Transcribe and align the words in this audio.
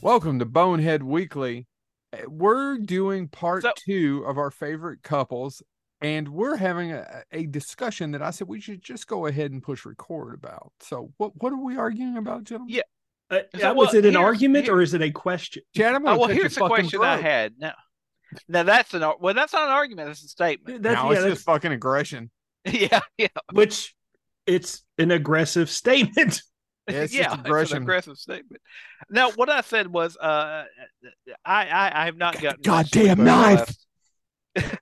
Welcome 0.00 0.38
to 0.38 0.44
Bonehead 0.44 1.02
Weekly. 1.02 1.66
Uh, 2.12 2.18
We're 2.28 2.78
doing 2.78 3.28
part 3.28 3.62
So- 3.62 3.72
two 3.76 4.24
of 4.26 4.38
our 4.38 4.50
favorite 4.50 5.02
couples, 5.02 5.62
and 6.00 6.28
we're 6.28 6.56
having 6.56 6.92
a, 6.92 7.22
a 7.32 7.46
discussion 7.46 8.12
that 8.12 8.22
I 8.22 8.30
said 8.30 8.46
we 8.48 8.60
should 8.60 8.80
just 8.82 9.06
go 9.08 9.26
ahead 9.26 9.50
and 9.50 9.62
push 9.62 9.84
record 9.84 10.34
about. 10.34 10.72
So, 10.80 11.12
what 11.16 11.32
what 11.42 11.52
are 11.52 11.62
we 11.62 11.76
arguing 11.76 12.16
about, 12.16 12.44
gentlemen? 12.44 12.74
Yeah. 12.76 12.82
Uh, 13.30 13.40
So, 13.58 13.74
was 13.74 13.88
well, 13.88 13.96
it 13.96 14.06
an 14.06 14.12
here's- 14.14 14.24
argument 14.24 14.64
here- 14.66 14.74
or 14.76 14.82
is 14.82 14.94
it 14.94 15.02
a 15.02 15.10
question? 15.10 15.62
Chad, 15.76 15.94
I'm 15.94 16.04
gonna 16.04 16.18
well, 16.18 16.28
here's 16.28 16.54
the 16.54 16.60
fucking 16.60 16.74
question 16.76 17.02
I 17.02 17.16
had. 17.16 17.54
Now, 17.58 17.74
now 18.46 18.62
that's 18.62 18.94
an 18.94 19.02
well, 19.20 19.34
that's 19.34 19.52
not 19.52 19.64
an 19.64 19.70
argument. 19.74 20.08
That's 20.08 20.22
a 20.24 20.28
statement. 20.28 20.82
That's, 20.82 20.94
now 20.94 21.06
yeah, 21.06 21.10
it's 21.12 21.20
that's- 21.22 21.36
just 21.38 21.46
fucking 21.46 21.72
aggression. 21.72 22.30
yeah, 22.64 23.00
yeah, 23.18 23.28
which 23.52 23.94
it's 24.46 24.84
an 24.98 25.10
aggressive 25.10 25.68
statement. 25.70 26.42
Yeah, 26.88 26.94
it's 27.02 27.12
just 27.12 27.28
yeah. 27.28 27.34
It's 27.34 27.44
aggression. 27.44 27.76
an 27.78 27.82
aggressive 27.82 28.16
statement. 28.16 28.62
Now, 29.10 29.30
what 29.32 29.50
I 29.50 29.60
said 29.60 29.86
was, 29.88 30.16
uh, 30.16 30.64
I, 31.44 31.66
I, 31.66 32.02
I 32.02 32.04
have 32.06 32.16
not 32.16 32.40
gotten 32.40 32.60
much 32.60 32.90
goddamn 32.90 32.90
sleep 32.92 33.10
over 33.10 33.14
the 33.16 33.24
knife. 33.24 33.58
last- 33.58 33.86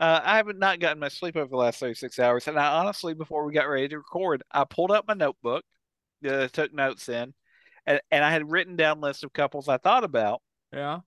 uh, 0.00 0.20
I 0.24 0.36
have 0.36 0.56
not 0.56 0.80
gotten 0.80 0.98
much 0.98 1.18
sleep 1.18 1.36
over 1.36 1.48
the 1.48 1.56
last 1.56 1.78
thirty 1.78 1.94
six 1.94 2.18
hours, 2.18 2.48
and 2.48 2.58
I 2.58 2.78
honestly, 2.78 3.14
before 3.14 3.44
we 3.44 3.52
got 3.52 3.68
ready 3.68 3.88
to 3.88 3.98
record, 3.98 4.42
I 4.50 4.64
pulled 4.64 4.90
up 4.90 5.06
my 5.06 5.14
notebook, 5.14 5.64
uh, 6.28 6.48
took 6.48 6.72
notes 6.72 7.08
in, 7.08 7.34
and, 7.86 8.00
and 8.10 8.24
I 8.24 8.30
had 8.30 8.50
written 8.50 8.76
down 8.76 9.00
lists 9.00 9.22
of 9.22 9.32
couples 9.32 9.68
I 9.68 9.76
thought 9.76 10.04
about. 10.04 10.42
Yeah. 10.72 11.00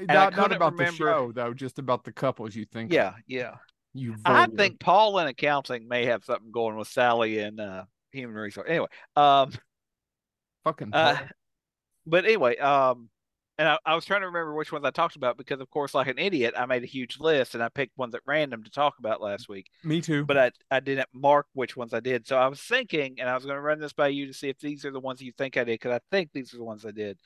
Not, 0.00 0.36
not 0.36 0.52
about 0.52 0.76
the 0.76 0.92
show 0.92 1.32
though, 1.32 1.54
just 1.54 1.78
about 1.78 2.04
the 2.04 2.12
couples 2.12 2.54
you 2.54 2.64
think. 2.64 2.92
Yeah, 2.92 3.14
yeah. 3.26 3.54
You. 3.94 4.14
I 4.24 4.46
think 4.46 4.80
Paul 4.80 5.18
in 5.18 5.26
accounting 5.26 5.86
may 5.86 6.06
have 6.06 6.24
something 6.24 6.50
going 6.50 6.76
with 6.76 6.88
Sally 6.88 7.40
and 7.40 7.60
uh, 7.60 7.84
human 8.10 8.36
resource. 8.36 8.66
Anyway, 8.68 8.86
um, 9.16 9.52
fucking. 10.64 10.92
uh, 10.92 11.18
but 12.06 12.24
anyway, 12.24 12.56
um, 12.56 13.08
and 13.58 13.68
I, 13.68 13.78
I 13.84 13.94
was 13.94 14.04
trying 14.04 14.22
to 14.22 14.26
remember 14.26 14.54
which 14.54 14.72
ones 14.72 14.84
I 14.84 14.90
talked 14.90 15.16
about 15.16 15.36
because, 15.36 15.60
of 15.60 15.70
course, 15.70 15.94
like 15.94 16.08
an 16.08 16.18
idiot, 16.18 16.54
I 16.56 16.66
made 16.66 16.82
a 16.82 16.86
huge 16.86 17.20
list 17.20 17.54
and 17.54 17.62
I 17.62 17.68
picked 17.68 17.96
ones 17.98 18.14
at 18.14 18.22
random 18.26 18.64
to 18.64 18.70
talk 18.70 18.94
about 18.98 19.20
last 19.20 19.48
week. 19.48 19.66
Me 19.84 20.00
too. 20.00 20.24
But 20.24 20.38
I 20.38 20.50
I 20.70 20.80
didn't 20.80 21.08
mark 21.12 21.46
which 21.52 21.76
ones 21.76 21.92
I 21.92 22.00
did, 22.00 22.26
so 22.26 22.36
I 22.36 22.48
was 22.48 22.60
thinking, 22.60 23.20
and 23.20 23.28
I 23.28 23.34
was 23.34 23.44
going 23.44 23.56
to 23.56 23.62
run 23.62 23.78
this 23.78 23.92
by 23.92 24.08
you 24.08 24.26
to 24.26 24.34
see 24.34 24.48
if 24.48 24.58
these 24.58 24.84
are 24.84 24.90
the 24.90 25.00
ones 25.00 25.20
you 25.20 25.32
think 25.36 25.56
I 25.56 25.64
did 25.64 25.74
because 25.74 25.92
I 25.92 26.00
think 26.10 26.30
these 26.32 26.54
are 26.54 26.58
the 26.58 26.64
ones 26.64 26.84
I 26.86 26.92
did. 26.92 27.18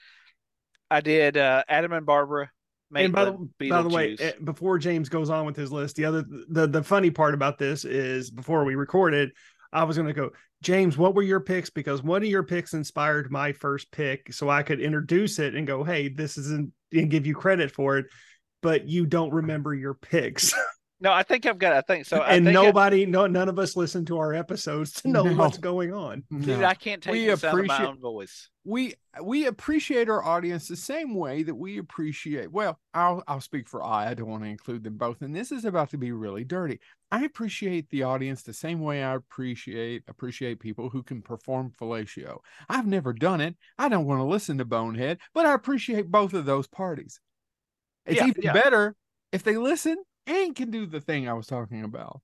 I 0.90 1.00
did 1.00 1.36
uh, 1.36 1.64
Adam 1.68 1.92
and 1.92 2.06
Barbara. 2.06 2.50
and 2.94 3.12
by 3.12 3.24
the, 3.24 3.48
by 3.70 3.82
the 3.82 3.88
way, 3.88 4.16
eh, 4.18 4.32
before 4.44 4.78
James 4.78 5.08
goes 5.08 5.30
on 5.30 5.46
with 5.46 5.56
his 5.56 5.72
list, 5.72 5.96
the 5.96 6.04
other 6.04 6.24
the 6.48 6.66
the 6.66 6.82
funny 6.82 7.10
part 7.10 7.34
about 7.34 7.58
this 7.58 7.84
is 7.84 8.30
before 8.30 8.64
we 8.64 8.74
recorded, 8.74 9.30
I 9.72 9.84
was 9.84 9.96
going 9.96 10.08
to 10.08 10.14
go, 10.14 10.30
James, 10.62 10.96
what 10.96 11.14
were 11.14 11.22
your 11.22 11.40
picks? 11.40 11.70
Because 11.70 12.02
one 12.02 12.22
of 12.22 12.28
your 12.28 12.42
picks 12.42 12.74
inspired 12.74 13.30
my 13.30 13.52
first 13.52 13.90
pick, 13.92 14.32
so 14.32 14.48
I 14.48 14.62
could 14.62 14.80
introduce 14.80 15.38
it 15.38 15.54
and 15.54 15.66
go, 15.66 15.84
hey, 15.84 16.08
this 16.08 16.38
isn't 16.38 16.72
and 16.92 17.10
give 17.10 17.26
you 17.26 17.34
credit 17.34 17.70
for 17.70 17.98
it, 17.98 18.06
but 18.62 18.88
you 18.88 19.06
don't 19.06 19.32
remember 19.32 19.74
your 19.74 19.94
picks, 19.94 20.54
no, 21.00 21.12
I 21.12 21.22
think 21.22 21.44
I've 21.46 21.58
got. 21.58 21.72
I 21.74 21.82
think 21.82 22.06
so. 22.06 22.18
I 22.18 22.30
and 22.34 22.46
think 22.46 22.56
I- 22.56 22.62
nobody, 22.62 23.04
no, 23.06 23.26
none 23.26 23.48
of 23.48 23.58
us 23.58 23.76
listen 23.76 24.04
to 24.06 24.18
our 24.18 24.32
episodes 24.32 24.92
to 25.02 25.08
know 25.08 25.24
No. 25.24 25.34
what's 25.36 25.58
going 25.58 25.92
on. 25.92 26.24
dude, 26.30 26.60
No. 26.60 26.64
I 26.64 26.74
can't 26.74 27.02
take 27.02 27.12
We 27.12 27.26
the 27.26 27.36
sound 27.36 27.60
of 27.60 27.66
my 27.66 27.84
own 27.86 27.98
voice. 28.00 28.48
we 28.64 28.94
we 29.22 29.46
appreciate 29.46 30.08
our 30.08 30.24
audience 30.24 30.68
the 30.68 30.76
same 30.76 31.14
way 31.14 31.42
that 31.42 31.54
we 31.54 31.78
appreciate 31.78 32.50
well 32.52 32.78
i'll 32.92 33.22
i'll 33.28 33.40
speak 33.40 33.66
for 33.68 33.82
i 33.82 34.10
i 34.10 34.14
don't 34.14 34.28
want 34.28 34.42
to 34.42 34.48
include 34.48 34.84
them 34.84 34.96
both 34.98 35.22
and 35.22 35.34
this 35.34 35.50
is 35.52 35.64
about 35.64 35.88
to 35.88 35.96
be 35.96 36.12
really 36.12 36.44
dirty 36.44 36.78
i 37.10 37.24
appreciate 37.24 37.88
the 37.88 38.02
audience 38.02 38.42
the 38.42 38.52
same 38.52 38.80
way 38.80 39.02
i 39.02 39.14
appreciate 39.14 40.02
appreciate 40.08 40.60
people 40.60 40.90
who 40.90 41.02
can 41.02 41.22
perform 41.22 41.72
fellatio 41.80 42.38
i've 42.68 42.86
never 42.86 43.12
done 43.14 43.40
it 43.40 43.54
i 43.78 43.88
don't 43.88 44.04
want 44.04 44.18
to 44.18 44.24
listen 44.24 44.58
to 44.58 44.64
bonehead 44.66 45.16
but 45.32 45.46
i 45.46 45.54
appreciate 45.54 46.10
both 46.10 46.34
of 46.34 46.44
those 46.44 46.66
parties 46.66 47.20
it's 48.04 48.20
Yeah, 48.20 48.26
even 48.26 48.42
yeah. 48.42 48.52
better 48.52 48.94
if 49.32 49.42
they 49.44 49.56
listen 49.56 49.96
and 50.26 50.54
can 50.56 50.70
do 50.70 50.86
the 50.86 51.00
thing 51.00 51.28
i 51.28 51.32
was 51.32 51.46
talking 51.46 51.82
about 51.84 52.20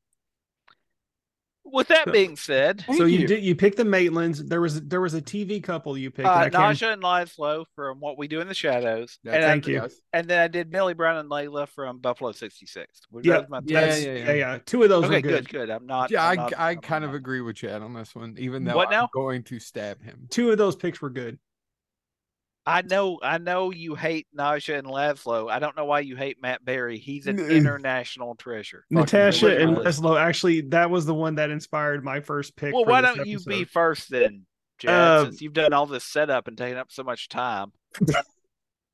With 1.64 1.88
that 1.88 2.06
So- 2.06 2.12
being 2.12 2.36
said, 2.36 2.84
so 2.96 3.04
you, 3.04 3.20
you. 3.20 3.26
did 3.28 3.44
you 3.44 3.54
picked 3.54 3.76
the 3.76 3.84
Maitlands. 3.84 4.38
There 4.48 4.60
was 4.60 4.82
there 4.82 5.00
was 5.00 5.14
a 5.14 5.22
TV 5.22 5.62
couple 5.62 5.96
you 5.96 6.10
picked. 6.10 6.26
uh, 6.26 6.32
I 6.32 6.50
Nadja 6.50 6.92
and 6.92 7.02
Laszlo 7.02 7.64
from 7.76 8.00
What 8.00 8.18
We 8.18 8.26
Do 8.26 8.40
in 8.40 8.48
the 8.48 8.52
Shadows, 8.54 9.18
That's- 9.22 9.36
and, 9.36 9.44
I- 9.44 9.48
thank 9.54 9.68
you. 9.68 9.88
and 10.12 10.26
then 10.28 10.40
I 10.40 10.48
did 10.48 10.70
Billy 10.72 10.92
Brown 10.94 11.18
and 11.18 11.30
Layla 11.30 11.68
from 11.68 11.98
Buffalo 11.98 12.32
'66. 12.32 13.02
Were 13.12 13.22
Yeah, 13.22 13.42
my 13.48 13.60
Yeah, 13.64 13.86
yeah, 13.86 13.94
yeah, 13.96 14.12
yeah. 14.12 14.32
yeah, 14.32 14.58
Two 14.66 14.82
of 14.82 14.88
those 14.88 15.04
Okay, 15.04 15.14
were 15.14 15.20
good, 15.22 15.48
good. 15.48 15.68
good. 15.68 15.70
I'm 15.70 15.86
not. 15.86 16.10
yeah 16.10 16.26
I'm 16.26 16.30
i, 16.32 16.42
not- 16.42 16.58
I 16.58 16.70
I'm 16.70 16.80
kind 16.80 17.04
of 17.04 17.14
agree 17.14 17.40
with 17.40 17.54
chad 17.56 17.80
on 17.80 17.94
this 17.94 18.12
one 18.12 18.34
even 18.38 18.64
though 18.64 18.74
What 18.74 18.88
i'm 18.88 18.94
now? 19.02 19.08
going 19.14 19.44
to 19.44 19.60
stab 19.60 20.02
him 20.02 20.26
Two 20.30 20.50
of 20.50 20.58
those 20.58 20.74
picks 20.74 21.00
were 21.00 21.10
good. 21.10 21.38
I 22.64 22.82
know. 22.82 23.18
I 23.22 23.38
know 23.38 23.72
you 23.72 23.94
hate 23.94 24.26
Nadja 24.36 24.78
and 24.78 24.86
Laszlo. 24.86 25.50
I 25.50 25.58
don't 25.58 25.76
know 25.76 25.84
why 25.84 26.00
you 26.00 26.16
hate 26.16 26.40
Matt 26.40 26.64
Berry. 26.64 26.98
He's 26.98 27.26
an 27.26 27.38
international 27.38 28.36
treasure. 28.36 28.84
Natasha 28.90 29.48
and 29.60 29.70
ridiculous. 29.70 30.00
Leslo. 30.00 30.20
Actually, 30.20 30.60
that 30.62 30.88
was 30.90 31.04
the 31.04 31.14
one 31.14 31.36
that 31.36 31.50
inspired 31.50 32.04
my 32.04 32.20
first 32.20 32.54
pick. 32.54 32.72
Well, 32.72 32.84
for 32.84 32.90
why 32.90 33.00
don't 33.00 33.26
you 33.26 33.40
be 33.40 33.64
first 33.64 34.10
then, 34.10 34.46
Chad? 34.78 34.90
Uh, 34.90 35.24
since 35.24 35.42
you've 35.42 35.54
done 35.54 35.72
all 35.72 35.86
this 35.86 36.04
setup 36.04 36.46
and 36.46 36.56
taken 36.56 36.78
up 36.78 36.92
so 36.92 37.02
much 37.02 37.28
time. 37.28 37.72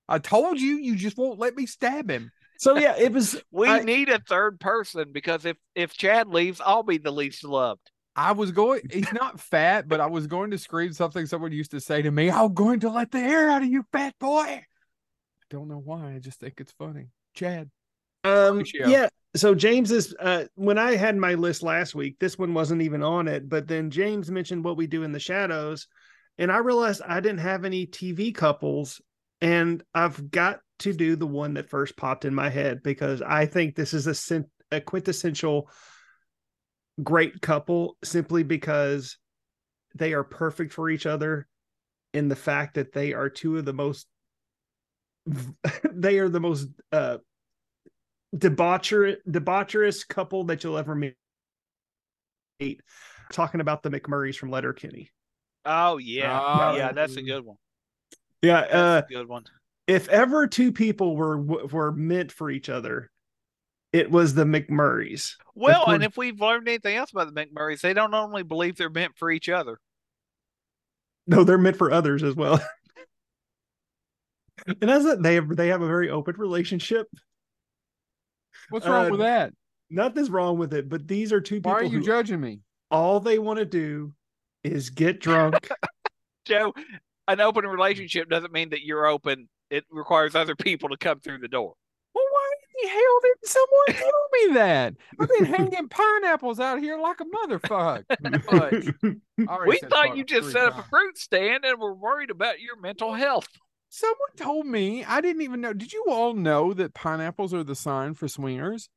I 0.09 0.19
told 0.19 0.59
you, 0.59 0.77
you 0.77 0.97
just 0.97 1.19
won't 1.19 1.39
let 1.39 1.55
me 1.55 1.67
stab 1.67 2.11
him. 2.11 2.33
So 2.59 2.77
yeah, 2.79 2.97
it 2.99 3.13
was. 3.13 3.41
We 3.51 3.69
I- 3.69 3.81
need 3.81 4.09
a 4.09 4.19
third 4.19 4.61
person 4.61 5.13
because 5.13 5.45
if 5.45 5.59
if 5.75 5.93
Chad 5.93 6.29
leaves, 6.29 6.61
I'll 6.65 6.83
be 6.83 6.99
the 6.99 7.13
least 7.13 7.45
loved. 7.45 7.91
I 8.19 8.33
was 8.33 8.51
going, 8.51 8.81
he's 8.91 9.13
not 9.13 9.39
fat, 9.39 9.87
but 9.87 10.01
I 10.01 10.07
was 10.07 10.27
going 10.27 10.51
to 10.51 10.59
scream 10.59 10.93
something 10.93 11.25
someone 11.25 11.53
used 11.53 11.71
to 11.71 11.79
say 11.79 12.03
to 12.03 12.11
me. 12.11 12.33
I'm 12.33 12.53
going 12.53 12.81
to 12.81 12.91
let 12.91 13.13
the 13.13 13.21
air 13.21 13.49
out 13.49 13.63
of 13.63 13.69
you, 13.69 13.85
fat 13.93 14.13
boy. 14.19 14.41
I 14.41 14.65
don't 15.51 15.69
know 15.69 15.79
why. 15.79 16.17
I 16.17 16.19
just 16.19 16.41
think 16.41 16.55
it's 16.59 16.73
funny. 16.73 17.11
Chad. 17.35 17.71
Um, 18.25 18.65
yeah. 18.75 19.07
So 19.37 19.55
James 19.55 19.93
is. 19.93 20.17
Uh, 20.19 20.47
when 20.57 20.79
I 20.79 20.97
had 20.97 21.17
my 21.17 21.35
list 21.35 21.63
last 21.63 21.95
week, 21.95 22.17
this 22.19 22.37
one 22.37 22.55
wasn't 22.55 22.83
even 22.83 23.05
on 23.05 23.29
it. 23.29 23.49
But 23.49 23.69
then 23.69 23.89
James 23.89 24.33
mentioned 24.33 24.65
what 24.65 24.77
we 24.77 24.89
do 24.89 25.05
in 25.05 25.13
the 25.13 25.21
shadows, 25.21 25.87
and 26.39 26.51
I 26.51 26.59
realized 26.59 27.03
I 27.07 27.21
didn't 27.21 27.39
have 27.39 27.65
any 27.65 27.87
TV 27.87 28.35
couples, 28.35 29.01
and 29.41 29.81
I've 29.95 30.29
got 30.29 30.59
to 30.81 30.93
do 30.93 31.15
the 31.15 31.27
one 31.27 31.55
that 31.55 31.71
first 31.71 31.97
popped 31.97 32.25
in 32.25 32.35
my 32.35 32.51
head 32.51 32.83
because 32.83 33.23
I 33.23 33.47
think 33.47 33.77
this 33.77 33.95
is 33.95 34.33
a, 34.33 34.45
a 34.73 34.81
quintessential 34.81 35.71
great 37.03 37.41
couple 37.41 37.97
simply 38.03 38.43
because 38.43 39.19
they 39.95 40.13
are 40.13 40.25
perfect 40.25 40.73
for 40.73 40.91
each 40.91 41.07
other 41.07 41.47
in 42.15 42.29
the 42.29 42.37
fact 42.37 42.75
that 42.75 42.93
they 42.93 43.13
are 43.13 43.29
two 43.29 43.57
of 43.59 43.65
the 43.65 43.73
most 43.73 44.07
they 45.93 46.19
are 46.19 46.29
the 46.29 46.41
most 46.41 46.69
uh 46.93 47.19
debaucher 48.37 49.17
debaucherous 49.29 50.07
couple 50.07 50.45
that 50.45 50.63
you'll 50.65 50.79
ever 50.79 50.95
meet 50.95 51.15
talking 53.33 53.61
about 53.61 53.83
the 53.83 53.91
mcmurrays 53.91 54.37
from 54.37 54.51
letterkenny 54.51 55.11
Oh 55.65 55.99
yeah, 55.99 56.41
Ah. 56.43 56.77
yeah, 56.77 56.93
that's 56.93 57.17
a 57.17 57.23
good 57.23 57.45
one. 57.45 57.57
yeah 58.41 58.63
That's 58.63 58.75
uh 58.75 59.03
a 59.07 59.13
good 59.13 59.29
one. 59.29 59.45
if 59.87 60.09
ever 60.09 60.47
two 60.47 60.73
people 60.73 61.15
were 61.15 61.39
were 61.43 61.93
meant 61.93 62.33
for 62.33 62.51
each 62.51 62.69
other 62.71 63.11
it 63.93 64.11
was 64.11 64.35
the 64.35 64.45
mcmurrays 64.45 65.35
Well, 65.55 65.85
poor- 65.87 65.95
and 65.95 66.05
if 66.05 66.17
we've 66.17 66.41
learned 66.41 66.69
anything 66.69 66.97
else 66.97 67.11
about 67.11 67.33
the 67.33 67.47
McMurrays, 67.47 67.81
they 67.81 67.95
don't 67.95 68.15
only 68.15 68.43
believe 68.43 68.77
they're 68.77 68.91
meant 68.91 69.17
for 69.17 69.31
each 69.31 69.49
other. 69.49 69.79
no 71.27 71.45
they're 71.45 71.59
meant 71.59 71.77
for 71.77 71.91
others 71.93 72.23
as 72.23 72.35
well 72.35 72.61
and 74.81 74.91
as 74.91 75.05
that 75.05 75.23
they 75.23 75.35
have 75.37 75.49
they 75.57 75.69
have 75.69 75.83
a 75.83 75.87
very 75.87 76.11
open 76.11 76.35
relationship 76.39 77.07
What's 78.71 78.87
wrong 78.87 79.07
Uh, 79.07 79.11
with 79.11 79.21
that? 79.21 79.53
nothing's 79.89 80.31
wrong 80.31 80.59
with 80.59 80.75
it 80.75 80.89
but 80.89 81.07
these 81.09 81.33
are 81.33 81.41
two 81.41 81.57
people 81.57 81.73
Why 81.73 81.79
are 81.81 81.85
you 81.85 81.99
who 81.99 82.05
judging 82.05 82.41
me? 82.41 82.61
all 82.91 83.21
they 83.21 83.39
want 83.39 83.59
to 83.59 83.65
do 83.65 84.13
is 84.65 84.91
get 84.91 85.21
drunk 85.21 85.69
Joe, 86.47 86.73
an 87.27 87.41
open 87.43 87.67
relationship 87.67 88.31
doesn't 88.31 88.55
mean 88.55 88.71
that 88.71 88.81
you're 88.83 89.07
open. 89.07 89.51
It 89.69 89.85
requires 89.91 90.35
other 90.35 90.57
people 90.57 90.89
to 90.89 90.97
come 90.97 91.21
through 91.21 91.41
the 91.41 91.49
door. 91.49 91.75
Well, 92.83 92.91
why 92.93 93.01
hell 93.01 93.21
didn't 93.23 93.47
someone 93.47 94.11
tell 94.11 94.29
me 94.33 94.55
that? 94.55 94.95
I've 95.21 95.29
been 95.29 95.45
hanging 95.73 95.89
pineapples 95.89 96.61
out 96.61 96.81
here 96.81 96.99
like 96.99 97.21
a 97.21 97.25
motherfucker. 97.25 98.95
We 99.67 99.79
thought 99.79 100.17
you 100.17 100.25
just 100.25 100.51
set 100.51 100.65
up 100.65 100.79
a 100.79 100.83
fruit 100.83 101.17
stand 101.17 101.65
and 101.65 101.79
were 101.81 101.95
worried 101.95 102.31
about 102.31 102.61
your 102.61 102.81
mental 102.81 103.15
health. 103.15 103.49
Someone 103.89 104.17
told 104.37 104.67
me. 104.67 105.05
I 105.05 105.21
didn't 105.21 105.43
even 105.43 105.61
know. 105.61 105.73
Did 105.73 105.93
you 105.93 106.07
all 106.09 106.35
know 106.35 106.73
that 106.75 106.93
pineapples 106.95 107.55
are 107.55 107.63
the 107.65 107.75
sign 107.77 108.15
for 108.15 108.27
swingers? 108.29 108.89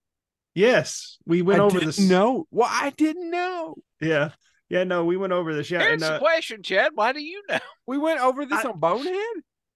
yes 0.53 1.17
we 1.25 1.41
went 1.41 1.61
I 1.61 1.63
over 1.63 1.79
didn't 1.79 1.85
this 1.95 1.99
No, 1.99 2.45
Well, 2.51 2.67
I 2.69 2.89
didn't 2.97 3.31
know. 3.31 3.75
yeah 4.01 4.31
yeah 4.67 4.83
no 4.83 5.05
we 5.05 5.15
went 5.15 5.31
over 5.31 5.53
this 5.55 5.71
yeah 5.71 5.79
Here's 5.79 5.93
and 5.93 6.01
the 6.01 6.13
uh, 6.15 6.19
question, 6.19 6.61
Chad. 6.61 6.91
Why 6.93 7.13
do 7.13 7.21
you 7.21 7.41
know? 7.47 7.59
We 7.87 7.97
went 7.97 8.19
over 8.19 8.45
this 8.45 8.65
I- 8.65 8.69
on 8.69 8.79
Bonehead 8.79 9.15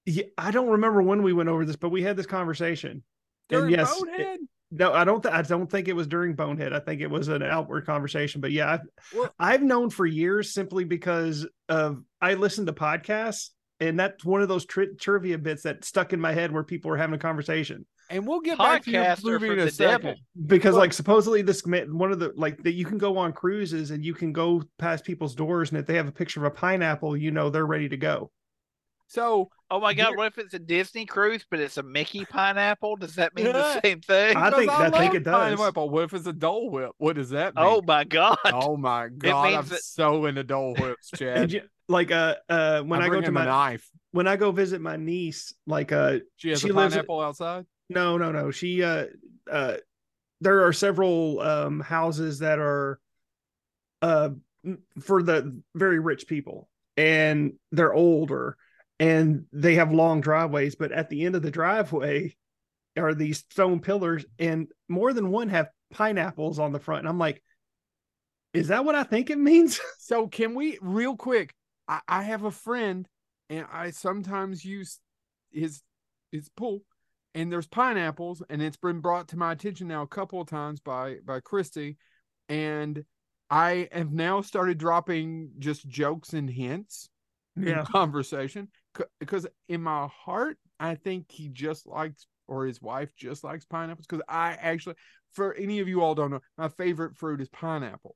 yeah, 0.06 0.26
i 0.38 0.52
don't 0.52 0.68
remember 0.70 1.02
when 1.02 1.24
we 1.24 1.32
went 1.34 1.48
over 1.50 1.64
this 1.66 1.78
but 1.78 1.90
we 1.90 2.04
had 2.04 2.18
this 2.18 2.26
conversation 2.26 3.04
during 3.50 3.66
and 3.66 3.72
yes 3.78 4.02
it- 4.18 4.40
no 4.72 4.92
i 4.94 5.04
don't 5.04 5.22
th- 5.22 5.34
i 5.34 5.42
don't 5.42 5.70
think 5.70 5.88
it 5.88 5.96
was 5.96 6.08
during 6.08 6.34
bonehead 6.34 6.74
i 6.74 6.80
think 6.80 7.02
it 7.02 7.10
was 7.10 7.28
an 7.28 7.44
outward 7.44 7.86
conversation 7.86 8.42
but 8.42 8.52
yeah 8.52 8.74
I've, 8.74 8.82
Well- 9.16 9.34
I've 9.40 9.62
known 9.62 9.90
for 9.90 10.06
years 10.06 10.54
simply 10.54 10.84
because 10.84 11.48
of 11.70 12.04
i 12.22 12.34
listen 12.34 12.66
to 12.66 12.74
podcasts 12.74 13.50
and 13.80 14.00
that's 14.00 14.24
one 14.24 14.42
of 14.42 14.48
those 14.48 14.66
tri- 14.66 14.88
trivia 15.00 15.38
bits 15.38 15.64
that 15.64 15.84
stuck 15.84 16.14
in 16.14 16.20
my 16.20 16.32
head 16.34 16.52
where 16.52 16.64
people 16.64 16.90
were 16.90 16.96
having 16.96 17.14
a 17.16 17.20
conversation. 17.20 17.86
And 18.10 18.26
we'll 18.26 18.40
get 18.40 18.58
back 18.58 18.84
to 18.86 18.92
your 18.92 19.04
Podcasts 19.04 19.26
are 19.26 19.40
movie 19.40 19.50
in 19.52 19.60
a 19.60 19.70
second. 19.70 20.16
because 20.48 20.72
Well- 20.76 20.80
like 20.80 20.94
supposedly 20.94 21.42
this 21.42 21.62
one 21.66 22.14
of 22.14 22.20
the 22.20 22.32
like 22.38 22.64
that 22.64 22.72
you 22.72 22.86
can 22.86 22.98
go 22.98 23.18
on 23.18 23.34
cruises 23.34 23.92
and 23.92 24.06
you 24.06 24.14
can 24.14 24.32
go 24.32 24.64
past 24.80 25.04
people's 25.04 25.36
doors 25.36 25.72
and 25.72 25.78
if 25.80 25.86
they 25.88 25.96
have 25.96 26.08
a 26.08 26.12
picture 26.14 26.40
of 26.40 26.46
a 26.46 26.56
pineapple 26.56 27.18
you 27.18 27.32
know 27.32 27.50
they're 27.50 27.66
ready 27.66 27.90
to 27.90 27.98
go 27.98 28.32
So 29.08 29.50
Oh 29.72 29.80
my 29.80 29.94
god, 29.96 30.16
what 30.16 30.28
if 30.28 30.38
it's 30.38 30.54
a 30.54 30.60
Disney 30.60 31.06
cruise, 31.08 31.44
but 31.50 31.60
it's 31.60 31.78
a 31.78 31.84
Mickey 31.84 32.24
pineapple? 32.26 32.98
Does 32.98 33.16
that 33.16 33.36
mean 33.36 33.48
Yeah. 33.48 33.54
the 33.54 33.82
same 33.82 34.00
thing? 34.02 34.38
I 34.38 34.52
think- 34.52 34.62
because 34.70 34.94
I 34.94 34.98
think 35.00 35.16
it 35.16 35.24
does. 35.24 35.56
pineapple. 35.58 35.90
What 35.90 36.04
if 36.04 36.14
it's 36.14 36.28
a 36.28 36.34
Dole 36.34 36.70
Whip? 36.70 36.92
What 36.98 37.16
does 37.16 37.32
that 37.32 37.56
mean? 37.56 37.66
oh 37.66 37.82
my 37.82 38.04
god. 38.04 38.38
Oh 38.46 38.78
my 38.78 39.08
god! 39.10 39.46
means 39.46 39.58
I'm 39.58 39.66
that- 39.70 39.82
so 39.84 40.26
into 40.26 40.44
Dole 40.44 40.76
Whips, 40.76 41.10
Chad. 41.16 41.52
you, 41.52 41.62
like 41.90 42.12
uh 42.12 42.36
uh 42.50 42.82
when 42.82 43.02
I 43.02 43.06
i 43.06 43.10
go 43.10 43.22
to 43.22 43.32
my 43.32 43.46
knife. 43.46 43.88
when 44.12 44.28
i 44.28 44.36
go 44.38 44.52
visit 44.52 44.82
my 44.82 44.96
niece 44.98 45.54
like 45.68 45.92
uh 45.92 46.18
She 46.38 46.50
has 46.50 46.60
she 46.62 46.70
a 46.70 46.74
lives- 46.74 46.94
pineapple 46.96 47.22
outside. 47.22 47.66
no 47.90 48.18
no 48.18 48.32
no 48.32 48.50
she 48.52 48.82
uh 48.84 49.06
uh 49.52 49.76
there 50.42 50.66
are 50.66 50.74
several 50.74 51.40
um 51.42 51.80
houses 51.80 52.40
that 52.40 52.58
are 52.60 53.00
uh 54.02 54.30
for 55.00 55.22
the 55.22 55.62
very 55.76 56.00
rich 56.00 56.26
people 56.28 56.68
and 56.98 57.54
they're 57.72 57.94
older 57.94 58.58
and 59.00 59.46
they 59.52 59.76
have 59.76 59.92
long 59.92 60.22
driveways 60.22 60.76
but 60.76 60.92
at 60.92 61.10
the 61.10 61.26
end 61.26 61.36
of 61.36 61.42
the 61.42 61.52
driveway 61.52 62.34
are 62.98 63.14
these 63.14 63.40
stone 63.40 63.80
pillars 63.80 64.26
and 64.40 64.68
more 64.88 65.14
than 65.14 65.30
one 65.30 65.50
have 65.50 65.70
pineapples 65.92 66.60
on 66.60 66.72
the 66.72 66.80
front. 66.80 67.00
And 67.00 67.10
i'm 67.10 67.20
like 67.20 67.42
is 68.54 68.70
that 68.70 68.86
what 68.86 68.96
i 68.96 69.04
think 69.04 69.30
it 69.30 69.38
means? 69.38 69.80
So 70.00 70.28
can 70.28 70.54
we 70.54 70.78
real 70.82 71.18
quick? 71.18 71.56
I, 71.88 72.00
I 72.08 72.22
have 72.24 72.44
a 72.44 72.52
friend, 72.52 73.08
and 73.50 73.66
I 73.72 73.90
sometimes 73.90 74.64
use 74.64 75.00
his 75.52 75.82
his 76.32 76.48
pool, 76.50 76.84
and 77.34 77.52
there's 77.52 77.68
pineapples, 77.68 78.44
and 78.50 78.62
it's 78.62 78.78
been 78.78 79.00
brought 79.00 79.30
to 79.30 79.38
my 79.38 79.52
attention 79.52 79.88
now 79.88 80.04
a 80.04 80.08
couple 80.08 80.40
of 80.40 80.48
times 80.48 80.80
by 80.80 81.18
by 81.26 81.40
Christy, 81.40 81.98
and 82.50 83.04
I 83.50 83.90
have 83.92 84.12
now 84.12 84.42
started 84.42 84.78
dropping 84.78 85.52
just 85.60 85.88
jokes 85.88 86.34
and 86.34 86.50
hints 86.50 87.10
in 87.56 87.84
conversation 87.86 88.70
because 89.20 89.48
in 89.68 89.82
my 89.82 90.08
heart 90.08 90.58
I 90.80 90.96
think 90.96 91.32
he 91.32 91.50
just 91.50 91.88
likes 91.88 92.28
or 92.48 92.66
his 92.66 92.82
wife 92.82 93.10
just 93.16 93.44
likes 93.44 93.66
pineapples 93.66 94.06
because 94.08 94.24
I 94.28 94.58
actually 94.60 94.96
for 95.34 95.54
any 95.56 95.80
of 95.80 95.88
you 95.88 96.02
all 96.02 96.16
don't 96.16 96.32
know 96.32 96.42
my 96.58 96.70
favorite 96.70 97.16
fruit 97.16 97.42
is 97.42 97.50
pineapple. 97.50 98.16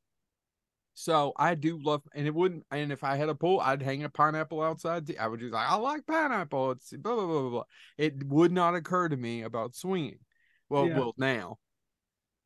So 0.95 1.31
I 1.37 1.55
do 1.55 1.79
love, 1.81 2.01
and 2.13 2.27
it 2.27 2.35
wouldn't. 2.35 2.65
And 2.71 2.91
if 2.91 3.05
I 3.05 3.15
had 3.15 3.29
a 3.29 3.35
pool, 3.35 3.61
I'd 3.61 3.81
hang 3.81 4.03
a 4.03 4.09
pineapple 4.09 4.61
outside. 4.61 5.09
I 5.17 5.29
would 5.29 5.39
just 5.39 5.53
like, 5.53 5.69
I 5.69 5.75
like 5.75 6.05
pineapple. 6.05 6.71
It's 6.71 6.91
blah 6.91 7.15
blah 7.15 7.25
blah 7.25 7.41
blah. 7.41 7.49
blah. 7.49 7.63
It 7.97 8.23
would 8.25 8.51
not 8.51 8.75
occur 8.75 9.07
to 9.07 9.15
me 9.15 9.43
about 9.43 9.75
swinging. 9.75 10.19
Well, 10.67 10.87
Yeah. 10.87 10.99
well 10.99 11.13
now, 11.17 11.57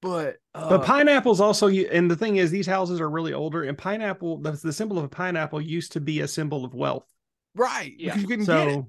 but 0.03 0.38
uh, 0.53 0.69
But 0.69 0.85
pineapples 0.85 1.41
also, 1.41 1.68
and 1.68 2.12
the 2.12 2.15
thing 2.15 2.35
is, 2.35 2.51
these 2.51 2.68
houses 2.68 3.01
are 3.01 3.09
really 3.09 3.33
older, 3.33 3.63
and 3.63 3.75
pineapple, 3.75 4.38
the, 4.38 4.51
the 4.51 4.74
symbol 4.74 5.00
of 5.00 5.06
a 5.06 5.09
pineapple 5.09 5.59
used 5.59 5.94
to 5.94 6.00
be 6.00 6.19
a 6.21 6.27
symbol 6.27 6.63
of 6.63 6.75
wealth. 6.75 7.07
Right, 7.56 7.94
Yeah. 7.98 8.16
because 8.16 8.22
you 8.22 8.28
can 8.28 8.46
get 8.46 8.68
it. 8.68 8.74
So, 8.74 8.88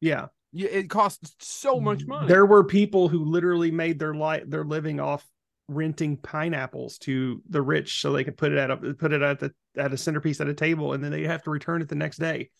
yeah, 0.00 0.26
Yeah, 0.52 0.68
it 0.68 0.90
costs 0.90 1.34
so 1.40 1.80
much 1.80 2.06
money. 2.06 2.28
there 2.28 2.46
were 2.46 2.64
people 2.64 3.08
who 3.08 3.24
literally 3.24 3.70
made 3.70 3.98
their 3.98 4.14
life, 4.14 4.44
their 4.46 4.64
living 4.64 5.00
off 5.00 5.26
renting 5.68 6.16
pineapples 6.16 6.98
to 6.98 7.42
the 7.48 7.60
rich, 7.60 8.00
so 8.00 8.12
they 8.12 8.22
could 8.24 8.36
put 8.36 8.52
it 8.52 8.58
at 8.58 8.70
a 8.70 8.76
put 8.94 9.12
it 9.12 9.22
at 9.22 9.40
the 9.40 9.52
at 9.76 9.92
a 9.92 9.96
centerpiece 9.96 10.40
at 10.40 10.48
a 10.48 10.54
table, 10.54 10.92
and 10.92 11.02
then 11.02 11.10
they 11.10 11.24
have 11.24 11.42
to 11.42 11.50
return 11.50 11.82
it 11.82 11.88
the 11.88 11.94
next 11.96 12.18
day. 12.18 12.50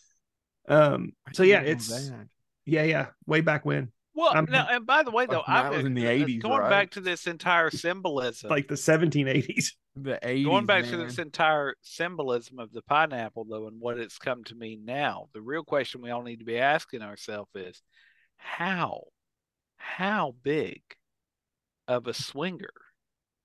Um. 0.68 1.12
So 1.32 1.42
yeah, 1.44 1.60
it's 1.60 1.88
that. 1.88 2.26
yeah, 2.64 2.82
yeah, 2.82 3.06
way 3.26 3.40
back 3.42 3.64
when, 3.64 3.92
Well, 4.14 4.34
I'm- 4.34 4.46
now, 4.50 4.66
and 4.68 4.84
by 4.84 5.04
the 5.04 5.12
way, 5.12 5.26
though, 5.26 5.44
I've 5.46 5.72
was 5.76 5.84
in 5.84 5.94
the 5.94 6.04
80s, 6.04 6.42
going 6.42 6.58
right? 6.58 6.68
back 6.70 6.90
to 6.92 7.00
this 7.00 7.26
entire 7.28 7.70
symbolism. 7.70 8.50
like 8.50 8.66
the 8.66 8.74
1780s. 8.76 9.72
The 9.96 10.18
80s. 10.22 10.44
going 10.44 10.66
back 10.66 10.84
to 10.84 10.96
this 10.96 11.18
entire 11.18 11.74
symbolism 11.82 12.58
of 12.58 12.72
the 12.72 12.82
pineapple, 12.82 13.46
though, 13.48 13.66
and 13.66 13.80
what 13.80 13.98
it's 13.98 14.18
come 14.18 14.44
to 14.44 14.54
mean 14.54 14.84
now, 14.84 15.28
the 15.32 15.40
real 15.40 15.62
question 15.62 16.02
we 16.02 16.10
all 16.10 16.22
need 16.22 16.38
to 16.40 16.44
be 16.44 16.58
asking 16.58 17.02
ourselves 17.02 17.50
is 17.54 17.82
how, 18.36 19.04
how 19.76 20.34
big 20.42 20.82
of 21.88 22.06
a 22.06 22.14
swinger 22.14 22.68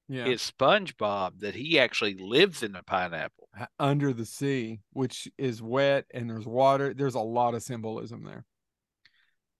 yeah. 0.09 0.25
is 0.25 0.41
SpongeBob 0.41 1.39
that 1.39 1.55
he 1.55 1.79
actually 1.79 2.15
lives 2.15 2.63
in 2.63 2.75
a 2.75 2.83
pineapple? 2.83 3.41
under 3.79 4.13
the 4.13 4.25
sea, 4.25 4.79
which 4.93 5.27
is 5.37 5.61
wet 5.61 6.05
and 6.13 6.29
there's 6.29 6.45
water. 6.45 6.93
There's 6.93 7.15
a 7.15 7.19
lot 7.19 7.53
of 7.53 7.63
symbolism 7.63 8.23
there. 8.23 8.45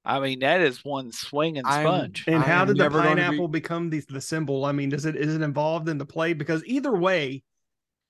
I 0.04 0.20
mean, 0.20 0.40
that 0.40 0.62
is 0.62 0.84
one 0.84 1.12
swinging 1.12 1.66
I'm- 1.66 1.86
sponge. 1.86 2.24
And 2.28 2.44
how 2.44 2.66
did 2.66 2.78
the 2.78 2.84
never 2.84 3.00
gonna 3.00 3.16
be- 3.16 3.22
pineapple 3.22 3.48
become 3.48 3.90
the, 3.90 4.04
the 4.10 4.22
symbol? 4.22 4.66
I 4.66 4.72
mean, 4.72 4.90
does 4.90 5.06
it 5.06 5.16
is 5.16 5.36
it 5.36 5.42
involved 5.42 5.90
in 5.90 5.98
the 5.98 6.06
play? 6.06 6.34
Because 6.34 6.64
either 6.66 6.96
way, 6.96 7.44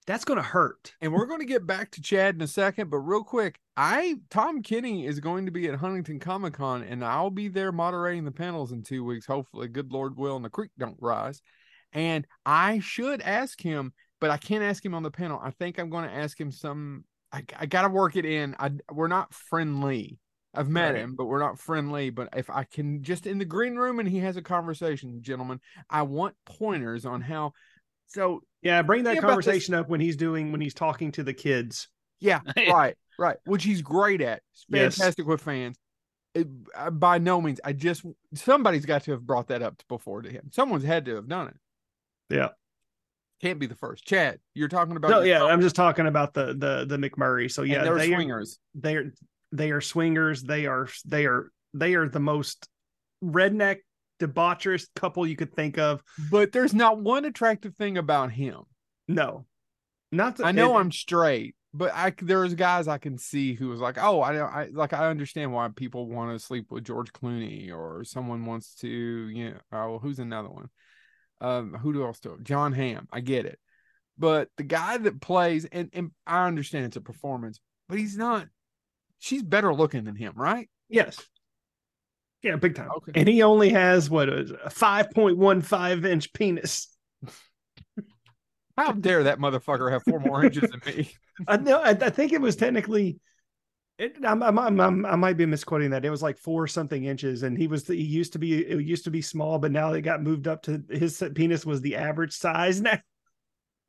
that's 0.07 0.25
going 0.25 0.37
to 0.37 0.43
hurt. 0.43 0.93
And 1.01 1.13
we're 1.13 1.25
going 1.25 1.41
to 1.41 1.45
get 1.45 1.67
back 1.67 1.91
to 1.91 2.01
Chad 2.01 2.35
in 2.35 2.41
a 2.41 2.47
second, 2.47 2.89
but 2.89 2.97
real 2.97 3.23
quick, 3.23 3.59
I 3.77 4.15
Tom 4.29 4.63
Kenny 4.63 5.05
is 5.05 5.19
going 5.19 5.45
to 5.45 5.51
be 5.51 5.67
at 5.67 5.75
Huntington 5.75 6.19
Comic 6.19 6.53
Con, 6.53 6.83
and 6.83 7.03
I'll 7.03 7.29
be 7.29 7.49
there 7.49 7.71
moderating 7.71 8.25
the 8.25 8.31
panels 8.31 8.71
in 8.71 8.83
two 8.83 9.03
weeks. 9.03 9.25
Hopefully, 9.25 9.67
good 9.67 9.91
Lord 9.91 10.17
will, 10.17 10.35
and 10.35 10.45
the 10.45 10.49
creek 10.49 10.71
don't 10.77 10.97
rise. 10.99 11.41
And 11.93 12.25
I 12.45 12.79
should 12.79 13.21
ask 13.21 13.61
him, 13.61 13.93
but 14.19 14.31
I 14.31 14.37
can't 14.37 14.63
ask 14.63 14.83
him 14.83 14.93
on 14.93 15.03
the 15.03 15.11
panel. 15.11 15.39
I 15.43 15.51
think 15.51 15.77
I'm 15.77 15.89
going 15.89 16.07
to 16.09 16.15
ask 16.15 16.39
him 16.39 16.51
some. 16.51 17.03
I, 17.31 17.43
I 17.57 17.65
got 17.65 17.83
to 17.83 17.89
work 17.89 18.15
it 18.15 18.25
in. 18.25 18.55
I 18.59 18.71
we're 18.91 19.07
not 19.07 19.33
friendly. 19.33 20.19
I've 20.53 20.69
met 20.69 20.91
Right. 20.93 21.01
him, 21.01 21.15
but 21.15 21.25
we're 21.25 21.39
not 21.39 21.59
friendly. 21.59 22.09
But 22.09 22.29
if 22.35 22.49
I 22.49 22.63
can 22.65 23.03
just 23.03 23.25
in 23.25 23.37
the 23.37 23.45
green 23.45 23.75
room 23.75 23.99
and 23.99 24.07
he 24.09 24.19
has 24.19 24.35
a 24.37 24.41
conversation, 24.41 25.21
gentlemen, 25.21 25.59
I 25.89 26.01
want 26.03 26.35
pointers 26.45 27.05
on 27.05 27.21
how. 27.21 27.53
So 28.07 28.41
Yeah, 28.61 28.81
bring 28.81 29.03
that 29.05 29.13
Yeah, 29.13 29.19
about 29.19 29.27
this- 29.37 29.45
conversation 29.45 29.73
up 29.73 29.89
when 29.89 30.01
he's 30.01 30.15
doing 30.17 30.51
when 30.51 30.61
he's 30.61 30.73
talking 30.73 31.11
to 31.13 31.23
the 31.23 31.33
kids. 31.33 31.87
Yeah, 32.19 32.41
right, 32.57 32.95
right. 33.17 33.37
Which 33.45 33.63
he's 33.63 33.81
great 33.81 34.21
at. 34.21 34.41
He's 34.51 34.65
Yes. 34.69 34.97
fantastic 34.97 35.25
with 35.25 35.41
fans. 35.41 35.77
It, 36.33 36.47
by 36.99 37.17
no 37.17 37.41
means, 37.41 37.59
I 37.63 37.73
just 37.73 38.05
somebody's 38.35 38.85
got 38.85 39.03
to 39.05 39.11
have 39.11 39.25
brought 39.25 39.47
that 39.47 39.61
up 39.61 39.81
before 39.89 40.21
to 40.21 40.29
him. 40.29 40.49
Someone's 40.51 40.83
had 40.83 41.05
to 41.05 41.15
have 41.15 41.27
done 41.27 41.47
it. 41.47 41.55
Yeah. 42.29 42.49
Can't 43.41 43.57
be 43.59 43.65
the 43.65 43.75
first. 43.75 44.05
Chad, 44.05 44.39
you're 44.53 44.67
talking 44.69 44.95
about. 44.95 45.09
No, 45.09 45.21
yeah, 45.21 45.43
I'm 45.43 45.61
just 45.61 45.75
talking 45.75 46.05
about 46.07 46.33
the 46.33 46.53
the 46.53 46.85
the 46.85 46.97
McMurray. 46.97 47.51
So 47.51 47.63
yeah, 47.63 47.83
they're 47.83 47.97
they 47.97 48.07
swingers. 48.13 48.59
they 48.75 48.95
are 48.97 49.11
they 49.51 49.71
are 49.71 49.81
swingers. 49.81 50.43
They 50.43 50.65
are 50.65 50.87
they 51.05 51.25
are 51.25 51.51
they 51.73 51.95
are 51.95 52.07
the 52.07 52.19
most 52.19 52.67
redneck 53.23 53.77
debaucherous 54.19 54.87
couple 54.95 55.25
you 55.25 55.35
could 55.35 55.53
think 55.53 55.77
of. 55.77 56.01
But 56.29 56.51
there's 56.51 56.73
not 56.73 56.99
one 56.99 57.25
attractive 57.25 57.75
thing 57.75 57.97
about 57.97 58.31
him. 58.31 58.61
No, 59.07 59.45
not 60.11 60.37
the, 60.37 60.45
I 60.45 60.51
know 60.51 60.71
and- 60.71 60.79
I'm 60.79 60.91
straight, 60.91 61.55
but 61.73 61.91
I 61.93 62.13
there's 62.21 62.53
guys 62.53 62.87
I 62.87 62.97
can 62.97 63.17
see 63.17 63.53
who 63.53 63.69
was 63.69 63.79
like, 63.79 63.97
oh, 64.01 64.21
I 64.21 64.33
don't, 64.33 64.53
I 64.53 64.67
like 64.71 64.93
I 64.93 65.09
understand 65.09 65.53
why 65.53 65.69
people 65.75 66.07
want 66.07 66.31
to 66.31 66.45
sleep 66.45 66.71
with 66.71 66.83
George 66.85 67.11
Clooney 67.11 67.71
or 67.71 68.03
someone 68.03 68.45
wants 68.45 68.75
to, 68.75 68.87
you 68.87 69.51
know, 69.51 69.57
oh, 69.71 69.99
who's 69.99 70.19
another 70.19 70.49
one? 70.49 70.69
Um, 71.39 71.73
who 71.73 71.91
do 71.91 72.05
else 72.05 72.19
do? 72.19 72.37
Jon 72.43 72.71
Hamm. 72.71 73.07
I 73.11 73.19
get 73.19 73.45
it, 73.45 73.59
but 74.17 74.49
the 74.57 74.63
guy 74.63 74.97
that 74.97 75.19
plays 75.19 75.65
and 75.65 75.89
and 75.93 76.11
I 76.27 76.45
understand 76.45 76.85
it's 76.85 76.97
a 76.97 77.01
performance, 77.01 77.59
but 77.89 77.97
he's 77.97 78.15
not. 78.15 78.47
She's 79.23 79.43
better 79.43 79.71
looking 79.73 80.03
than 80.03 80.15
him, 80.15 80.33
right? 80.35 80.67
yes, 80.89 81.21
yeah, 82.41 82.55
big 82.55 82.73
time. 82.73 82.89
Okay. 82.97 83.11
And 83.13 83.27
he 83.27 83.43
only 83.43 83.69
has 83.69 84.09
what 84.09 84.27
a 84.27 84.69
five 84.71 85.11
point 85.11 85.37
one 85.37 85.61
five 85.61 86.03
inch 86.05 86.33
penis. 86.33 86.87
How 88.75 88.93
dare 88.93 89.25
that 89.25 89.37
motherfucker 89.37 89.91
have 89.91 90.01
four 90.03 90.19
more 90.19 90.43
inches 90.43 90.69
than 90.71 90.81
me? 90.85 91.11
I 91.47 91.57
know. 91.57 91.79
I, 91.79 91.89
I 91.91 92.09
think 92.09 92.33
it 92.33 92.41
was 92.41 92.55
technically. 92.55 93.19
It, 93.99 94.17
I'm, 94.25 94.41
I'm, 94.41 94.57
I'm, 94.57 94.79
I'm- 94.79 95.05
I 95.05 95.15
might 95.15 95.37
be 95.37 95.45
misquoting 95.45 95.91
that. 95.91 96.03
It 96.03 96.09
was 96.09 96.23
like 96.23 96.39
four 96.39 96.65
something 96.67 97.05
inches, 97.05 97.43
and 97.43 97.55
he 97.55 97.67
was 97.67 97.85
he 97.87 98.01
used 98.01 98.33
to 98.33 98.39
be 98.39 98.65
it 98.65 98.81
used 98.81 99.03
to 99.03 99.11
be 99.11 99.21
small, 99.21 99.59
but 99.59 99.71
now 99.71 99.93
it 99.93 100.01
got 100.01 100.23
moved 100.23 100.47
up 100.47 100.63
to 100.63 100.81
his 100.89 101.21
penis 101.35 101.63
was 101.63 101.81
the 101.81 101.95
average 101.97 102.33
size 102.33 102.81
now, 102.81 102.97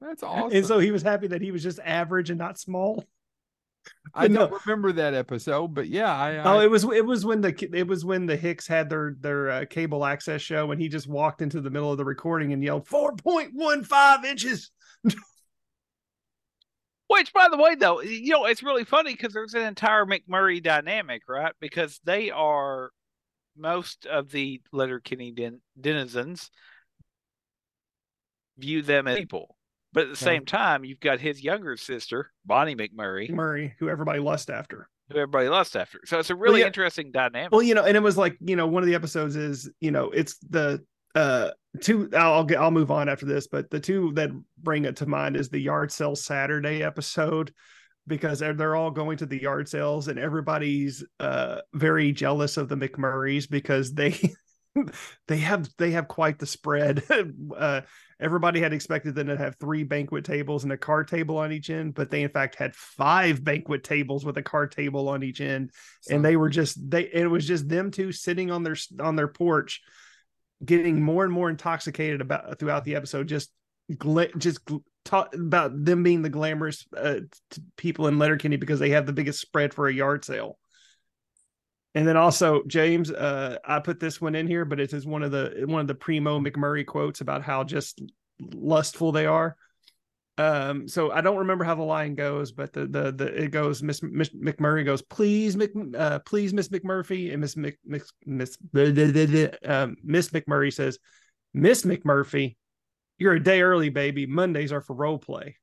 That's 0.03 0.23
awesome. 0.23 0.55
and 0.55 0.67
so 0.67 0.79
he 0.79 0.91
was 0.91 1.03
happy 1.03 1.29
that 1.29 1.41
he 1.41 1.53
was 1.53 1.63
just 1.63 1.79
average 1.83 2.29
and 2.29 2.39
not 2.39 2.59
small. 2.59 3.03
I 4.15 4.29
no. 4.29 4.47
don't 4.49 4.67
remember 4.67 4.93
that 4.93 5.15
episode, 5.15 5.75
but 5.75 5.89
yeah, 5.89 6.15
I, 6.15 6.37
Oh, 6.39 6.59
I 6.59 6.65
it 6.65 6.71
was 6.71 6.85
it 6.85 7.05
was 7.05 7.25
when 7.25 7.41
the 7.41 7.71
it 7.73 7.87
was 7.87 8.05
when 8.05 8.27
the 8.27 8.37
Hicks 8.37 8.67
had 8.67 8.91
their 8.91 9.17
their 9.21 9.51
uh, 9.51 9.65
cable 9.69 10.05
access 10.05 10.43
show, 10.43 10.71
and 10.71 10.81
he 10.81 10.89
just 10.89 11.09
walked 11.09 11.43
into 11.43 11.61
the 11.61 11.71
middle 11.71 11.91
of 11.91 11.99
the 11.99 12.05
recording 12.05 12.53
and 12.53 12.63
yelled 12.63 12.87
four 12.87 13.15
point 13.17 13.51
one 13.55 13.85
five 13.85 14.25
inches. 14.25 14.71
Which, 17.09 17.33
by 17.35 17.49
the 17.51 17.59
way, 17.59 17.75
though, 17.75 18.01
you 18.01 18.33
know, 18.33 18.47
it's 18.47 18.63
really 18.63 18.85
funny 18.85 19.13
because 19.13 19.35
there's 19.35 19.53
an 19.55 19.63
entire 19.63 20.07
McMurray 20.07 20.63
dynamic, 20.63 21.23
right? 21.29 21.53
Because 21.61 22.01
they 22.05 22.31
are 22.31 22.91
most 23.57 24.07
of 24.07 24.31
the 24.31 24.63
Letterkenny 24.73 25.31
den- 25.31 25.61
denizens 25.79 26.51
view 28.57 28.81
them 28.81 29.07
as 29.09 29.19
people, 29.19 29.57
but 29.93 30.05
at 30.05 30.11
the 30.11 30.17
Yeah. 30.21 30.25
same 30.25 30.45
time, 30.47 30.85
you've 30.85 31.01
got 31.01 31.21
his 31.21 31.43
younger 31.43 31.77
sister, 31.77 32.33
Bonnie 32.45 32.77
McMurray, 32.77 33.29
Murray, 33.29 33.75
who 33.79 33.89
everybody 33.89 34.21
lust 34.21 34.51
after. 34.51 34.89
who 35.11 35.19
everybody 35.19 35.49
lusts 35.49 35.77
after. 35.77 36.01
So 36.07 36.19
it's 36.19 36.31
a 36.31 36.35
really 36.37 36.63
yeah. 36.63 36.67
interesting 36.67 37.11
dynamic. 37.13 37.53
Well, 37.53 37.63
you 37.63 37.75
know, 37.75 37.85
and 37.85 37.97
it 37.97 38.03
was 38.03 38.17
like, 38.17 38.37
you 38.41 38.57
know, 38.57 38.67
one 38.67 38.83
of 38.83 38.87
the 38.87 38.95
episodes 38.95 39.37
is, 39.37 39.71
you 39.81 39.91
know, 39.91 40.11
it's 40.11 40.39
the 40.39 40.85
uh 41.15 41.51
two 41.81 42.09
I'll 42.17 42.45
get 42.45 42.59
I'll 42.59 42.71
move 42.71 42.91
on 42.91 43.09
after 43.09 43.27
this, 43.27 43.47
but 43.47 43.69
the 43.71 43.81
two 43.81 44.13
that 44.15 44.31
bring 44.59 44.85
it 44.87 44.97
to 44.97 45.07
mind 45.07 45.37
is 45.37 45.51
the 45.51 45.61
yard 45.61 45.93
sale 45.93 46.17
Saturday 46.17 46.83
episode 46.83 47.53
because 48.07 48.39
they're, 48.41 48.55
they're 48.55 48.77
all 48.77 48.91
going 48.91 49.19
to 49.19 49.27
the 49.27 49.41
yard 49.43 49.69
sales 49.69 50.09
and 50.09 50.19
everybody's 50.19 51.05
uh 51.21 51.61
very 51.75 52.13
jealous 52.13 52.57
of 52.57 52.69
the 52.69 52.77
McMurrays 52.77 53.49
because 53.49 53.93
they 53.93 54.19
they 55.29 55.39
have 55.39 55.69
they 55.79 55.91
have 55.93 56.09
quite 56.09 56.39
the 56.39 56.47
spread. 56.47 57.03
uh 57.57 57.83
everybody 58.23 58.61
had 58.61 58.73
expected 58.73 59.15
them 59.15 59.27
to 59.27 59.37
have 59.37 59.57
three 59.57 59.83
banquet 59.83 60.25
tables 60.25 60.65
and 60.65 60.73
a 60.73 60.77
card 60.77 61.09
table 61.09 61.37
on 61.39 61.53
each 61.53 61.71
end, 61.71 61.95
but 61.95 62.11
they 62.11 62.23
in 62.23 62.31
fact 62.31 62.55
had 62.55 62.75
five 62.75 63.43
banquet 63.43 63.85
tables 63.85 64.25
with 64.25 64.37
a 64.39 64.43
card 64.43 64.73
table 64.73 65.09
on 65.09 65.23
each 65.23 65.41
end. 65.41 65.73
So, 66.03 66.15
and 66.15 66.25
they 66.25 66.37
were 66.37 66.49
just 66.49 66.79
they 66.91 67.11
it 67.13 67.31
was 67.31 67.47
just 67.47 67.69
them 67.69 67.91
two 67.91 68.13
sitting 68.13 68.51
on 68.51 68.63
their 68.63 68.77
on 69.01 69.17
their 69.17 69.29
porch 69.29 69.83
getting 70.65 71.03
more 71.03 71.25
and 71.25 71.33
more 71.33 71.51
intoxicated 71.51 72.21
about 72.21 72.59
throughout 72.59 72.85
the 72.85 72.95
episode 72.95 73.27
just 73.27 73.51
just 74.39 74.65
gl- 74.65 74.83
talk 75.05 75.35
about 75.35 75.85
them 75.85 76.03
being 76.03 76.23
the 76.23 76.29
glamorous 76.29 76.87
uh, 76.97 77.21
people 77.77 78.07
in 78.07 78.19
Letterkenny 78.19 78.57
because 78.57 78.79
they 78.79 78.91
have 78.91 79.07
the 79.07 79.13
biggest 79.13 79.41
spread 79.41 79.75
for 79.75 79.89
a 79.89 79.93
yard 79.93 80.25
sale. 80.25 80.59
And 81.95 82.09
then 82.09 82.17
also 82.17 82.63
James, 82.67 83.11
uh, 83.11 83.59
I 83.65 83.81
put 83.81 84.01
this 84.01 84.21
one 84.21 84.35
in 84.35 84.47
here, 84.47 84.65
but 84.65 84.81
it 84.81 84.93
is 84.93 85.07
one 85.07 85.23
of 85.23 85.31
the 85.31 85.65
one 85.67 85.83
of 85.83 85.87
the 85.87 85.95
primo 85.95 86.41
McMurray 86.41 86.87
quotes 86.87 87.21
about 87.21 87.43
how 87.43 87.65
just 87.65 88.01
lustful 88.41 89.13
they 89.13 89.27
are. 89.27 89.57
Um, 90.39 90.89
so 90.89 91.11
I 91.13 91.21
don't 91.21 91.39
remember 91.39 91.65
how 91.65 91.75
the 91.75 91.83
line 91.83 92.15
goes, 92.15 92.53
but 92.53 92.73
the 92.73 92.87
the, 92.87 93.13
the 93.13 93.45
it 93.45 93.51
goes 93.51 93.83
Miss, 93.83 94.03
Miss 94.03 94.31
McMurray 94.31 94.85
goes, 94.85 95.03
please 95.03 95.57
Mc, 95.57 95.71
uh, 95.97 96.21
please 96.21 96.55
Miss 96.55 96.69
McMurphy, 96.69 97.33
and 97.33 97.41
Miss 97.43 97.57
Mc, 97.57 97.79
Miss 97.85 98.11
Miss 98.25 98.57
um, 99.67 99.97
Miss 100.03 100.31
McMurray 100.31 100.73
says, 100.73 100.99
Miss 101.53 101.83
McMurphy, 101.83 102.57
you're 103.19 103.35
a 103.35 103.43
day 103.43 103.61
early, 103.61 103.91
baby. 103.91 104.25
Mondays 104.27 104.73
are 104.73 104.81
for 104.81 104.97
role 104.97 105.19
play. 105.19 105.59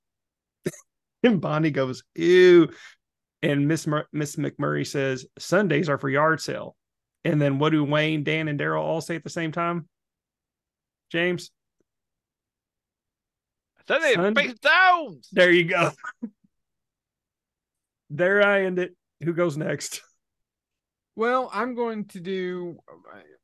and 1.24 1.42
Bonnie 1.42 1.72
goes, 1.72 2.04
ew. 2.16 2.70
And 3.42 3.68
Miss 3.68 3.88
Mur- 3.88 4.08
Miss 4.12 4.36
McMurray 4.36 4.86
says, 4.86 5.26
Sundays 5.38 5.90
are 5.90 5.98
for 5.98 6.10
yard 6.10 6.42
sale. 6.42 6.76
And 7.24 7.42
then 7.42 7.60
what 7.60 7.72
do 7.72 7.84
Wayne, 7.84 8.24
Dan, 8.24 8.48
and 8.48 8.60
Daryl 8.60 8.82
all 8.82 9.02
say 9.02 9.16
at 9.16 9.24
the 9.24 9.30
same 9.30 9.52
time? 9.52 9.88
James? 11.12 11.52
Sunday, 13.88 14.14
Sunday. 14.14 14.54
Stones. 14.56 15.28
There 15.32 15.52
you 15.52 15.66
go. 15.66 15.92
there 18.10 18.46
I 18.46 18.66
end 18.66 18.80
it. 18.80 18.96
Who 19.24 19.34
goes 19.34 19.58
next? 19.58 20.02
Well, 21.16 21.50
I'm 21.52 21.76
going 21.76 22.06
to 22.10 22.20
do 22.20 22.78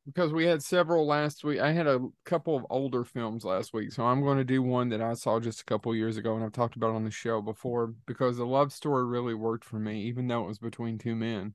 because 0.06 0.32
we 0.32 0.46
had 0.46 0.62
several 0.62 1.06
last 1.06 1.42
week. 1.42 1.60
I 1.60 1.72
had 1.72 1.86
a 1.86 2.00
couple 2.24 2.56
of 2.56 2.64
older 2.70 3.04
films 3.04 3.44
last 3.44 3.74
week, 3.74 3.92
so 3.92 4.04
I'm 4.04 4.22
going 4.22 4.38
to 4.38 4.44
do 4.44 4.62
one 4.62 4.88
that 4.90 5.02
I 5.02 5.14
saw 5.14 5.40
just 5.40 5.60
a 5.60 5.64
couple 5.64 5.94
years 5.94 6.16
ago, 6.16 6.36
and 6.36 6.44
I've 6.44 6.52
talked 6.52 6.76
about 6.76 6.94
on 6.94 7.04
the 7.04 7.10
show 7.10 7.42
before 7.42 7.92
because 8.06 8.36
the 8.36 8.46
love 8.46 8.72
story 8.72 9.04
really 9.04 9.34
worked 9.34 9.64
for 9.64 9.78
me, 9.78 10.02
even 10.02 10.28
though 10.28 10.44
it 10.44 10.48
was 10.48 10.58
between 10.58 10.98
two 10.98 11.16
men. 11.16 11.54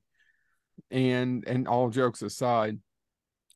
And 0.90 1.44
and 1.46 1.66
all 1.68 1.90
jokes 1.90 2.22
aside, 2.22 2.78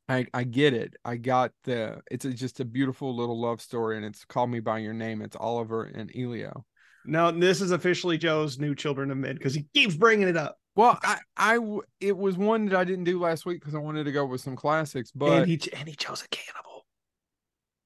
I 0.09 0.25
I 0.33 0.43
get 0.43 0.73
it. 0.73 0.95
I 1.03 1.17
got 1.17 1.51
the. 1.63 2.01
It's 2.09 2.25
a, 2.25 2.33
just 2.33 2.59
a 2.59 2.65
beautiful 2.65 3.15
little 3.15 3.39
love 3.39 3.61
story, 3.61 3.97
and 3.97 4.05
it's 4.05 4.25
"Call 4.25 4.47
Me 4.47 4.59
by 4.59 4.79
Your 4.79 4.93
Name." 4.93 5.21
It's 5.21 5.35
Oliver 5.35 5.83
and 5.83 6.11
Elio. 6.15 6.65
Now 7.05 7.31
this 7.31 7.61
is 7.61 7.71
officially 7.71 8.17
Joe's 8.17 8.59
new 8.59 8.75
Children 8.75 9.11
of 9.11 9.17
Men 9.17 9.35
because 9.35 9.53
he 9.53 9.65
keeps 9.73 9.95
bringing 9.95 10.27
it 10.27 10.37
up. 10.37 10.57
Well, 10.77 10.99
I, 11.01 11.17
I, 11.35 11.57
it 11.99 12.15
was 12.15 12.37
one 12.37 12.67
that 12.67 12.77
I 12.77 12.83
didn't 12.83 13.05
do 13.05 13.19
last 13.19 13.47
week 13.47 13.59
because 13.59 13.73
I 13.73 13.79
wanted 13.79 14.03
to 14.03 14.11
go 14.11 14.27
with 14.27 14.41
some 14.41 14.55
classics, 14.55 15.11
but 15.11 15.41
and 15.41 15.49
he 15.49 15.59
and 15.73 15.89
he 15.89 15.95
chose 15.95 16.23
a 16.23 16.27
cannibal. 16.29 16.85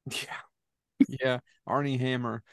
Yeah, 1.07 1.15
yeah, 1.21 1.39
Armie 1.65 1.97
Hammer. 1.97 2.43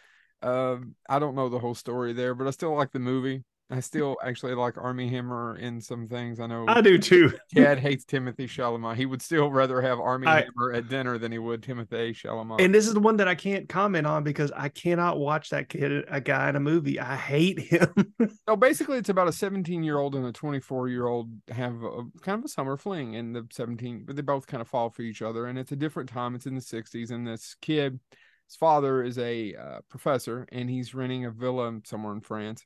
Um, 0.43 0.95
I 1.09 1.19
don't 1.19 1.35
know 1.35 1.49
the 1.49 1.59
whole 1.59 1.75
story 1.75 2.13
there, 2.13 2.35
but 2.35 2.47
I 2.47 2.51
still 2.51 2.77
like 2.77 2.93
the 2.93 3.01
movie. 3.01 3.43
I 3.71 3.81
still 3.81 4.17
actually 4.25 4.55
like 4.55 4.79
Armie 4.79 5.09
Hammer 5.09 5.57
in 5.57 5.81
some 5.81 6.09
things. 6.09 6.41
I 6.41 6.47
know 6.47 6.65
I 6.67 6.81
do 6.81 6.97
too. 6.97 7.35
Dad 7.55 7.79
hates 7.79 8.05
Timothée 8.05 8.49
Chalamet. 8.49 8.97
He 8.97 9.05
would 9.05 9.21
still 9.21 9.51
rather 9.51 9.83
have 9.83 10.01
Armie 10.01 10.27
I, 10.27 10.45
Hammer 10.45 10.73
at 10.73 10.89
dinner 10.89 11.19
than 11.19 11.33
he 11.33 11.39
would 11.39 11.61
Timothée 11.61 12.13
Chalamet. 12.13 12.65
And 12.65 12.75
this 12.75 12.87
is 12.87 12.95
the 12.95 13.01
one 13.01 13.19
that 13.19 13.29
I 13.29 13.35
can't 13.35 13.69
comment 13.69 14.07
on 14.07 14.25
because 14.25 14.51
I 14.53 14.71
cannot 14.71 15.19
watch 15.19 15.51
that 15.51 15.69
kid, 15.69 16.07
a 16.09 16.21
guy 16.21 16.49
in 16.49 16.57
a 16.57 16.61
movie. 16.61 16.99
I 16.99 17.17
hate 17.17 17.59
him. 17.59 18.15
so 18.49 18.57
basically, 18.57 18.97
it's 18.97 19.11
about 19.11 19.29
a 19.29 19.33
17 19.33 19.83
year 19.83 19.99
old 19.99 20.15
and 20.15 20.25
a 20.25 20.33
24 20.33 20.89
year 20.89 21.07
old 21.07 21.31
have 21.51 21.83
a, 21.83 22.05
kind 22.23 22.39
of 22.39 22.47
a 22.47 22.49
summer 22.49 22.79
fling, 22.79 23.17
and 23.17 23.37
the 23.37 23.47
17, 23.53 24.05
but 24.07 24.17
they 24.17 24.23
both 24.23 24.47
kind 24.47 24.63
of 24.63 24.69
fall 24.69 24.89
for 24.89 25.03
each 25.03 25.21
other. 25.21 25.47
And 25.47 25.59
it's 25.59 25.73
a 25.73 25.77
different 25.77 26.09
time. 26.09 26.35
It's 26.35 26.47
in 26.47 26.55
the 26.55 26.63
60s, 26.63 27.11
and 27.11 27.27
this 27.27 27.55
kid, 27.61 28.01
his 28.47 28.57
father 28.57 29.03
is 29.03 29.19
a 29.19 29.55
uh, 29.55 29.81
professor, 29.91 30.49
and 30.51 30.71
he's 30.71 30.95
renting 30.95 31.27
a 31.27 31.31
villa 31.31 31.81
somewhere 31.85 32.15
in 32.15 32.23
France 32.23 32.65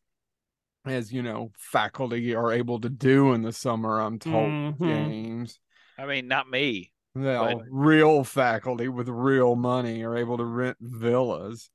as 0.85 1.12
you 1.12 1.23
know 1.23 1.51
faculty 1.57 2.35
are 2.35 2.53
able 2.53 2.81
to 2.81 2.89
do 2.89 3.33
in 3.33 3.43
the 3.43 3.53
summer 3.53 4.01
i'm 4.01 4.19
told 4.19 4.51
mm-hmm. 4.51 4.85
james. 4.85 5.59
I 5.99 6.07
mean 6.07 6.29
not 6.29 6.49
me 6.49 6.93
well 7.15 7.59
but... 7.59 7.67
real 7.71 8.25
faculty 8.25 8.89
with 8.89 9.09
real 9.09 9.55
money 9.55 10.03
are 10.03 10.17
able 10.17 10.39
to 10.39 10.45
rent 10.45 10.77
villas. 10.81 11.71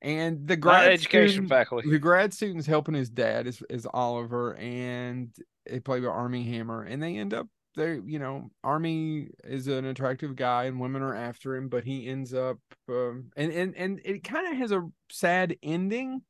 And 0.00 0.46
the 0.46 0.56
grad 0.56 0.92
education 0.92 1.28
student, 1.30 1.48
faculty. 1.48 1.90
the 1.90 1.98
grad 1.98 2.32
student's 2.32 2.68
helping 2.68 2.94
his 2.94 3.10
dad 3.10 3.48
is, 3.48 3.60
is 3.68 3.86
oliver 3.92 4.54
and 4.54 5.34
they 5.68 5.80
play 5.80 5.98
with 5.98 6.08
armie 6.08 6.44
hammer 6.44 6.84
and 6.84 7.02
they 7.02 7.16
end 7.16 7.34
up 7.34 7.48
they 7.76 7.98
you 8.06 8.18
know 8.18 8.50
armie 8.62 9.28
is 9.44 9.66
an 9.66 9.86
attractive 9.86 10.36
guy 10.36 10.64
and 10.64 10.80
women 10.80 11.02
are 11.02 11.14
after 11.14 11.56
him 11.56 11.68
but 11.68 11.84
he 11.84 12.06
ends 12.06 12.32
up 12.32 12.58
um, 12.88 13.30
and 13.36 13.52
and 13.52 13.76
and 13.76 14.00
it 14.04 14.22
kind 14.22 14.46
of 14.46 14.56
has 14.56 14.72
a 14.72 14.86
sad 15.10 15.56
ending 15.62 16.22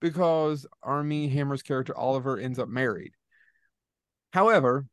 because 0.00 0.66
Armie 0.82 1.28
Hammer's 1.28 1.62
character 1.62 1.96
Oliver 1.96 2.38
ends 2.38 2.58
up 2.58 2.68
married. 2.68 3.12
However, 4.32 4.86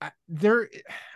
I, 0.00 0.10
there, 0.28 0.68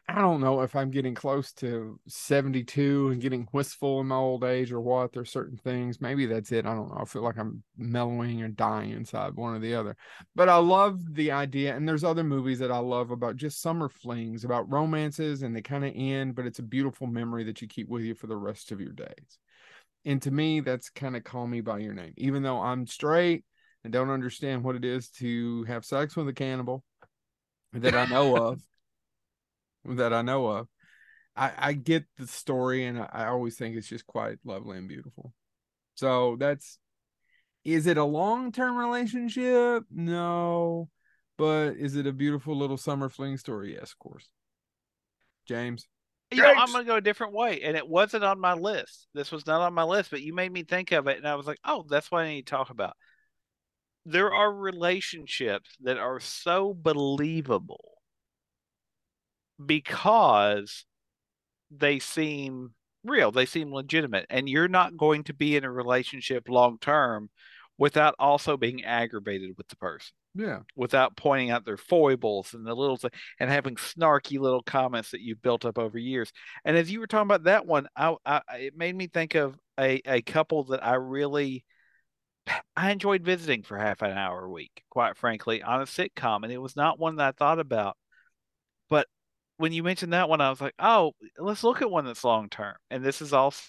I 0.09 0.21
don't 0.21 0.41
know 0.41 0.63
if 0.63 0.75
I'm 0.75 0.91
getting 0.91 1.15
close 1.15 1.53
to 1.55 2.01
72 2.09 3.11
and 3.11 3.21
getting 3.21 3.47
wistful 3.53 4.01
in 4.01 4.07
my 4.07 4.17
old 4.17 4.43
age 4.43 4.73
or 4.73 4.81
what. 4.81 5.13
There's 5.13 5.31
certain 5.31 5.57
things. 5.57 6.01
Maybe 6.01 6.27
that's 6.27 6.51
it. 6.53 6.67
I 6.67 6.75
don't 6.75 6.89
know. 6.89 6.99
I 7.01 7.05
feel 7.05 7.23
like 7.23 7.39
I'm 7.39 7.63
mellowing 7.77 8.43
or 8.43 8.49
dying 8.49 8.91
inside 8.91 9.35
one 9.35 9.55
or 9.55 9.59
the 9.59 9.75
other. 9.75 9.97
But 10.35 10.49
I 10.49 10.57
love 10.57 11.15
the 11.15 11.31
idea. 11.31 11.77
And 11.77 11.89
there's 11.89 12.05
other 12.05 12.25
movies 12.25 12.59
that 12.61 12.73
I 12.73 12.79
love 12.79 13.11
about 13.11 13.37
just 13.37 13.61
summer 13.61 13.89
flings, 13.89 14.45
about 14.45 14.71
romances, 14.71 15.43
and 15.43 15.55
they 15.55 15.63
kind 15.63 15.85
of 15.85 15.93
end, 15.95 16.35
but 16.35 16.47
it's 16.47 16.59
a 16.59 16.65
beautiful 16.65 17.07
memory 17.07 17.45
that 17.45 17.61
you 17.61 17.69
keep 17.69 17.89
with 17.89 18.03
you 18.03 18.15
for 18.15 18.27
the 18.27 18.37
rest 18.37 18.73
of 18.73 18.81
your 18.81 18.93
days. 18.93 19.39
And 20.05 20.21
to 20.23 20.31
me, 20.31 20.61
that's 20.61 20.91
kind 20.91 21.17
of 21.17 21.25
call 21.25 21.47
me 21.47 21.61
by 21.61 21.79
your 21.79 21.95
name. 21.95 22.15
Even 22.17 22.43
though 22.43 22.61
I'm 22.61 22.87
straight 22.87 23.45
and 23.85 23.93
don't 23.93 24.11
understand 24.11 24.65
what 24.65 24.77
it 24.77 24.85
is 24.85 25.11
to 25.11 25.65
have 25.65 25.85
sex 25.85 26.17
with 26.17 26.29
a 26.29 26.33
cannibal 26.33 26.83
that 27.73 27.95
I 27.95 28.07
know 28.07 28.37
of, 28.37 28.63
that 29.85 30.13
I 30.13 30.23
know 30.23 30.47
of, 30.47 30.69
I, 31.37 31.53
I 31.57 31.73
get 31.75 32.05
the 32.19 32.27
story 32.27 32.87
and 32.87 32.99
I, 32.99 33.09
I 33.13 33.27
always 33.27 33.57
think 33.57 33.77
it's 33.77 33.89
just 33.89 34.07
quite 34.07 34.39
lovely 34.45 34.79
and 34.79 34.89
beautiful. 34.89 35.33
So 35.95 36.37
that's 36.39 36.79
is 37.65 37.87
it 37.87 37.99
a 37.99 38.05
long 38.05 38.53
term 38.53 38.77
relationship? 38.77 39.85
No. 39.91 40.89
But 41.37 41.77
is 41.77 41.97
it 41.97 42.07
a 42.07 42.13
beautiful 42.13 42.57
little 42.57 42.77
summer 42.77 43.09
fling 43.09 43.37
story? 43.37 43.75
Yes, 43.75 43.93
of 43.93 43.99
course. 43.99 44.29
James 45.47 45.87
you 46.31 46.43
know, 46.43 46.53
I'm 46.55 46.73
gonna 46.73 46.85
go 46.85 46.97
a 46.97 47.01
different 47.01 47.33
way, 47.33 47.63
and 47.63 47.77
it 47.77 47.87
wasn't 47.89 48.25
on 48.25 48.41
my 48.41 48.55
list. 48.55 49.09
This 49.15 49.31
was 49.33 49.47
not 49.47 49.61
on 49.63 49.75
my 49.75 49.85
list, 49.85 50.11
but 50.11 50.23
you 50.23 50.35
made 50.35 50.53
me 50.53 50.63
think 50.65 50.93
of 50.93 51.07
it, 51.09 51.19
and 51.19 51.27
I 51.29 51.35
was 51.35 51.47
like, 51.47 51.59
"Oh, 51.65 51.85
that's 51.89 52.11
what 52.11 52.23
I 52.25 52.29
need 52.29 52.47
to 52.47 52.51
talk 52.51 52.71
about." 52.71 52.97
There 54.07 54.33
are 54.33 54.53
relationships 54.53 55.77
that 55.81 55.99
are 55.99 56.21
so 56.21 56.75
believable 56.75 57.99
because 59.65 60.85
they 61.71 61.99
seem 61.99 62.75
real, 63.05 63.31
they 63.33 63.47
seem 63.47 63.73
legitimate, 63.73 64.27
and 64.31 64.49
you're 64.49 64.69
not 64.69 64.97
going 64.97 65.25
to 65.25 65.35
be 65.35 65.57
in 65.57 65.65
a 65.65 65.71
relationship 65.71 66.49
long 66.49 66.79
term 66.79 67.31
without 67.79 68.15
also 68.19 68.57
being 68.57 68.85
aggravated 68.85 69.57
with 69.57 69.69
the 69.69 69.77
person. 69.77 70.13
Yeah. 70.35 70.61
Without 70.77 71.17
pointing 71.17 71.51
out 71.51 71.65
their 71.65 71.77
foibles 71.77 72.55
and 72.55 72.65
the 72.65 72.75
little 72.75 72.99
and 73.41 73.51
having 73.51 73.75
snarky 73.77 74.39
little 74.39 74.63
comments 74.63 75.11
that 75.11 75.21
you've 75.21 75.43
built 75.43 75.65
up 75.65 75.79
over 75.79 75.99
years. 75.99 76.33
And 76.65 76.77
as 76.77 76.91
you 76.91 77.01
were 77.01 77.07
talking 77.07 77.27
about 77.27 77.45
that 77.45 77.67
one, 77.67 77.89
I, 77.97 78.15
I 78.25 78.41
it 78.53 78.77
made 78.77 78.95
me 78.95 79.09
think 79.09 79.35
of 79.35 79.59
a, 79.79 80.01
a 80.07 80.23
couple 80.23 80.65
that 80.65 80.85
I 80.85 80.95
really 80.95 81.65
I 82.77 82.91
enjoyed 82.91 83.25
visiting 83.25 83.63
for 83.63 83.77
half 83.77 84.03
an 84.03 84.17
hour 84.17 84.45
a 84.45 84.51
week, 84.51 84.83
quite 84.91 85.17
frankly, 85.17 85.63
on 85.63 85.81
a 85.81 85.85
sitcom. 85.85 86.43
And 86.45 86.53
it 86.53 86.59
was 86.59 86.77
not 86.77 86.99
one 86.99 87.17
that 87.17 87.29
I 87.29 87.33
thought 87.33 87.59
about. 87.59 87.97
But 88.89 89.07
when 89.57 89.73
you 89.73 89.83
mentioned 89.83 90.13
that 90.13 90.29
one, 90.29 90.41
I 90.41 90.51
was 90.51 90.61
like, 90.61 90.75
oh, 90.79 91.13
let's 91.39 91.65
look 91.65 91.83
at 91.83 91.91
one 91.91 92.05
that's 92.05 92.25
long 92.25 92.49
term. 92.49 92.75
And 92.91 93.05
this 93.05 93.21
is 93.21 93.33
also 93.33 93.65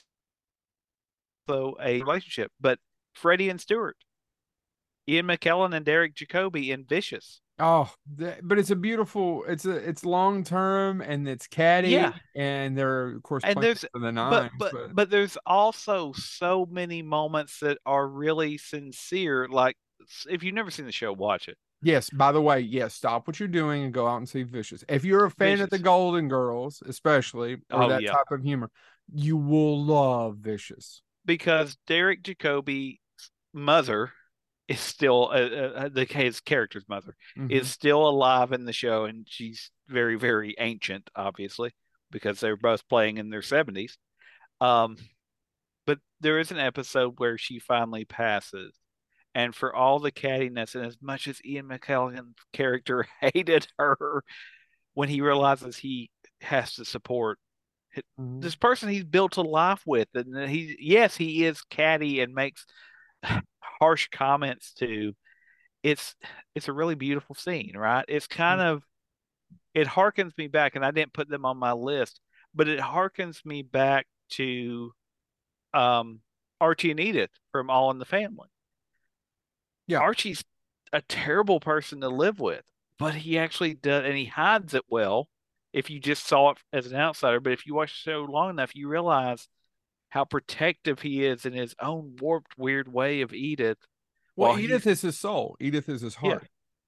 a 1.50 2.02
relationship. 2.02 2.52
But 2.60 2.80
Freddie 3.14 3.50
and 3.50 3.60
Stuart 3.60 3.98
Ian 5.12 5.28
McKellen 5.28 5.76
and 5.76 5.86
Derek 5.86 6.16
Jacobi 6.16 6.70
in 6.70 6.86
Vicious. 6.86 7.42
Oh, 7.60 7.92
but 8.42 8.58
it's 8.58 8.72
a 8.72 8.76
beautiful. 8.76 9.44
It's 9.48 9.66
a 9.66 9.72
it's 9.76 10.04
long 10.06 10.44
term 10.44 11.02
and 11.02 11.28
it's 11.28 11.46
catty. 11.48 11.90
Yeah. 11.90 12.14
and 12.36 12.76
they're 12.78 13.10
of 13.18 13.24
course 13.24 13.44
And 13.46 13.62
there's- 13.62 13.82
the 13.94 14.00
But 14.00 14.12
nines. 14.14 14.52
but 14.58 14.72
but, 14.72 14.96
but 14.96 15.10
there's 15.12 15.38
also 15.46 16.12
so 16.14 16.66
many 16.72 17.02
moments 17.04 17.60
that 17.60 17.78
are 17.86 18.08
really 18.08 18.58
sincere. 18.58 19.48
Like 19.48 19.76
if 20.30 20.42
you've 20.44 20.56
never 20.56 20.72
seen 20.72 20.86
the 20.88 20.92
show, 20.92 21.14
watch 21.14 21.48
it. 21.50 21.58
yes. 21.84 22.10
By 22.10 22.32
the 22.32 22.42
way, 22.42 22.62
yes. 22.62 22.96
Stop 22.96 23.28
what 23.28 23.40
you're 23.40 23.48
doing 23.48 23.84
and 23.84 23.94
go 23.94 24.08
out 24.08 24.18
and 24.18 24.28
see 24.28 24.42
Vicious. 24.44 24.84
If 24.90 25.06
you're 25.06 25.26
a 25.26 25.32
fan 25.32 25.62
of 25.62 25.70
the 25.70 25.78
Golden 25.80 26.28
Girls, 26.30 26.82
especially 26.88 27.56
or 27.72 27.84
Oh, 27.84 27.90
that 27.90 28.02
yeah. 28.02 28.14
type 28.14 28.32
of 28.32 28.42
humor, 28.42 28.72
you 29.14 29.38
will 29.38 29.84
love 29.84 30.38
Vicious. 30.38 31.04
because 31.26 31.78
Derek 31.86 32.24
Jacobi's 32.24 32.98
mother 33.54 34.14
is 34.72 34.80
still 34.80 35.30
uh, 35.32 35.84
uh, 35.86 35.90
the 35.90 36.06
his 36.06 36.40
character's 36.42 36.86
mother 36.88 37.16
Mhm. 37.38 37.52
is 37.52 37.70
still 37.70 38.08
alive 38.08 38.52
in 38.52 38.66
the 38.66 38.74
show, 38.74 39.06
and 39.06 39.28
she's 39.30 39.72
very 39.88 40.16
very 40.18 40.56
ancient, 40.60 41.10
obviously, 41.16 41.72
because 42.12 42.40
they're 42.40 42.58
both 42.58 42.88
playing 42.88 43.18
in 43.18 43.30
their 43.30 43.42
seventies. 43.42 43.98
Um, 44.60 44.98
but 45.86 46.00
there 46.20 46.40
is 46.40 46.52
an 46.52 46.60
episode 46.60 47.20
where 47.20 47.38
she 47.38 47.60
finally 47.60 48.06
passes, 48.06 48.74
and 49.34 49.56
for 49.56 49.76
all 49.76 50.00
the 50.00 50.12
cattiness, 50.12 50.76
and 50.76 50.86
as 50.86 50.98
much 51.02 51.28
as 51.28 51.44
Ian 51.46 51.68
McKellen's 51.68 52.36
character 52.54 53.06
hated 53.22 53.68
her, 53.78 54.24
when 54.94 55.10
he 55.10 55.22
realizes 55.22 55.78
he 55.78 56.10
has 56.42 56.74
to 56.76 56.86
support 56.86 57.40
Mhm. 58.20 58.42
this 58.42 58.56
person 58.56 58.90
he's 58.90 59.04
built 59.04 59.36
a 59.38 59.42
life 59.42 59.82
with 59.86 60.08
and 60.16 60.50
he 60.50 60.78
yes 60.80 61.16
he 61.18 61.44
is 61.46 61.62
catty 61.64 62.22
and 62.22 62.34
makes 62.34 62.66
harsh 63.82 64.08
comments 64.12 64.74
to 64.74 65.14
it's 65.84 66.16
it's 66.56 66.68
a 66.68 66.74
really 66.74 66.96
beautiful 66.96 67.36
scene 67.36 67.74
right 67.76 68.06
it's 68.08 68.28
kind 68.28 68.62
of 68.62 68.84
it 69.74 69.88
harkens 69.88 70.38
me 70.38 70.48
back 70.48 70.76
and 70.76 70.86
i 70.86 70.92
didn't 70.92 71.14
put 71.14 71.28
them 71.28 71.46
on 71.46 71.58
my 71.58 71.72
list 71.74 72.20
but 72.54 72.68
it 72.68 72.80
harkens 72.80 73.44
me 73.46 73.64
back 73.64 74.06
to 74.30 74.92
um 75.74 76.20
archie 76.60 76.92
and 76.92 77.00
edith 77.00 77.32
from 77.52 77.70
all 77.70 77.90
in 77.92 77.98
the 77.98 78.06
family 78.06 78.50
Yeah. 79.88 80.00
archie's 80.00 80.44
a 80.94 81.02
terrible 81.02 81.60
person 81.60 82.02
to 82.02 82.10
live 82.10 82.40
with 82.40 82.64
but 83.00 83.16
he 83.16 83.40
actually 83.40 83.74
does 83.74 84.06
and 84.06 84.16
he 84.16 84.26
hides 84.26 84.74
it 84.76 84.84
well 84.90 85.28
if 85.74 85.90
you 85.90 86.00
just 86.00 86.28
saw 86.28 86.52
it 86.52 86.58
as 86.74 86.86
an 86.86 86.98
outsider. 86.98 87.40
But 87.40 87.54
if 87.54 87.66
you 87.66 87.74
watch 87.74 87.92
the 88.04 88.12
show 88.12 88.26
long 88.30 88.50
enough, 88.50 88.76
you 88.76 88.90
realize 88.90 89.48
how 90.12 90.26
protective 90.26 91.00
he 91.02 91.26
is 91.26 91.46
in 91.46 91.54
his 91.54 91.74
own 91.82 92.16
warped, 92.20 92.58
weird 92.58 92.92
way 92.92 93.22
of 93.22 93.34
Edith. 93.34 93.78
Well, 94.36 94.60
Edith 94.60 94.84
he's- 94.84 94.98
is 94.98 95.02
his 95.02 95.20
soul. 95.20 95.56
Edith 95.60 95.88
is 95.90 96.02
his 96.02 96.16
Yeah. 96.16 96.30
heart. 96.32 96.48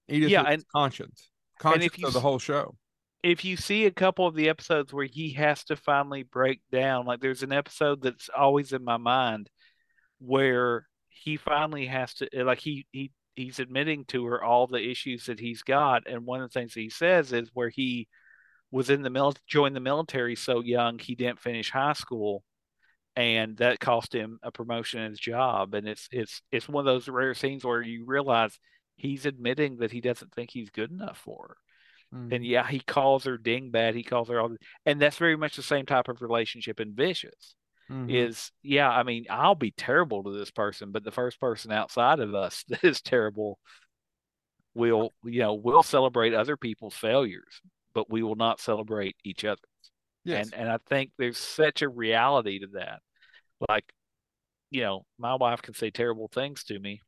Edith 0.09 0.29
Yeah, 0.29 0.41
is 0.41 0.45
and- 0.47 0.55
his 0.55 0.65
conscience. 0.75 1.29
and 1.53 1.59
Conscience 1.59 1.85
if 1.93 1.99
you 1.99 2.07
of 2.07 2.13
the 2.13 2.19
whole 2.19 2.39
show. 2.39 2.77
If 3.23 3.45
you 3.45 3.55
see 3.55 3.85
a 3.85 3.91
couple 3.91 4.27
of 4.27 4.35
the 4.35 4.49
episodes 4.49 4.91
where 4.91 5.05
he 5.05 5.31
has 5.33 5.63
to 5.65 5.77
finally 5.77 6.23
break 6.23 6.61
down, 6.71 7.05
like 7.05 7.21
there's 7.21 7.43
an 7.43 7.53
episode 7.53 8.01
that's 8.01 8.27
always 8.35 8.73
in 8.73 8.83
my 8.83 8.97
mind 8.97 9.49
where 10.19 10.87
he 11.07 11.37
finally 11.37 11.85
has 11.85 12.13
to, 12.15 12.27
eh, 12.35 12.43
like 12.43 12.59
he 12.59 12.85
he 12.91 13.11
he's 13.35 13.59
admitting 13.59 14.05
to 14.05 14.25
her 14.25 14.43
all 14.43 14.67
the 14.67 14.89
issues 14.91 15.25
that 15.27 15.39
he's 15.39 15.63
got, 15.63 16.05
and 16.07 16.25
one 16.25 16.41
of 16.41 16.51
the 16.51 16.59
things 16.59 16.73
he 16.73 16.89
says 16.89 17.31
is 17.31 17.49
where 17.53 17.69
he 17.69 18.07
was 18.71 18.89
in 18.89 19.01
the 19.03 19.09
mil 19.09 19.33
joined 19.47 19.75
the 19.75 19.79
military 19.79 20.35
so 20.35 20.59
young 20.61 20.99
he 20.99 21.15
didn't 21.15 21.39
finish 21.39 21.69
high 21.71 21.93
school 21.93 22.43
and 23.15 23.57
that 23.57 23.79
cost 23.79 24.13
him 24.13 24.39
a 24.43 24.51
promotion 24.51 25.01
in 25.01 25.11
his 25.11 25.19
job 25.19 25.73
and 25.73 25.87
it's 25.87 26.07
it's 26.11 26.41
it's 26.51 26.67
one 26.69 26.87
of 26.87 26.93
those 26.93 27.07
rare 27.07 27.33
scenes 27.33 27.63
where 27.63 27.81
you 27.81 28.05
realize 28.05 28.57
he's 28.95 29.25
admitting 29.25 29.77
that 29.77 29.91
he 29.91 30.01
doesn't 30.01 30.33
think 30.33 30.49
he's 30.51 30.69
good 30.69 30.91
enough 30.91 31.17
for 31.17 31.47
her 31.49 31.57
Mhm. 32.13 32.35
and 32.35 32.45
yeah 32.45 32.67
he 32.67 32.79
calls 32.79 33.23
her 33.23 33.37
dingbat 33.37 33.95
he 33.95 34.03
calls 34.03 34.29
her 34.29 34.39
all 34.39 34.55
and 34.85 35.01
that's 35.01 35.17
very 35.17 35.35
much 35.35 35.55
the 35.55 35.63
same 35.63 35.85
type 35.85 36.07
of 36.07 36.21
relationship 36.21 36.79
in 36.79 36.93
vicious 36.93 37.55
Mhm. 37.89 38.09
is 38.09 38.51
yeah 38.61 38.89
i 38.89 39.03
mean 39.03 39.25
i'll 39.29 39.55
be 39.55 39.71
terrible 39.71 40.23
to 40.23 40.31
this 40.31 40.51
person 40.51 40.91
but 40.91 41.03
the 41.03 41.11
first 41.11 41.39
person 41.39 41.71
outside 41.71 42.19
of 42.19 42.35
us 42.35 42.63
that 42.69 42.83
is 42.83 43.01
terrible 43.01 43.59
will 44.75 45.11
you 45.23 45.39
know 45.39 45.53
we'll 45.53 45.83
celebrate 45.83 46.33
other 46.33 46.57
people's 46.57 46.95
failures 46.95 47.61
but 47.93 48.09
we 48.09 48.23
will 48.23 48.35
not 48.35 48.59
celebrate 48.59 49.15
each 49.23 49.45
other 49.45 49.61
yes. 50.23 50.45
and 50.45 50.61
and 50.61 50.69
I 50.69 50.77
think 50.89 51.11
there's 51.17 51.37
such 51.37 51.81
a 51.81 51.89
reality 51.89 52.59
to 52.59 52.67
that. 52.73 53.01
Like, 53.67 53.85
you 54.71 54.81
know, 54.81 55.05
my 55.17 55.35
wife 55.35 55.61
can 55.61 55.73
say 55.73 55.89
terrible 55.89 56.27
things 56.27 56.63
to 56.65 56.79
me 56.79 57.01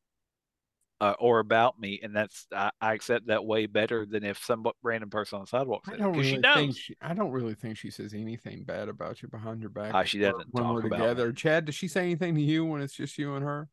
uh, 1.01 1.13
or 1.19 1.39
about 1.39 1.79
me, 1.79 1.99
and 2.01 2.15
that's 2.15 2.47
I, 2.53 2.71
I 2.79 2.93
accept 2.93 3.27
that 3.27 3.45
way 3.45 3.65
better 3.65 4.05
than 4.05 4.23
if 4.23 4.43
some 4.43 4.65
random 4.81 5.09
person 5.09 5.37
on 5.37 5.43
the 5.43 5.47
sidewalk 5.47 5.83
I 5.87 5.91
said 5.91 5.99
don't 5.99 6.15
it 6.15 6.17
really 6.17 6.29
she 6.31 6.37
knows. 6.37 6.55
think 6.55 6.77
she, 6.77 6.95
I 7.01 7.13
don't 7.13 7.31
really 7.31 7.53
think 7.53 7.77
she 7.77 7.89
says 7.89 8.13
anything 8.13 8.63
bad 8.63 8.87
about 8.87 9.21
you 9.21 9.27
behind 9.27 9.59
your 9.59 9.69
back. 9.69 9.93
Ah, 9.93 10.03
she 10.03 10.19
doesn't 10.19 10.47
when 10.51 10.63
talk 10.63 10.73
we're 10.73 10.87
about 10.87 10.97
together. 10.97 11.27
me. 11.27 11.33
Chad, 11.33 11.65
does 11.65 11.75
she 11.75 11.87
say 11.87 12.01
anything 12.01 12.35
to 12.35 12.41
you 12.41 12.65
when 12.65 12.81
it's 12.81 12.95
just 12.95 13.17
you 13.17 13.35
and 13.35 13.43
her 13.43 13.67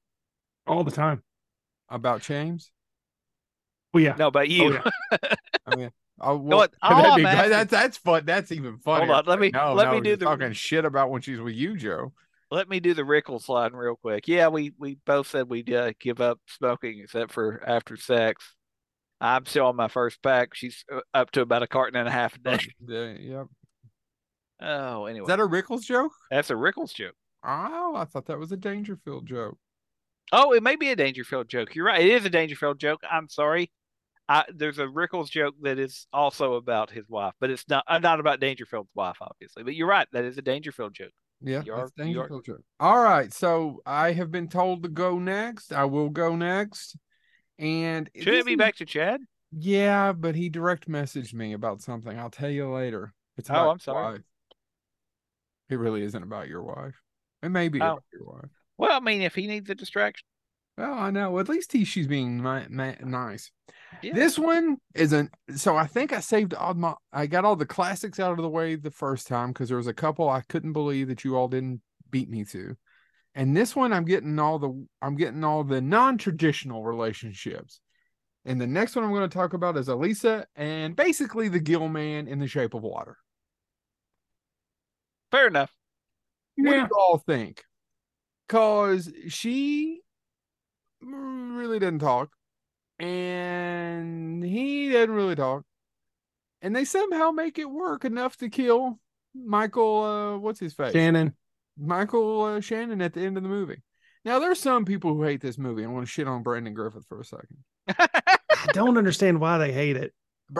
all 0.66 0.84
the 0.84 0.90
time. 0.90 1.22
about 1.88 2.22
James? 2.22 2.70
Well, 3.92 4.02
yeah. 4.02 4.14
No, 4.18 4.28
about 4.28 4.48
you. 4.48 4.74
yeah. 4.74 5.18
I 5.66 5.76
mean, 5.76 5.90
oh, 6.22 6.36
well, 6.36 6.58
that'd 6.60 6.76
I'm 6.82 7.16
be, 7.16 7.22
that's 7.22 7.70
that's 7.70 7.98
fun. 7.98 8.24
That's 8.24 8.52
even 8.52 8.78
funny. 8.78 9.06
Hold 9.06 9.18
on, 9.18 9.24
let 9.26 9.38
me 9.40 9.50
no, 9.50 9.74
let 9.74 9.86
no, 9.88 9.94
me 9.94 10.00
do 10.00 10.16
the 10.16 10.24
talking 10.24 10.52
shit 10.52 10.84
about 10.84 11.10
when 11.10 11.22
she's 11.22 11.40
with 11.40 11.54
you, 11.54 11.76
Joe. 11.76 12.12
let 12.50 12.68
me 12.68 12.80
do 12.80 12.94
the 12.94 13.02
Rickles 13.02 13.42
slide 13.44 13.72
real 13.72 13.96
quick. 13.96 14.28
Yeah, 14.28 14.48
we 14.48 14.72
we 14.78 14.98
both 15.06 15.26
said 15.28 15.48
we'd 15.48 15.72
uh, 15.72 15.92
give 16.00 16.20
up 16.20 16.38
smoking 16.46 17.00
except 17.00 17.32
for 17.32 17.62
after 17.66 17.96
sex. 17.96 18.54
I'm 19.20 19.46
still 19.46 19.66
on 19.66 19.76
my 19.76 19.88
first 19.88 20.22
pack. 20.22 20.54
She's 20.54 20.84
uh, 20.92 21.00
up 21.14 21.30
to 21.32 21.42
about 21.42 21.62
a 21.62 21.66
carton 21.68 21.96
and 21.98 22.08
a 22.08 22.12
half 22.12 22.34
a 22.36 22.38
day. 22.40 22.58
Yeah, 22.86 23.12
yep. 23.18 23.46
Oh, 24.60 25.06
anyway, 25.06 25.24
Is 25.24 25.28
that 25.28 25.40
a 25.40 25.46
Rickles 25.46 25.82
joke? 25.82 26.12
that's 26.30 26.50
a 26.50 26.54
Rickles 26.54 26.94
joke. 26.94 27.14
Oh, 27.44 27.94
I 27.96 28.04
thought 28.04 28.26
that 28.26 28.38
was 28.38 28.52
a 28.52 28.56
Dangerfield 28.56 29.26
joke. 29.26 29.58
Oh, 30.30 30.52
it 30.52 30.62
may 30.62 30.76
be 30.76 30.90
a 30.90 30.96
Dangerfield 30.96 31.48
joke. 31.48 31.74
You're 31.74 31.86
right. 31.86 32.00
It 32.00 32.10
is 32.12 32.24
a 32.24 32.30
Dangerfield 32.30 32.78
joke. 32.78 33.00
I'm 33.10 33.28
sorry. 33.28 33.70
I, 34.28 34.44
there's 34.54 34.78
a 34.78 34.86
Rickles 34.86 35.28
joke 35.30 35.54
that 35.62 35.78
is 35.78 36.06
also 36.12 36.54
about 36.54 36.90
his 36.90 37.08
wife, 37.08 37.34
but 37.40 37.50
it's 37.50 37.64
not 37.68 37.84
uh, 37.88 37.98
not 37.98 38.20
about 38.20 38.40
Dangerfield's 38.40 38.90
wife, 38.94 39.16
obviously. 39.20 39.62
But 39.62 39.74
you're 39.74 39.88
right. 39.88 40.06
That 40.12 40.24
is 40.24 40.38
a 40.38 40.42
Dangerfield 40.42 40.94
joke. 40.94 41.10
Yeah, 41.40 41.62
You 41.64 41.72
are- 41.74 41.78
that's 41.78 41.92
Dangerfield 41.92 42.44
joke. 42.44 42.62
All 42.80 43.02
right, 43.02 43.32
so 43.32 43.82
I 43.84 44.12
have 44.12 44.30
been 44.30 44.48
told 44.48 44.84
to 44.84 44.88
go 44.88 45.18
next. 45.18 45.72
I 45.72 45.84
will 45.86 46.08
go 46.08 46.36
next. 46.36 46.96
And 47.58 48.08
Should 48.16 48.34
it 48.34 48.46
be 48.46 48.56
back 48.56 48.76
to 48.76 48.84
Chad? 48.86 49.20
Yeah, 49.50 50.12
but 50.12 50.34
he 50.34 50.48
direct 50.48 50.88
messaged 50.88 51.34
me 51.34 51.52
about 51.52 51.82
something. 51.82 52.16
I'll 52.18 52.30
tell 52.30 52.48
you 52.50 52.70
later. 52.72 53.12
It's 53.36 53.50
Oh, 53.50 53.70
I'm 53.70 53.78
sorry. 53.80 54.12
wife. 54.14 54.20
It 55.68 55.76
really 55.76 56.02
isn't 56.02 56.22
about 56.22 56.48
your 56.48 56.62
wife. 56.62 56.94
It 57.42 57.50
may 57.50 57.68
be 57.68 57.80
Oh. 57.80 57.84
about 57.92 58.04
your 58.12 58.24
wife. 58.24 58.50
Well, 58.78 58.92
I 58.92 59.00
mean, 59.00 59.22
if 59.22 59.34
he 59.34 59.46
needs 59.46 59.68
a 59.70 59.74
distraction, 59.74 60.26
Well, 60.78 60.94
I 60.94 61.10
know. 61.10 61.38
At 61.38 61.50
least 61.50 61.72
he, 61.72 61.84
she's 61.84 62.06
being 62.06 62.42
ni- 62.42 62.66
ni- 62.70 62.96
nice. 63.04 63.50
Yeah. 64.00 64.14
This 64.14 64.38
one 64.38 64.78
isn't. 64.94 65.30
So 65.56 65.76
I 65.76 65.86
think 65.86 66.12
I 66.12 66.20
saved 66.20 66.54
all 66.54 66.74
my. 66.74 66.94
I 67.12 67.26
got 67.26 67.44
all 67.44 67.56
the 67.56 67.66
classics 67.66 68.18
out 68.18 68.32
of 68.32 68.38
the 68.38 68.48
way 68.48 68.74
the 68.76 68.90
first 68.90 69.26
time 69.26 69.48
because 69.48 69.68
there 69.68 69.76
was 69.76 69.86
a 69.86 69.94
couple 69.94 70.28
I 70.28 70.42
couldn't 70.48 70.72
believe 70.72 71.08
that 71.08 71.24
you 71.24 71.36
all 71.36 71.48
didn't 71.48 71.82
beat 72.10 72.28
me 72.30 72.44
to, 72.46 72.76
and 73.34 73.56
this 73.56 73.76
one 73.76 73.92
I'm 73.92 74.04
getting 74.04 74.38
all 74.38 74.58
the. 74.58 74.86
I'm 75.00 75.16
getting 75.16 75.44
all 75.44 75.64
the 75.64 75.80
non-traditional 75.80 76.82
relationships, 76.84 77.80
and 78.44 78.60
the 78.60 78.66
next 78.66 78.96
one 78.96 79.04
I'm 79.04 79.12
going 79.12 79.28
to 79.28 79.34
talk 79.34 79.52
about 79.52 79.76
is 79.76 79.88
Elisa 79.88 80.46
and 80.56 80.96
basically 80.96 81.48
the 81.48 81.60
Gill 81.60 81.88
Man 81.88 82.28
in 82.28 82.38
the 82.38 82.48
Shape 82.48 82.74
of 82.74 82.82
Water. 82.82 83.16
fair 85.30 85.46
enough. 85.46 85.72
What 86.56 86.70
do 86.70 86.76
you 86.76 86.88
all 86.96 87.18
think? 87.18 87.64
Cause 88.48 89.10
she 89.28 90.00
really 91.00 91.78
didn't 91.78 92.00
talk, 92.00 92.30
and 93.02 94.44
he 94.44 94.88
didn't 94.88 95.14
really 95.14 95.34
talk, 95.34 95.64
and 96.62 96.74
they 96.74 96.84
somehow 96.84 97.30
make 97.32 97.58
it 97.58 97.68
work 97.68 98.04
enough 98.04 98.36
to 98.38 98.48
kill 98.48 99.00
Michael. 99.34 100.04
Uh, 100.04 100.38
what's 100.38 100.60
his 100.60 100.72
face? 100.72 100.92
Shannon. 100.92 101.34
Michael 101.76 102.42
uh, 102.44 102.60
Shannon 102.60 103.02
at 103.02 103.14
the 103.14 103.22
end 103.22 103.36
of 103.36 103.42
the 103.42 103.48
movie. 103.48 103.82
Now 104.24 104.38
there's 104.38 104.60
some 104.60 104.84
people 104.84 105.14
who 105.14 105.24
hate 105.24 105.40
this 105.40 105.58
movie 105.58 105.84
I 105.84 105.88
want 105.88 106.06
to 106.06 106.10
shit 106.10 106.28
on 106.28 106.42
Brandon 106.42 106.74
Griffith 106.74 107.06
for 107.08 107.20
a 107.20 107.24
second, 107.24 107.58
I 107.88 108.66
don't 108.72 108.96
understand 108.96 109.40
why 109.40 109.58
they 109.58 109.72
hate 109.72 109.96
it. 109.96 110.12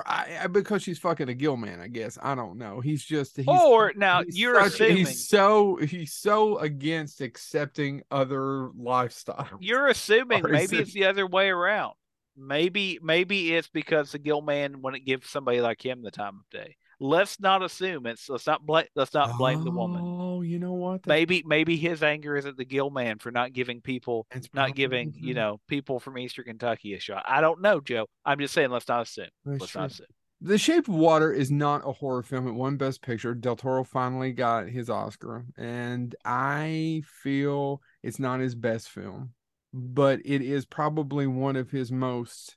I, 0.07 0.39
I, 0.45 0.47
because 0.47 0.83
she's 0.83 0.99
fucking 0.99 1.29
a 1.29 1.35
Gill 1.35 1.57
man, 1.57 1.79
I 1.79 1.89
guess. 1.89 2.19
I 2.21 2.35
don't 2.35 2.57
know. 2.57 2.81
He's 2.81 3.05
just 3.05 3.37
he's, 3.37 3.47
or 3.47 3.93
now 3.95 4.25
he's 4.25 4.39
you're 4.39 4.59
such- 4.63 4.75
assuming 4.75 4.97
he's 4.97 5.29
so 5.29 5.77
he's 5.77 6.15
so 6.15 6.59
against 6.59 7.21
accepting 7.21 8.03
other 8.11 8.71
lifestyles. 8.77 9.59
you're 9.61 9.89
assuming 9.89 10.43
maybe 10.49 10.79
it's 10.79 10.95
the 10.95 11.05
other 11.05 11.27
way 11.27 11.51
around. 11.51 11.93
Maybe 12.37 12.99
maybe 13.03 13.55
it's 13.55 13.69
because 13.69 14.13
the 14.13 14.19
Gill 14.19 14.43
man 14.43 14.83
wouldn't 14.83 15.05
give 15.05 15.27
somebody 15.27 15.61
like 15.61 15.85
him 15.85 16.03
the 16.03 16.11
time 16.11 16.41
of 16.41 16.51
day. 16.51 16.77
Let's 17.01 17.41
not 17.41 17.63
assume 17.63 18.07
it's 18.07 18.29
let's 18.29 18.47
not 18.47 18.65
blame 18.65 18.87
let's 18.95 19.15
not 19.15 19.37
blame 19.37 19.65
the 19.65 19.71
woman. 19.71 20.01
Oh 20.03 20.23
Oh, 20.33 20.41
you 20.45 20.59
know 20.59 20.73
what? 20.73 21.05
That's- 21.05 21.07
Maybe 21.21 21.45
maybe 21.47 21.77
his 21.77 22.03
anger 22.03 22.37
is 22.37 22.47
at 22.47 22.57
the 22.57 22.65
Gill 22.65 22.91
man 22.91 23.19
for 23.19 23.31
not 23.31 23.53
giving 23.53 23.81
people 23.81 24.27
it's 24.33 24.49
not 24.53 24.75
giving, 24.75 25.13
you 25.15 25.35
mm-hmm. 25.35 25.35
know, 25.35 25.61
people 25.69 26.01
from 26.01 26.19
Eastern 26.19 26.47
Kentucky 26.47 26.95
a 26.95 27.01
shot. 27.01 27.23
I 27.29 27.41
don't 27.41 27.61
know, 27.61 27.81
Joe. 27.81 28.07
I'm 28.25 28.41
just 28.41 28.53
saying 28.53 28.71
let's 28.71 28.89
not 28.89 29.03
assume. 29.03 29.29
That's 29.45 29.61
Let's 29.61 29.73
true. 29.73 29.81
not 29.83 29.91
assume. 29.93 30.07
The 30.41 30.59
Shape 30.59 30.89
of 30.89 30.95
Water 30.95 31.33
is 31.33 31.53
not 31.53 31.87
a 31.87 31.93
horror 31.93 32.25
film. 32.25 32.49
It 32.49 32.53
won 32.53 32.77
Best 32.77 33.03
Picture. 33.03 33.35
Del 33.35 33.55
Toro 33.55 33.85
finally 33.85 34.33
got 34.33 34.69
his 34.69 34.91
Oscar, 34.91 35.45
and 35.57 36.13
I 36.25 37.03
feel 37.07 37.81
it's 38.03 38.19
not 38.19 38.41
his 38.41 38.57
best 38.57 38.89
film, 38.89 39.31
but 39.73 40.21
it 40.25 40.43
is 40.43 40.65
probably 40.65 41.27
one 41.27 41.57
of 41.57 41.71
his 41.71 41.91
most. 41.93 42.57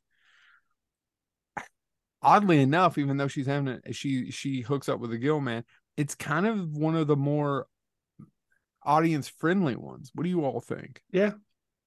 Oddly 2.21 2.59
enough, 2.59 2.97
even 2.97 3.17
though 3.17 3.27
she's 3.27 3.45
having 3.45 3.79
a 3.85 3.93
she 3.93 4.31
she 4.31 4.61
hooks 4.61 4.89
up 4.89 4.99
with 4.99 5.11
a 5.13 5.17
Gill 5.17 5.39
man, 5.39 5.63
it's 5.95 6.15
kind 6.15 6.47
of 6.47 6.75
one 6.75 6.95
of 6.95 7.05
the 7.07 7.15
more 7.15 7.67
audience 8.83 9.27
friendly 9.29 9.75
ones. 9.75 10.11
What 10.15 10.23
do 10.23 10.29
you 10.29 10.43
all 10.43 10.59
think? 10.59 11.01
Yeah. 11.11 11.33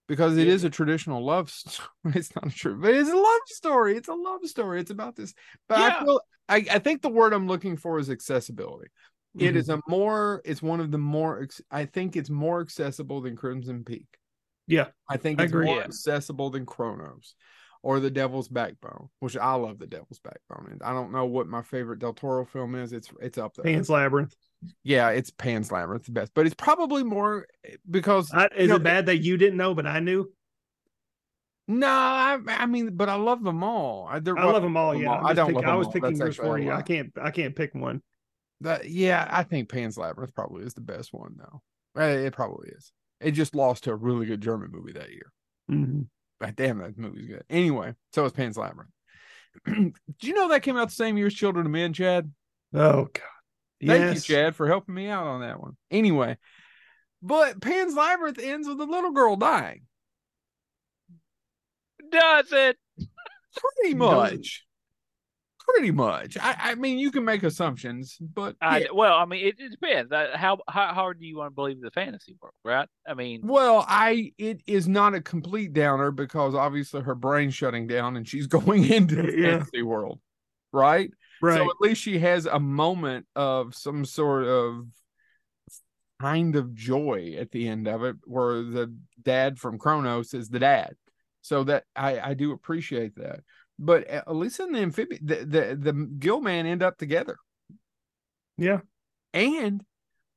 because 0.06 0.38
it 0.38 0.46
Yeah. 0.46 0.54
is 0.54 0.64
a 0.64 0.70
traditional 0.70 1.24
love 1.24 1.50
story. 1.50 1.88
It's 2.06 2.34
not 2.36 2.50
true, 2.52 2.80
but 2.80 2.94
it's 2.94 3.10
a 3.10 3.16
love 3.16 3.40
story. 3.46 3.96
It's 3.96 4.08
a 4.08 4.14
love 4.14 4.40
story. 4.46 4.80
It's 4.80 4.90
about 4.90 5.16
this. 5.16 5.34
But 5.68 5.78
I 5.78 5.86
Yeah. 5.88 6.04
feel 6.04 6.20
I, 6.48 6.56
I 6.70 6.78
think 6.78 7.02
the 7.02 7.10
word 7.10 7.34
I'm 7.34 7.46
looking 7.48 7.76
for 7.76 7.98
is 7.98 8.08
accessibility. 8.08 8.90
It 9.38 9.54
Mhm. 9.54 9.56
is 9.56 9.68
a 9.68 9.80
more. 9.88 10.40
It's 10.44 10.62
one 10.62 10.80
of 10.80 10.90
the 10.92 10.98
more. 10.98 11.46
I 11.70 11.84
think 11.84 12.16
it's 12.16 12.30
more 12.30 12.60
accessible 12.60 13.20
than 13.20 13.36
Crimson 13.36 13.84
Peak. 13.84 14.06
Yeah, 14.68 14.86
I 15.08 15.16
think 15.16 15.40
I 15.40 15.44
it's 15.44 15.52
agree. 15.52 15.66
more 15.66 15.78
Yeah. 15.78 15.84
accessible 15.84 16.50
than 16.50 16.64
Cronos 16.66 17.34
or 17.82 17.98
The 18.00 18.10
Devil's 18.10 18.48
Backbone, 18.48 19.08
which 19.20 19.36
I 19.36 19.54
love. 19.54 19.78
The 19.78 19.86
Devil's 19.86 20.20
Backbone, 20.20 20.68
and 20.72 20.82
I 20.82 20.92
don't 20.92 21.10
know 21.10 21.26
what 21.26 21.46
my 21.48 21.62
favorite 21.62 21.98
Del 21.98 22.12
Toro 22.14 22.44
film 22.44 22.74
is. 22.76 22.92
It's 22.92 23.10
it's 23.20 23.38
up 23.38 23.54
there. 23.54 23.64
Pan's 23.64 23.88
Labyrinth. 23.90 24.34
Yeah, 24.84 25.10
it's 25.10 25.30
Pan's 25.30 25.72
Labyrinth, 25.72 26.04
the 26.06 26.12
best, 26.12 26.32
but 26.34 26.44
it's 26.46 26.54
probably 26.54 27.02
more 27.04 27.46
because 27.90 28.32
I, 28.32 28.46
is 28.46 28.62
You 28.62 28.66
know, 28.68 28.76
it 28.76 28.82
bad 28.82 29.06
that 29.06 29.18
you 29.18 29.36
didn't 29.36 29.56
know, 29.56 29.74
but 29.74 29.86
I 29.86 30.00
knew? 30.00 30.30
No, 31.70 31.86
I, 31.86 32.38
I 32.46 32.66
mean, 32.66 32.96
but 32.96 33.08
I 33.10 33.14
love 33.16 33.44
them 33.44 33.62
all. 33.62 34.06
I, 34.10 34.16
I 34.16 34.18
love 34.44 34.62
them 34.62 34.76
all. 34.76 34.92
them 34.92 35.02
Yeah, 35.02 35.10
all. 35.10 35.18
I'm 35.18 35.26
I 35.26 35.28
just 35.30 35.36
don't 35.36 35.46
pick- 35.48 35.56
love 35.56 35.64
I 35.66 35.74
was 35.76 35.86
all. 35.86 35.92
picking 35.92 36.08
That's 36.10 36.18
yours 36.18 36.36
for 36.36 36.58
you. 36.58 36.72
I 36.72 36.82
can't. 36.82 37.12
I 37.20 37.30
can't 37.30 37.54
pick 37.54 37.74
one. 37.74 38.02
That, 38.62 38.88
yeah, 38.88 39.28
I 39.30 39.44
think 39.44 39.68
Pan's 39.68 39.96
Labyrinth 39.98 40.34
probably 40.34 40.64
is 40.64 40.74
the 40.74 40.80
best 40.80 41.12
one, 41.12 41.36
though. 41.38 41.62
Eh, 42.02 42.26
It 42.26 42.32
probably 42.32 42.70
is. 42.70 42.90
It 43.20 43.32
just 43.32 43.54
lost 43.54 43.84
to 43.84 43.90
a 43.92 43.96
really 43.96 44.26
good 44.26 44.40
German 44.40 44.70
movie 44.70 44.92
that 44.92 45.10
year. 45.10 45.32
Mhm. 45.70 46.06
But 46.40 46.54
damn, 46.56 46.78
that 46.78 46.96
movie's 46.96 47.26
good. 47.26 47.44
Anyway, 47.50 47.94
so 48.12 48.22
was 48.22 48.32
Pan's 48.32 48.56
Labyrinth. 48.56 48.92
Do 49.66 49.92
you 50.22 50.34
know 50.34 50.48
that 50.50 50.62
came 50.62 50.76
out 50.76 50.88
the 50.88 50.94
same 50.94 51.16
year 51.18 51.26
as 51.26 51.34
Children 51.34 51.66
of 51.66 51.72
Men, 51.72 51.92
Chad? 51.92 52.32
Oh 52.72 53.04
God. 53.12 53.22
Thank 53.84 54.14
yes. 54.14 54.28
you, 54.28 54.34
Chad, 54.34 54.56
for 54.56 54.66
helping 54.68 54.94
me 54.94 55.08
out 55.08 55.26
on 55.26 55.40
that 55.40 55.60
one. 55.60 55.76
Anyway, 55.90 56.36
but 57.22 57.60
Pan's 57.60 57.94
Labyrinth 57.94 58.38
ends 58.40 58.68
with 58.68 58.80
a 58.80 58.84
little 58.84 59.10
girl 59.12 59.36
dying. 59.36 59.82
Does 62.10 62.52
it? 62.52 62.76
Pretty 63.56 63.94
Doesn't- 63.94 63.98
much. 63.98 64.64
Pretty 65.74 65.90
much. 65.90 66.36
I, 66.40 66.56
I 66.58 66.74
mean, 66.76 66.98
you 66.98 67.10
can 67.10 67.24
make 67.24 67.42
assumptions, 67.42 68.16
but 68.20 68.56
I, 68.60 68.78
yeah. 68.80 68.86
well, 68.94 69.14
I 69.16 69.26
mean, 69.26 69.46
it, 69.46 69.56
it 69.60 69.70
depends. 69.70 70.10
Uh, 70.10 70.28
How 70.34 70.58
how 70.68 70.94
hard 70.94 71.20
do 71.20 71.26
you 71.26 71.36
want 71.36 71.50
to 71.50 71.54
believe 71.54 71.80
the 71.80 71.90
fantasy 71.90 72.36
world, 72.40 72.54
right? 72.64 72.88
I 73.06 73.14
mean, 73.14 73.42
Well, 73.44 73.84
I 73.86 74.32
it 74.38 74.62
is 74.66 74.88
not 74.88 75.14
a 75.14 75.20
complete 75.20 75.72
downer 75.74 76.10
because 76.10 76.54
obviously 76.54 77.02
her 77.02 77.14
brain's 77.14 77.54
shutting 77.54 77.86
down 77.86 78.16
and 78.16 78.26
she's 78.26 78.46
going 78.58 78.90
into 78.90 79.16
the 79.16 79.36
Yeah. 79.36 79.50
fantasy 79.58 79.82
world, 79.82 80.20
right? 80.72 81.10
Right. 81.42 81.58
So 81.58 81.70
at 81.70 81.76
least 81.80 82.00
she 82.02 82.18
has 82.18 82.46
a 82.46 82.58
moment 82.58 83.26
of 83.36 83.74
some 83.74 84.04
sort 84.04 84.44
of 84.46 84.86
kind 86.20 86.56
of 86.56 86.74
joy 86.74 87.36
at 87.38 87.50
the 87.52 87.68
end 87.68 87.86
of 87.86 88.02
it, 88.02 88.16
where 88.24 88.62
the 88.62 88.92
dad 89.22 89.58
from 89.58 89.78
Cronos 89.78 90.34
is 90.34 90.48
the 90.48 90.58
dad. 90.58 90.94
So 91.42 91.64
that 91.64 91.84
I 91.94 92.20
I 92.20 92.34
do 92.34 92.52
appreciate 92.52 93.14
that. 93.16 93.40
But 93.78 94.06
at 94.08 94.34
least 94.34 94.60
in 94.60 94.72
the 94.72 94.80
amphibian, 94.80 95.20
the 95.24 95.36
the, 95.36 95.78
the 95.80 95.92
Gill 96.18 96.40
man 96.40 96.66
end 96.66 96.82
up 96.82 96.98
together, 96.98 97.36
yeah. 98.56 98.80
and 99.32 99.84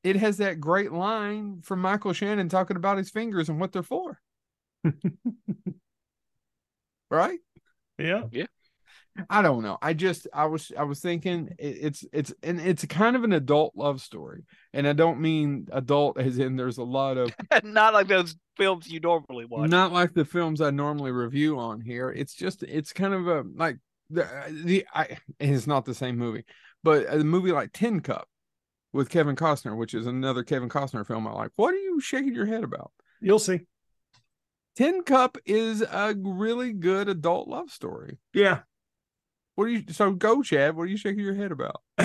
it 0.04 0.16
has 0.16 0.38
that 0.38 0.60
great 0.60 0.92
line 0.92 1.60
from 1.62 1.80
Michael 1.80 2.12
Shannon 2.12 2.48
talking 2.48 2.76
about 2.76 2.98
his 2.98 3.10
fingers 3.10 3.48
and 3.48 3.60
what 3.60 3.72
they're 3.72 3.82
for. 3.82 4.20
right? 7.10 7.38
Yeah. 7.98 8.24
Yeah. 8.30 8.46
I 9.28 9.42
don't 9.42 9.62
know. 9.62 9.76
I 9.82 9.92
just 9.92 10.26
I 10.32 10.46
was 10.46 10.72
I 10.76 10.84
was 10.84 11.00
thinking 11.00 11.50
it, 11.58 11.76
it's 11.80 12.04
it's 12.12 12.32
and 12.42 12.58
it's 12.58 12.84
kind 12.86 13.14
of 13.14 13.24
an 13.24 13.34
adult 13.34 13.74
love 13.76 14.00
story, 14.00 14.44
and 14.72 14.88
I 14.88 14.94
don't 14.94 15.20
mean 15.20 15.68
adult 15.70 16.18
as 16.18 16.38
in 16.38 16.56
there's 16.56 16.78
a 16.78 16.82
lot 16.82 17.18
of 17.18 17.30
not 17.62 17.92
like 17.92 18.08
those 18.08 18.34
films 18.56 18.88
you 18.88 19.00
normally 19.00 19.44
watch. 19.44 19.70
not 19.70 19.92
like 19.92 20.14
the 20.14 20.24
films 20.24 20.60
I 20.60 20.70
normally 20.70 21.10
review 21.10 21.58
on 21.58 21.80
here. 21.80 22.10
It's 22.10 22.34
just 22.34 22.62
it's 22.62 22.92
kind 22.92 23.14
of 23.14 23.26
a 23.28 23.44
like 23.54 23.78
the 24.10 24.26
the 24.64 24.86
I 24.94 25.18
and 25.40 25.54
it's 25.54 25.66
not 25.66 25.84
the 25.84 25.94
same 25.94 26.16
movie, 26.18 26.44
but 26.82 27.12
a 27.12 27.18
movie 27.18 27.52
like 27.52 27.72
Tin 27.72 28.00
Cup 28.00 28.28
with 28.92 29.10
Kevin 29.10 29.36
Costner, 29.36 29.76
which 29.76 29.94
is 29.94 30.06
another 30.06 30.42
Kevin 30.42 30.68
Costner 30.68 31.06
film 31.06 31.26
I 31.26 31.32
like. 31.32 31.50
What 31.56 31.74
are 31.74 31.78
you 31.78 32.00
shaking 32.00 32.34
your 32.34 32.46
head 32.46 32.64
about? 32.64 32.92
You'll 33.20 33.38
see. 33.38 33.60
Tin 34.76 35.02
Cup 35.02 35.38
is 35.44 35.82
a 35.82 36.14
really 36.18 36.72
good 36.72 37.08
adult 37.08 37.48
love 37.48 37.70
story. 37.70 38.18
Yeah. 38.32 38.60
What 39.54 39.64
are 39.64 39.68
you 39.70 39.84
so 39.90 40.12
go, 40.12 40.42
Chad? 40.42 40.76
What 40.76 40.84
are 40.84 40.86
you 40.86 40.96
shaking 40.96 41.24
your 41.24 41.34
head 41.34 41.52
about? 41.52 41.82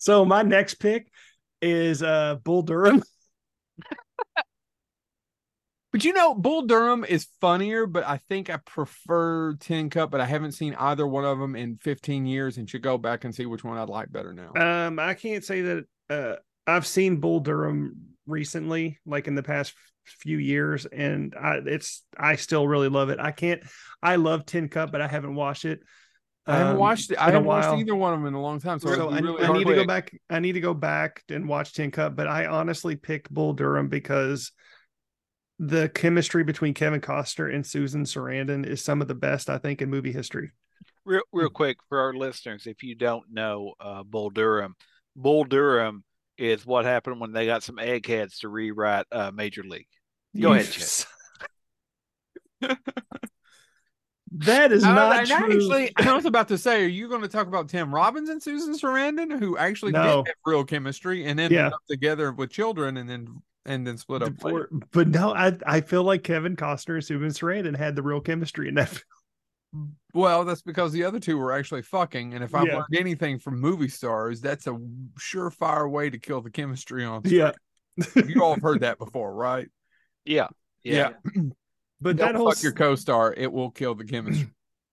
So 0.00 0.24
my 0.24 0.40
next 0.42 0.76
pick 0.76 1.12
is 1.60 2.02
uh 2.02 2.36
Bull 2.42 2.62
Durham. 2.62 3.02
But 5.92 6.04
you 6.04 6.12
know, 6.12 6.34
Bull 6.34 6.62
Durham 6.62 7.04
is 7.04 7.26
funnier, 7.40 7.86
but 7.86 8.06
I 8.06 8.18
think 8.18 8.48
I 8.48 8.58
prefer 8.58 9.54
Tin 9.54 9.90
Cup, 9.90 10.10
but 10.10 10.20
I 10.20 10.26
haven't 10.26 10.52
seen 10.52 10.74
either 10.74 11.06
one 11.06 11.24
of 11.24 11.38
them 11.38 11.56
in 11.56 11.78
15 11.78 12.26
years 12.26 12.58
and 12.58 12.70
should 12.70 12.82
go 12.82 12.96
back 12.96 13.24
and 13.24 13.34
see 13.34 13.46
which 13.46 13.64
one 13.64 13.76
I'd 13.76 13.88
like 13.88 14.12
better 14.12 14.32
now. 14.32 14.52
Um, 14.54 14.98
I 14.98 15.14
can't 15.14 15.44
say 15.44 15.62
that 15.62 15.84
uh 16.08 16.36
I've 16.66 16.86
seen 16.86 17.16
Bull 17.16 17.40
Durham 17.40 18.14
recently, 18.26 18.98
like 19.04 19.26
in 19.26 19.34
the 19.34 19.42
past 19.42 19.74
few 20.04 20.38
years, 20.38 20.86
and 20.86 21.34
I 21.34 21.60
it's 21.66 22.04
I 22.16 22.36
still 22.36 22.68
really 22.68 22.88
love 22.88 23.08
it. 23.10 23.18
I 23.18 23.32
can't 23.32 23.62
I 24.02 24.16
love 24.16 24.46
Tin 24.46 24.68
Cup, 24.68 24.92
but 24.92 25.00
I 25.00 25.08
haven't 25.08 25.34
watched 25.34 25.64
it. 25.64 25.80
I 26.46 26.56
haven't 26.56 26.74
um, 26.74 26.78
watched 26.78 27.10
it. 27.10 27.18
I 27.18 27.26
haven't 27.26 27.44
watched 27.44 27.68
either 27.68 27.94
one 27.94 28.12
of 28.12 28.20
them 28.20 28.26
in 28.26 28.34
a 28.34 28.40
long 28.40 28.60
time. 28.60 28.78
So, 28.78 28.94
So 28.94 29.10
I, 29.10 29.18
really 29.18 29.44
I 29.44 29.52
need 29.52 29.66
to 29.66 29.74
go 29.74 29.84
back. 29.84 30.12
I 30.28 30.40
need 30.40 30.52
to 30.52 30.60
go 30.60 30.74
back 30.74 31.22
and 31.28 31.48
watch 31.48 31.74
Tin 31.74 31.90
Cup, 31.90 32.16
but 32.16 32.26
I 32.26 32.46
honestly 32.46 32.96
picked 32.96 33.30
Bull 33.30 33.52
Durham 33.52 33.88
because 33.88 34.52
the 35.62 35.90
chemistry 35.90 36.42
between 36.42 36.72
Kevin 36.72 37.02
Costner 37.02 37.54
and 37.54 37.66
Susan 37.66 38.04
Sarandon 38.04 38.64
is 38.66 38.82
some 38.82 39.02
of 39.02 39.08
the 39.08 39.14
best 39.14 39.50
I 39.50 39.58
think 39.58 39.82
in 39.82 39.90
movie 39.90 40.10
history. 40.10 40.52
Real, 41.04 41.20
real 41.32 41.50
quick 41.50 41.76
for 41.88 42.00
our 42.00 42.14
listeners, 42.14 42.66
if 42.66 42.82
you 42.82 42.94
don't 42.94 43.30
know 43.30 43.74
uh, 43.78 44.02
Bull 44.02 44.30
Durham, 44.30 44.74
Bull 45.14 45.44
Durham 45.44 46.02
is 46.38 46.64
what 46.64 46.86
happened 46.86 47.20
when 47.20 47.32
they 47.32 47.44
got 47.44 47.62
some 47.62 47.78
eggheads 47.78 48.38
to 48.38 48.48
rewrite 48.48 49.04
uh, 49.12 49.30
Major 49.34 49.62
League. 49.62 49.86
Go 50.38 50.54
ahead, 50.54 50.70
Chad. 50.70 51.04
that 54.32 54.72
is 54.72 54.82
Uh, 54.84 54.94
not 54.94 55.16
and 55.18 55.28
true. 55.28 55.36
actually, 55.36 55.92
I 55.96 56.14
was 56.14 56.24
about 56.24 56.48
to 56.48 56.56
say, 56.58 56.84
are 56.84 56.88
you 56.88 57.08
going 57.08 57.22
to 57.22 57.28
talk 57.28 57.48
about 57.48 57.68
Tim 57.68 57.94
Robbins 57.94 58.30
and 58.30 58.42
Susan 58.42 58.74
Sarandon, 58.74 59.38
who 59.38 59.58
actually 59.58 59.92
No. 59.92 60.22
did 60.22 60.28
have 60.28 60.36
real 60.46 60.64
chemistry 60.64 61.26
and 61.26 61.38
ended 61.38 61.56
Yeah. 61.58 61.66
up 61.68 61.80
together 61.88 62.32
with 62.32 62.50
children 62.50 62.96
and 62.96 63.10
then 63.10 63.42
and 63.66 63.86
then 63.86 63.96
split 63.96 64.22
up? 64.22 64.42
later? 64.42 64.68
Before- 64.70 64.88
but 64.92 65.08
no, 65.08 65.32
I 65.32 65.56
I 65.66 65.80
feel 65.80 66.02
like 66.02 66.22
Kevin 66.22 66.56
Costner 66.56 66.94
and 66.94 67.04
Susan 67.04 67.28
Sarandon 67.28 67.76
had 67.76 67.96
the 67.96 68.02
real 68.02 68.20
chemistry 68.20 68.68
in 68.68 68.74
that. 68.74 68.88
film. 69.72 69.96
Well, 70.14 70.44
that's 70.44 70.62
because 70.62 70.92
the 70.92 71.04
other 71.04 71.20
two 71.20 71.38
were 71.38 71.52
actually 71.52 71.82
fucking. 71.82 72.34
And 72.34 72.42
if 72.42 72.54
I've 72.54 72.66
Yeah. 72.66 72.78
learned 72.78 72.96
anything 72.98 73.38
from 73.38 73.60
movie 73.60 73.88
stars, 73.88 74.40
that's 74.40 74.66
a 74.66 74.76
surefire 75.18 75.88
way 75.88 76.10
to 76.10 76.18
kill 76.18 76.40
the 76.40 76.50
chemistry 76.50 77.04
on. 77.04 77.22
Yeah, 77.24 77.52
you 78.26 78.42
all 78.42 78.54
have 78.54 78.62
heard 78.62 78.80
that 78.80 78.98
before, 78.98 79.32
right? 79.32 79.68
Yeah, 80.24 80.48
yeah. 80.82 81.12
but 82.00 82.16
Don't 82.16 82.16
that 82.16 82.34
whole 82.34 82.50
fuck 82.50 82.62
your 82.62 82.72
co-star; 82.72 83.32
it 83.36 83.52
will 83.52 83.70
kill 83.70 83.94
the 83.94 84.04
chemistry. 84.04 84.50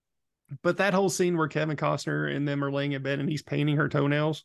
but 0.62 0.76
that 0.76 0.94
whole 0.94 1.08
scene 1.08 1.36
where 1.36 1.48
Kevin 1.48 1.76
Costner 1.76 2.34
and 2.34 2.46
them 2.46 2.62
are 2.62 2.70
laying 2.70 2.92
in 2.92 3.02
bed 3.02 3.18
and 3.18 3.28
he's 3.28 3.42
painting 3.42 3.76
her 3.76 3.88
toenails. 3.88 4.44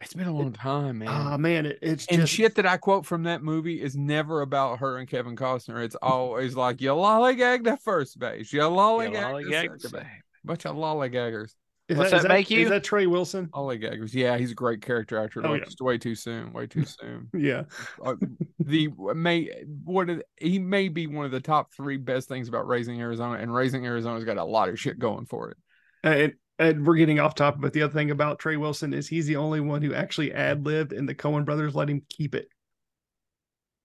It's 0.00 0.14
been 0.14 0.26
a 0.26 0.32
long 0.32 0.52
time, 0.52 0.98
man. 0.98 1.08
Ah 1.08 1.36
man, 1.36 1.66
it, 1.66 1.78
it's 1.82 2.06
and 2.06 2.20
just 2.22 2.32
shit 2.32 2.54
that 2.54 2.66
I 2.66 2.76
quote 2.76 3.04
from 3.04 3.24
that 3.24 3.42
movie 3.42 3.80
is 3.82 3.96
never 3.96 4.40
about 4.40 4.78
her 4.78 4.96
and 4.98 5.08
Kevin 5.08 5.36
Costner. 5.36 5.84
It's 5.84 5.96
always 6.00 6.56
like 6.56 6.80
you 6.80 6.90
lollygagged 6.90 7.66
at 7.66 7.82
first 7.82 8.18
base, 8.18 8.52
you 8.52 8.60
lollygagged, 8.60 9.50
Yeah, 9.50 9.62
at 9.62 9.80
the 9.80 9.88
base. 9.90 10.06
Bunch 10.42 10.64
of 10.64 10.74
lollygaggers, 10.76 11.52
Is 11.88 11.98
What's 11.98 12.12
is 12.14 12.22
that 12.22 12.28
make 12.28 12.50
you? 12.50 12.60
Is 12.60 12.70
that 12.70 12.82
Trey 12.82 13.06
Wilson? 13.06 13.48
lollygaggers. 13.48 14.14
Yeah, 14.14 14.38
he's 14.38 14.52
a 14.52 14.54
great 14.54 14.80
character 14.80 15.18
actor. 15.18 15.42
Oh, 15.44 15.50
like, 15.50 15.60
yeah. 15.60 15.64
just 15.66 15.82
way 15.82 15.98
too 15.98 16.14
soon, 16.14 16.52
way 16.54 16.66
too 16.66 16.84
soon. 16.86 17.28
Yeah, 17.36 17.64
uh, 18.02 18.14
the 18.58 18.88
may 19.14 19.50
one 19.84 20.22
he 20.38 20.58
may 20.58 20.88
be 20.88 21.08
one 21.08 21.26
of 21.26 21.30
the 21.30 21.40
top 21.40 21.74
three 21.74 21.98
best 21.98 22.26
things 22.26 22.48
about 22.48 22.66
raising 22.66 23.00
Arizona, 23.00 23.38
and 23.38 23.52
raising 23.52 23.84
Arizona's 23.84 24.24
got 24.24 24.38
a 24.38 24.44
lot 24.44 24.70
of 24.70 24.80
shit 24.80 24.98
going 24.98 25.26
for 25.26 25.50
it. 25.50 25.56
and 26.02 26.32
and 26.60 26.86
we're 26.86 26.96
getting 26.96 27.18
off 27.18 27.34
topic, 27.34 27.62
but 27.62 27.72
the 27.72 27.82
other 27.82 27.92
thing 27.94 28.10
about 28.10 28.38
Trey 28.38 28.58
Wilson 28.58 28.92
is 28.92 29.08
he's 29.08 29.26
the 29.26 29.36
only 29.36 29.60
one 29.60 29.80
who 29.80 29.94
actually 29.94 30.32
ad 30.32 30.66
libbed, 30.66 30.92
and 30.92 31.08
the 31.08 31.14
Coen 31.14 31.46
brothers 31.46 31.74
let 31.74 31.88
him 31.88 32.02
keep 32.10 32.34
it. 32.34 32.48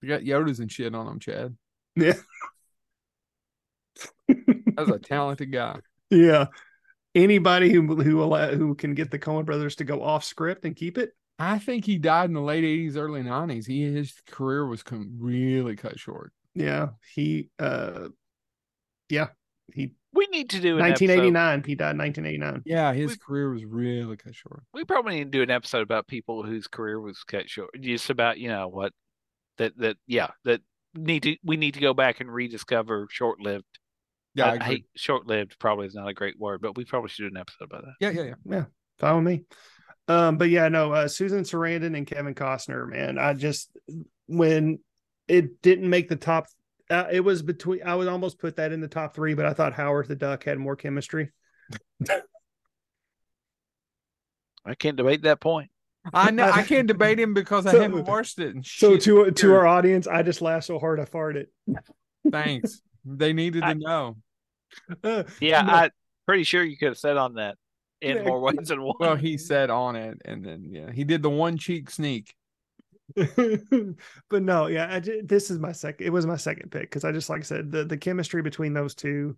You 0.02 0.10
got 0.10 0.22
Yodas 0.22 0.60
and 0.60 0.70
shit 0.70 0.94
on 0.94 1.08
him, 1.08 1.20
Chad. 1.20 1.56
Yeah. 1.96 2.14
That's 4.76 4.90
a 4.90 5.00
talented 5.00 5.54
guy. 5.54 5.80
Yeah. 6.10 6.48
Anybody 7.16 7.72
who 7.72 7.96
who 7.96 8.22
allow, 8.22 8.52
who 8.52 8.76
can 8.76 8.94
get 8.94 9.10
the 9.10 9.20
Coen 9.20 9.46
brothers 9.46 9.78
to 9.78 9.86
go 9.86 10.04
off 10.04 10.26
script 10.26 10.66
and 10.66 10.76
keep 10.76 10.98
it. 10.98 11.12
I 11.40 11.60
think 11.60 11.86
he 11.86 11.98
died 11.98 12.30
in 12.30 12.34
the 12.34 12.42
late 12.42 12.66
'80s, 12.66 12.98
early 12.98 13.24
'90s. 13.24 13.66
He 13.66 13.84
his 13.84 14.14
career 14.28 14.68
was 14.68 14.84
really 14.92 15.78
cut 15.78 15.98
short. 15.98 16.34
Yeah, 16.54 16.90
he. 17.14 17.50
uh 17.58 18.10
Yeah, 19.10 19.28
he. 19.74 19.94
We 20.16 20.28
need 20.32 20.50
to 20.52 20.60
do 20.62 20.78
an 20.78 20.86
episode. 20.86 21.10
1989. 21.10 21.64
He 21.66 21.76
died 21.76 21.98
1989. 21.98 22.64
Yeah, 22.66 22.94
his 22.94 23.12
We- 23.12 23.18
career 23.18 23.52
was 23.52 23.66
really 23.66 24.16
cut 24.18 24.34
short. 24.34 24.64
We 24.74 24.86
probably 24.86 25.16
need 25.16 25.26
to 25.26 25.30
do 25.38 25.42
an 25.44 25.52
episode 25.52 25.82
about 25.82 26.08
people 26.08 26.44
whose 26.44 26.68
career 26.68 27.00
was 27.00 27.24
cut 27.24 27.50
short. 27.50 27.72
Just 27.80 28.10
about 28.10 28.38
you 28.40 28.48
know 28.48 28.68
what 28.70 28.94
that 29.58 29.78
that 29.78 29.98
yeah 30.08 30.30
that 30.46 30.62
need 30.96 31.24
to 31.24 31.36
we 31.44 31.58
need 31.58 31.74
to 31.74 31.80
go 31.82 31.94
back 31.94 32.22
and 32.22 32.34
rediscover 32.34 33.08
short 33.12 33.40
lived. 33.42 33.66
Yeah, 34.34 34.46
I 34.46 34.50
I, 34.52 34.56
agree. 34.56 34.66
hate 34.68 34.86
short 34.96 35.28
lived. 35.28 35.60
Probably 35.60 35.88
is 35.88 35.96
not 35.96 36.08
a 36.08 36.14
great 36.14 36.40
word, 36.40 36.62
but 36.62 36.76
we 36.78 36.86
probably 36.86 37.10
should 37.10 37.24
do 37.24 37.28
an 37.36 37.38
episode 37.38 37.66
about 37.66 37.84
that. 37.84 37.94
yeah, 38.00 38.10
yeah, 38.10 38.34
yeah. 38.46 38.66
Fine 39.00 39.24
with 39.24 39.34
me. 39.34 39.44
Um, 40.08 40.38
but 40.38 40.50
yeah, 40.50 40.68
no, 40.70 40.94
uh, 40.94 41.08
Susan 41.08 41.44
Sarandon 41.44 41.98
and 41.98 42.06
Kevin 42.08 42.36
Costner, 42.36 42.88
man. 42.88 43.18
I 43.18 43.34
just 43.34 43.76
when 44.28 44.80
it 45.28 45.62
didn't 45.62 45.90
make 45.90 46.08
the 46.10 46.16
top, 46.16 46.46
uh, 46.90 47.06
it 47.12 47.20
was 47.22 47.42
between. 47.42 47.82
I 47.84 47.96
would 47.96 48.08
almost 48.08 48.40
put 48.40 48.56
that 48.58 48.72
in 48.72 48.80
the 48.82 48.88
top 48.88 49.16
three, 49.16 49.34
but 49.34 49.46
I 49.46 49.54
thought 49.54 49.74
Howard 49.74 50.08
the 50.08 50.16
Duck 50.16 50.44
had 50.44 50.58
more 50.60 50.76
chemistry. 50.76 51.32
I 54.66 54.74
can't 54.76 54.98
debate 54.98 55.24
that 55.24 55.40
point. 55.40 55.70
I 56.14 56.32
know 56.32 56.50
I 56.50 56.64
can't 56.68 56.88
debate 56.88 57.20
him 57.20 57.34
because 57.34 57.66
I 57.66 57.76
haven't 57.82 58.06
watched 58.08 58.40
it. 58.40 58.56
So 58.66 58.94
shit, 58.94 59.02
to 59.04 59.32
to 59.32 59.54
our 59.56 59.68
audience, 59.68 60.08
I 60.08 60.24
just 60.24 60.42
laughed 60.42 60.66
so 60.66 60.80
hard 60.80 61.00
I 61.00 61.06
farted. 61.06 61.46
thanks. 62.32 62.82
They 63.06 63.34
needed 63.34 63.62
to 63.62 63.68
I- 63.68 63.74
know. 63.74 64.18
Uh, 65.04 65.24
Yeah, 65.40 65.62
No. 65.62 65.74
I'm 65.74 65.92
pretty 66.28 66.44
sure 66.44 66.64
you 66.64 66.78
could 66.78 66.90
have 66.90 66.98
said 66.98 67.18
on 67.18 67.36
that 67.36 67.58
in 68.02 68.18
Yeah. 68.18 68.24
more 68.24 68.42
ways 68.42 68.68
than 68.68 68.82
one. 68.82 68.96
Well, 69.00 69.16
he 69.16 69.38
said 69.38 69.70
on 69.70 69.96
it, 69.96 70.18
and 70.26 70.44
then 70.44 70.64
yeah, 70.66 70.92
he 70.92 71.04
did 71.04 71.22
the 71.22 71.30
one 71.30 71.58
cheek 71.58 71.90
sneak. 71.90 72.34
but 73.16 74.42
no, 74.42 74.68
yeah, 74.68 74.96
I 74.96 75.00
this 75.24 75.52
is 75.52 75.60
my 75.60 75.72
second. 75.72 76.06
It 76.06 76.12
was 76.12 76.26
my 76.26 76.38
second 76.38 76.72
pick 76.72 76.84
because 76.84 77.04
I 77.04 77.12
just 77.12 77.30
like 77.30 77.42
I 77.42 77.44
said 77.44 77.72
the 77.72 77.86
the 77.86 77.98
chemistry 77.98 78.42
between 78.42 78.74
those 78.74 78.96
two, 78.96 79.38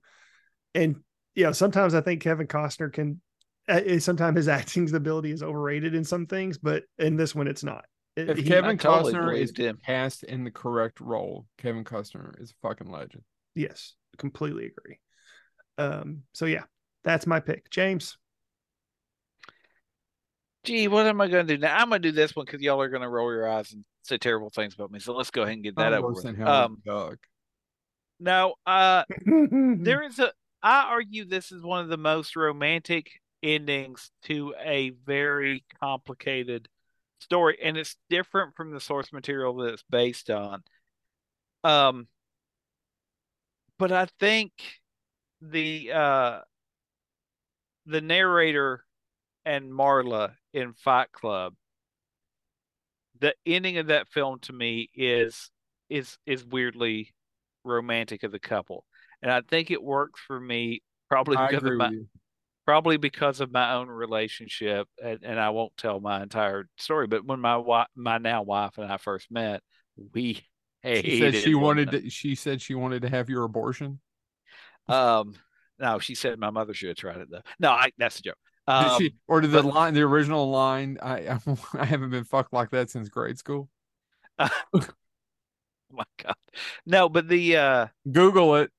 and 0.74 0.98
yeah, 1.36 1.52
sometimes 1.52 1.94
I 1.94 2.02
think 2.02 2.22
Kevin 2.22 2.48
Costner 2.48 2.92
can. 2.92 3.22
Uh, 3.70 4.00
sometimes 4.00 4.38
his 4.38 4.48
acting 4.60 4.94
ability 4.96 5.32
is 5.32 5.44
overrated 5.44 5.94
in 5.94 6.06
some 6.06 6.26
things, 6.26 6.58
but 6.58 6.84
in 6.98 7.18
this 7.18 7.36
one, 7.36 7.48
it's 7.48 7.64
not. 7.64 7.86
It- 8.16 8.30
If 8.30 8.38
he- 8.38 8.44
Kevin 8.46 8.78
totally 8.78 9.14
Costner 9.14 9.38
is 9.38 9.52
him. 9.58 9.78
cast 9.86 10.24
in 10.24 10.46
the 10.46 10.52
correct 10.52 11.02
role, 11.02 11.46
Kevin 11.58 11.84
Costner 11.84 12.42
is 12.42 12.52
a 12.52 12.68
fucking 12.68 12.90
legend. 12.90 13.24
yes, 13.56 13.94
completely 14.18 14.68
agree. 14.68 15.00
Um, 15.78 16.24
so 16.34 16.46
yeah, 16.46 16.64
that's 17.04 17.28
my 17.28 17.42
pick, 17.42 17.70
James. 17.70 18.18
Gee, 20.68 20.90
what 20.90 21.06
am 21.06 21.22
I 21.22 21.28
going 21.30 21.48
to 21.48 21.56
do 21.56 21.62
now? 21.62 21.78
I'm 21.78 21.88
going 21.88 22.02
to 22.02 22.12
do 22.12 22.16
this 22.16 22.36
one 22.36 22.46
because 22.46 22.62
y'all 22.62 22.82
are 22.82 22.90
going 22.90 23.02
to 23.02 23.08
roll 23.08 23.32
your 23.32 23.50
eyes 23.50 23.72
and 23.72 23.86
say 24.04 24.18
terrible 24.18 24.50
things 24.50 24.74
about 24.74 24.92
me. 24.92 25.00
So 25.00 25.16
let's 25.16 25.32
go 25.32 25.44
ahead 25.44 25.54
and 25.54 25.64
get 25.64 25.78
that 25.78 25.94
over 25.94 26.10
with. 26.10 26.26
Um, 26.42 26.82
the 26.84 26.92
Duck. 26.92 27.20
no, 28.20 28.56
uh, 28.66 29.06
there 29.26 29.48
there 29.80 30.04
is 30.04 30.20
a. 30.20 30.34
I 30.62 30.88
argue 30.90 31.24
this 31.24 31.54
is 31.54 31.64
one 31.64 31.86
of 31.86 31.90
the 31.90 31.98
most 31.98 32.36
romantic 32.36 33.12
endings 33.42 34.12
to 34.24 34.54
a 34.62 34.90
very 35.06 35.64
complicated 35.80 36.68
story, 37.22 37.58
and 37.64 37.78
it's 37.78 37.96
different 38.10 38.56
from 38.58 38.72
the 38.72 38.82
source 38.82 39.14
material 39.14 39.56
that 39.58 39.74
it's 39.74 39.84
based 39.90 40.30
on. 40.30 40.64
Um, 41.64 42.08
but 43.80 43.94
I 43.94 44.08
think 44.20 44.52
the 45.42 45.92
uh 45.94 46.40
the 47.86 48.02
narrator 48.02 48.84
and 49.48 49.72
Marla 49.72 50.34
in 50.54 50.74
Fight 50.74 51.12
Club, 51.14 51.54
the 53.20 53.34
ending 53.46 53.78
of 53.78 53.88
that 53.88 54.10
film 54.10 54.40
to 54.42 54.54
me 54.54 54.90
is 54.94 55.50
is 55.90 56.18
is 56.26 56.46
weirdly 56.46 57.14
romantic 57.64 58.24
of 58.24 58.34
the 58.34 58.40
couple, 58.40 58.84
and 59.22 59.32
I 59.32 59.42
think 59.42 59.72
it 59.72 59.82
works 59.82 60.20
for 60.28 60.38
me 60.40 60.82
probably 61.10 61.38
because 61.38 61.64
of 61.64 61.74
my 61.78 61.92
probably 62.66 62.98
because 62.98 63.40
of 63.40 63.50
my 63.50 63.74
own 63.74 63.88
relationship, 63.88 64.86
and, 65.02 65.20
and 65.24 65.40
I 65.40 65.52
won't 65.52 65.76
tell 65.78 66.02
my 66.02 66.22
entire 66.22 66.68
story. 66.78 67.08
But 67.08 67.26
when 67.26 67.40
my 67.40 67.56
wife, 67.56 67.88
my 67.96 68.18
now 68.18 68.44
wife, 68.44 68.78
and 68.78 68.92
I 68.92 68.98
first 68.98 69.32
met, 69.32 69.62
we 70.14 70.46
hated. 70.84 71.06
She 71.10 71.20
said 71.20 71.36
she 71.36 71.56
wanted 71.56 71.92
to, 71.92 72.10
she 72.10 72.36
said 72.36 72.62
she 72.62 72.76
wanted 72.76 73.04
to 73.04 73.10
have 73.10 73.30
your 73.30 73.46
abortion. 73.46 74.02
Um, 74.90 75.36
no, 75.80 76.00
she 76.00 76.16
said 76.16 76.38
my 76.38 76.50
mother 76.50 76.74
should 76.74 76.90
have 76.90 76.98
tried 76.98 77.22
it 77.22 77.30
though. 77.32 77.42
No, 77.60 77.72
I, 77.72 77.92
that's 77.98 78.20
a 78.20 78.24
joke. 78.24 78.38
Um, 78.68 79.00
she 79.00 79.14
or 79.28 79.40
did 79.42 79.52
the 79.52 79.64
but- 79.64 79.74
line 79.74 79.94
the 79.94 80.02
original 80.02 80.50
line 80.50 80.98
I, 81.02 81.40
I 81.74 81.86
haven't 81.86 82.10
been 82.10 82.26
fucked 82.26 82.52
like 82.52 82.72
that 82.72 82.90
since 82.90 83.08
grade 83.10 83.38
school. 83.38 83.70
oh 84.40 84.50
my 85.92 86.04
God, 86.22 86.36
no, 86.86 87.08
but 87.10 87.28
the 87.30 87.56
uh, 87.58 87.88
Google 88.12 88.58
it. 88.58 88.72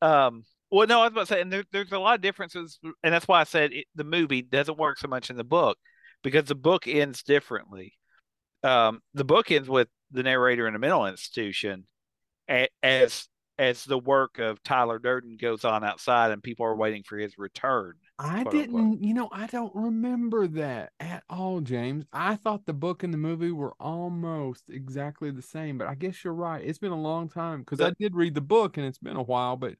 um, 0.00 0.44
well, 0.70 0.86
no, 0.86 1.00
I 1.00 1.04
was 1.04 1.12
about 1.12 1.20
to 1.20 1.34
say, 1.34 1.40
and 1.40 1.52
there, 1.52 1.64
there's 1.72 1.92
a 1.92 1.98
lot 1.98 2.14
of 2.16 2.20
differences, 2.20 2.78
and 3.02 3.12
that's 3.14 3.28
why 3.28 3.40
I 3.40 3.44
said 3.44 3.72
it, 3.72 3.86
the 3.94 4.04
movie 4.04 4.42
doesn't 4.42 4.78
work 4.78 4.98
so 4.98 5.08
much 5.08 5.30
in 5.30 5.36
the 5.36 5.44
book 5.44 5.78
because 6.22 6.44
the 6.44 6.54
book 6.54 6.86
ends 6.88 7.22
differently. 7.22 7.94
Um, 8.62 9.00
the 9.14 9.24
book 9.24 9.50
ends 9.50 9.68
with 9.68 9.88
the 10.10 10.22
narrator 10.22 10.66
in 10.66 10.74
a 10.74 10.78
mental 10.78 11.06
institution, 11.06 11.86
as 12.82 13.28
as 13.58 13.84
the 13.84 13.98
work 13.98 14.38
of 14.38 14.62
Tyler 14.62 14.98
Durden 14.98 15.36
goes 15.36 15.64
on 15.64 15.84
outside, 15.84 16.30
and 16.30 16.42
people 16.42 16.64
are 16.64 16.76
waiting 16.76 17.02
for 17.02 17.18
his 17.18 17.36
return. 17.38 17.94
I 18.18 18.44
didn't, 18.44 18.74
unquote. 18.74 19.00
you 19.00 19.14
know, 19.14 19.28
I 19.32 19.46
don't 19.46 19.74
remember 19.74 20.46
that 20.48 20.92
at 21.00 21.24
all, 21.28 21.60
James. 21.60 22.04
I 22.12 22.36
thought 22.36 22.66
the 22.66 22.72
book 22.72 23.02
and 23.02 23.12
the 23.12 23.18
movie 23.18 23.52
were 23.52 23.74
almost 23.78 24.64
exactly 24.68 25.30
the 25.30 25.42
same, 25.42 25.78
but 25.78 25.88
I 25.88 25.94
guess 25.94 26.24
you're 26.24 26.34
right. 26.34 26.64
It's 26.64 26.78
been 26.78 26.92
a 26.92 27.00
long 27.00 27.28
time 27.28 27.60
because 27.60 27.80
I 27.80 27.92
did 27.98 28.14
read 28.14 28.34
the 28.34 28.40
book 28.40 28.76
and 28.76 28.86
it's 28.86 28.98
been 28.98 29.16
a 29.16 29.22
while, 29.22 29.56
but 29.56 29.74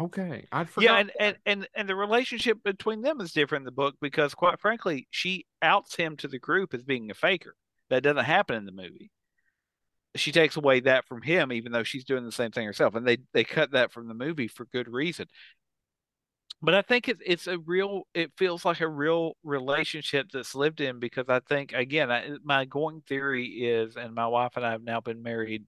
okay. 0.00 0.46
I'd 0.50 0.68
forgot. 0.68 0.84
Yeah, 0.84 0.98
and, 0.98 1.12
and 1.18 1.36
and 1.46 1.68
and 1.74 1.88
the 1.88 1.96
relationship 1.96 2.62
between 2.64 3.02
them 3.02 3.20
is 3.20 3.32
different 3.32 3.62
in 3.62 3.66
the 3.66 3.72
book 3.72 3.96
because, 4.00 4.34
quite 4.34 4.60
frankly, 4.60 5.06
she 5.10 5.46
outs 5.62 5.96
him 5.96 6.16
to 6.18 6.28
the 6.28 6.38
group 6.38 6.74
as 6.74 6.84
being 6.84 7.10
a 7.10 7.14
faker. 7.14 7.54
That 7.90 8.02
doesn't 8.02 8.24
happen 8.24 8.56
in 8.56 8.66
the 8.66 8.72
movie. 8.72 9.10
She 10.18 10.32
takes 10.32 10.56
away 10.56 10.80
that 10.80 11.06
from 11.06 11.22
him, 11.22 11.52
even 11.52 11.72
though 11.72 11.82
she's 11.82 12.04
doing 12.04 12.24
the 12.24 12.32
same 12.32 12.50
thing 12.50 12.66
herself, 12.66 12.94
and 12.94 13.06
they 13.06 13.18
they 13.32 13.44
cut 13.44 13.72
that 13.72 13.92
from 13.92 14.08
the 14.08 14.14
movie 14.14 14.48
for 14.48 14.66
good 14.66 14.88
reason. 14.88 15.26
But 16.60 16.74
I 16.74 16.82
think 16.82 17.08
it's 17.08 17.22
it's 17.24 17.46
a 17.46 17.58
real. 17.58 18.02
It 18.14 18.32
feels 18.36 18.64
like 18.64 18.80
a 18.80 18.88
real 18.88 19.36
relationship 19.44 20.26
that's 20.32 20.54
lived 20.54 20.80
in 20.80 20.98
because 20.98 21.26
I 21.28 21.40
think 21.40 21.72
again, 21.72 22.10
I, 22.10 22.30
my 22.42 22.64
going 22.64 23.02
theory 23.06 23.46
is, 23.46 23.96
and 23.96 24.14
my 24.14 24.26
wife 24.26 24.52
and 24.56 24.66
I 24.66 24.72
have 24.72 24.82
now 24.82 25.00
been 25.00 25.22
married 25.22 25.64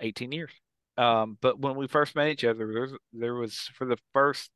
eighteen 0.00 0.32
years. 0.32 0.52
Um, 0.96 1.36
but 1.40 1.58
when 1.58 1.74
we 1.74 1.88
first 1.88 2.14
met 2.14 2.28
each 2.28 2.44
other, 2.44 2.72
there 2.72 2.82
was, 2.82 2.92
there 3.12 3.34
was 3.34 3.68
for 3.74 3.84
the 3.84 3.98
first 4.12 4.50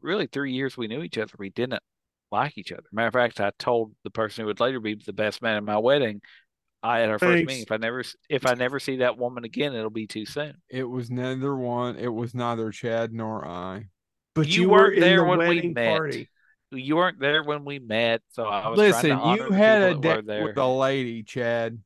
really 0.00 0.26
three 0.26 0.52
years 0.52 0.76
we 0.76 0.86
knew 0.86 1.02
each 1.02 1.18
other, 1.18 1.32
we 1.38 1.50
didn't 1.50 1.82
like 2.30 2.56
each 2.56 2.72
other. 2.72 2.84
Matter 2.92 3.08
of 3.08 3.14
fact, 3.14 3.40
I 3.40 3.50
told 3.58 3.92
the 4.04 4.10
person 4.10 4.42
who 4.42 4.46
would 4.46 4.60
later 4.60 4.80
be 4.80 4.94
the 4.94 5.12
best 5.12 5.42
man 5.42 5.56
at 5.56 5.64
my 5.64 5.78
wedding, 5.78 6.22
I 6.82 7.02
at 7.02 7.10
our 7.10 7.18
first 7.18 7.44
meeting, 7.44 7.62
if 7.62 7.72
I 7.72 7.76
never 7.76 8.02
if 8.28 8.46
I 8.46 8.54
never 8.54 8.80
see 8.80 8.96
that 8.98 9.18
woman 9.18 9.44
again, 9.44 9.74
it'll 9.74 9.90
be 9.90 10.06
too 10.06 10.24
soon. 10.26 10.54
it 10.70 10.84
was 10.84 11.10
neither 11.10 11.54
one. 11.54 11.96
It 11.96 12.12
was 12.12 12.34
neither 12.34 12.70
Chad 12.70 13.12
nor 13.12 13.46
I. 13.46 13.86
But 14.34 14.46
You 14.48 14.62
you, 14.62 14.68
were 14.68 14.76
weren't 14.78 14.94
in 14.94 15.00
there 15.00 15.18
the 15.18 15.24
when 15.24 15.38
we 15.48 15.62
met. 15.68 15.96
party. 15.96 16.28
You 16.72 16.96
weren't 16.96 17.18
there 17.18 17.42
when 17.42 17.64
we 17.64 17.80
met, 17.80 18.22
so 18.30 18.44
I 18.44 18.68
was 18.68 18.78
trying 18.78 18.90
Listen, 18.92 19.10
to 19.10 19.16
honor 19.16 19.42
you 19.42 19.48
the 19.50 19.56
had 19.56 19.82
a 19.82 19.88
people 19.88 20.00
that 20.02 20.08
were 20.16 20.22
date 20.22 20.26
there. 20.26 20.44
with 20.44 20.56
a 20.58 20.66
lady, 20.68 21.22
Chad. 21.24 21.78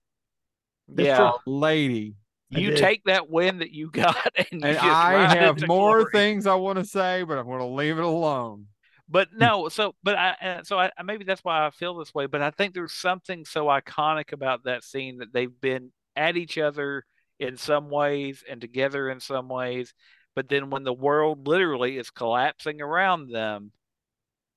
yeah, 0.94 1.32
lady. 1.46 2.14
You 2.50 2.76
take 2.76 3.02
that 3.04 3.28
win 3.30 3.58
that 3.58 3.70
you 3.72 3.90
got, 3.92 4.16
and 4.36 4.46
you 4.52 4.60
And 4.62 4.76
just 4.76 4.84
I 4.84 5.34
have 5.34 5.58
more 5.66 6.04
glory. 6.04 6.12
things 6.12 6.46
I 6.46 6.54
want 6.54 6.78
to 6.78 6.84
say, 6.84 7.22
but 7.24 7.38
I'm 7.38 7.46
going 7.46 7.58
to 7.60 7.64
leave 7.64 7.98
it 7.98 8.04
alone. 8.04 8.66
But 9.08 9.28
no, 9.34 9.68
so 9.68 9.94
but 10.02 10.16
I 10.16 10.30
uh, 10.42 10.62
so 10.64 10.78
I 10.78 10.90
maybe 11.04 11.24
that's 11.24 11.44
why 11.44 11.66
I 11.66 11.70
feel 11.70 11.94
this 11.96 12.14
way. 12.14 12.26
But 12.26 12.42
I 12.42 12.50
think 12.50 12.74
there's 12.74 12.92
something 12.94 13.44
so 13.44 13.66
iconic 13.66 14.32
about 14.32 14.64
that 14.64 14.82
scene 14.82 15.18
that 15.18 15.32
they've 15.32 15.60
been 15.60 15.92
at 16.16 16.36
each 16.36 16.56
other 16.58 17.04
in 17.38 17.56
some 17.56 17.90
ways 17.90 18.42
and 18.48 18.60
together 18.60 19.10
in 19.10 19.20
some 19.20 19.48
ways. 19.48 19.92
But 20.34 20.48
then 20.48 20.70
when 20.70 20.84
the 20.84 20.92
world 20.92 21.46
literally 21.46 21.98
is 21.98 22.10
collapsing 22.10 22.80
around 22.80 23.30
them, 23.30 23.72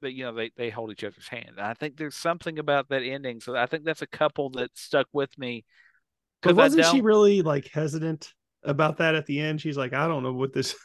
that 0.01 0.13
you 0.13 0.23
know 0.25 0.33
they 0.33 0.51
they 0.55 0.69
hold 0.69 0.91
each 0.91 1.03
other's 1.03 1.27
hand. 1.27 1.49
And 1.57 1.61
I 1.61 1.73
think 1.73 1.97
there's 1.97 2.15
something 2.15 2.59
about 2.59 2.89
that 2.89 3.03
ending. 3.03 3.41
So 3.41 3.55
I 3.55 3.65
think 3.65 3.83
that's 3.83 4.01
a 4.03 4.07
couple 4.07 4.49
that 4.51 4.77
stuck 4.77 5.07
with 5.13 5.37
me. 5.37 5.65
But 6.43 6.51
'Cause 6.51 6.59
I 6.59 6.63
wasn't 6.63 6.85
she 6.85 7.01
really 7.01 7.41
like 7.41 7.67
hesitant 7.67 8.33
about 8.63 8.97
that 8.97 9.15
at 9.15 9.25
the 9.25 9.39
end? 9.39 9.61
She's 9.61 9.77
like, 9.77 9.93
I 9.93 10.07
don't 10.07 10.23
know 10.23 10.33
what 10.33 10.53
this. 10.53 10.75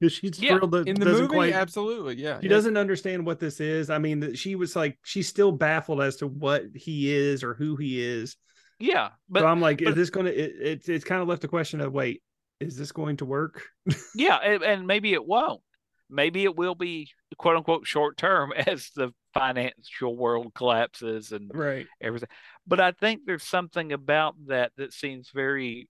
Because 0.00 0.12
she's 0.12 0.38
Yeah, 0.38 0.58
thrilled 0.58 0.72
that 0.72 0.88
In 0.88 0.98
the 1.00 1.06
movie, 1.06 1.26
quite 1.26 1.52
absolutely, 1.52 2.16
yeah. 2.16 2.40
she 2.40 2.48
yeah. 2.48 2.48
doesn't 2.48 2.76
understand 2.76 3.26
what 3.26 3.40
this 3.40 3.60
is. 3.60 3.90
I 3.90 3.98
mean, 3.98 4.34
she 4.34 4.54
was 4.54 4.76
like 4.76 4.98
she's 5.04 5.28
still 5.28 5.52
baffled 5.52 6.02
as 6.02 6.16
to 6.16 6.26
what 6.26 6.64
he 6.74 7.12
is 7.12 7.42
or 7.42 7.54
who 7.54 7.76
he 7.76 8.00
is. 8.00 8.36
Yeah, 8.78 9.10
but 9.28 9.40
so 9.40 9.46
I'm 9.46 9.60
like, 9.60 9.80
is 9.80 9.94
this 9.94 10.10
going 10.10 10.26
to? 10.26 10.34
It, 10.34 10.52
it's 10.60 10.88
it's 10.88 11.04
kind 11.04 11.22
of 11.22 11.28
left 11.28 11.42
the 11.42 11.48
question 11.48 11.80
of 11.80 11.92
wait, 11.92 12.22
is 12.60 12.76
this 12.76 12.92
going 12.92 13.16
to 13.18 13.24
work? 13.24 13.62
yeah, 14.14 14.36
and, 14.36 14.62
and 14.62 14.86
maybe 14.86 15.12
it 15.14 15.24
won't. 15.24 15.62
Maybe 16.10 16.44
it 16.44 16.54
will 16.56 16.74
be 16.74 17.10
quote 17.38 17.56
unquote 17.56 17.86
short 17.86 18.16
term 18.16 18.52
as 18.56 18.90
the 18.94 19.12
financial 19.34 20.16
world 20.16 20.52
collapses 20.54 21.32
and 21.32 21.50
Right. 21.54 21.86
everything. 22.00 22.28
But 22.66 22.80
I 22.80 22.92
think 22.92 23.22
there's 23.26 23.44
something 23.44 23.92
about 23.92 24.34
that 24.48 24.72
that 24.76 24.92
seems 24.92 25.30
very. 25.34 25.88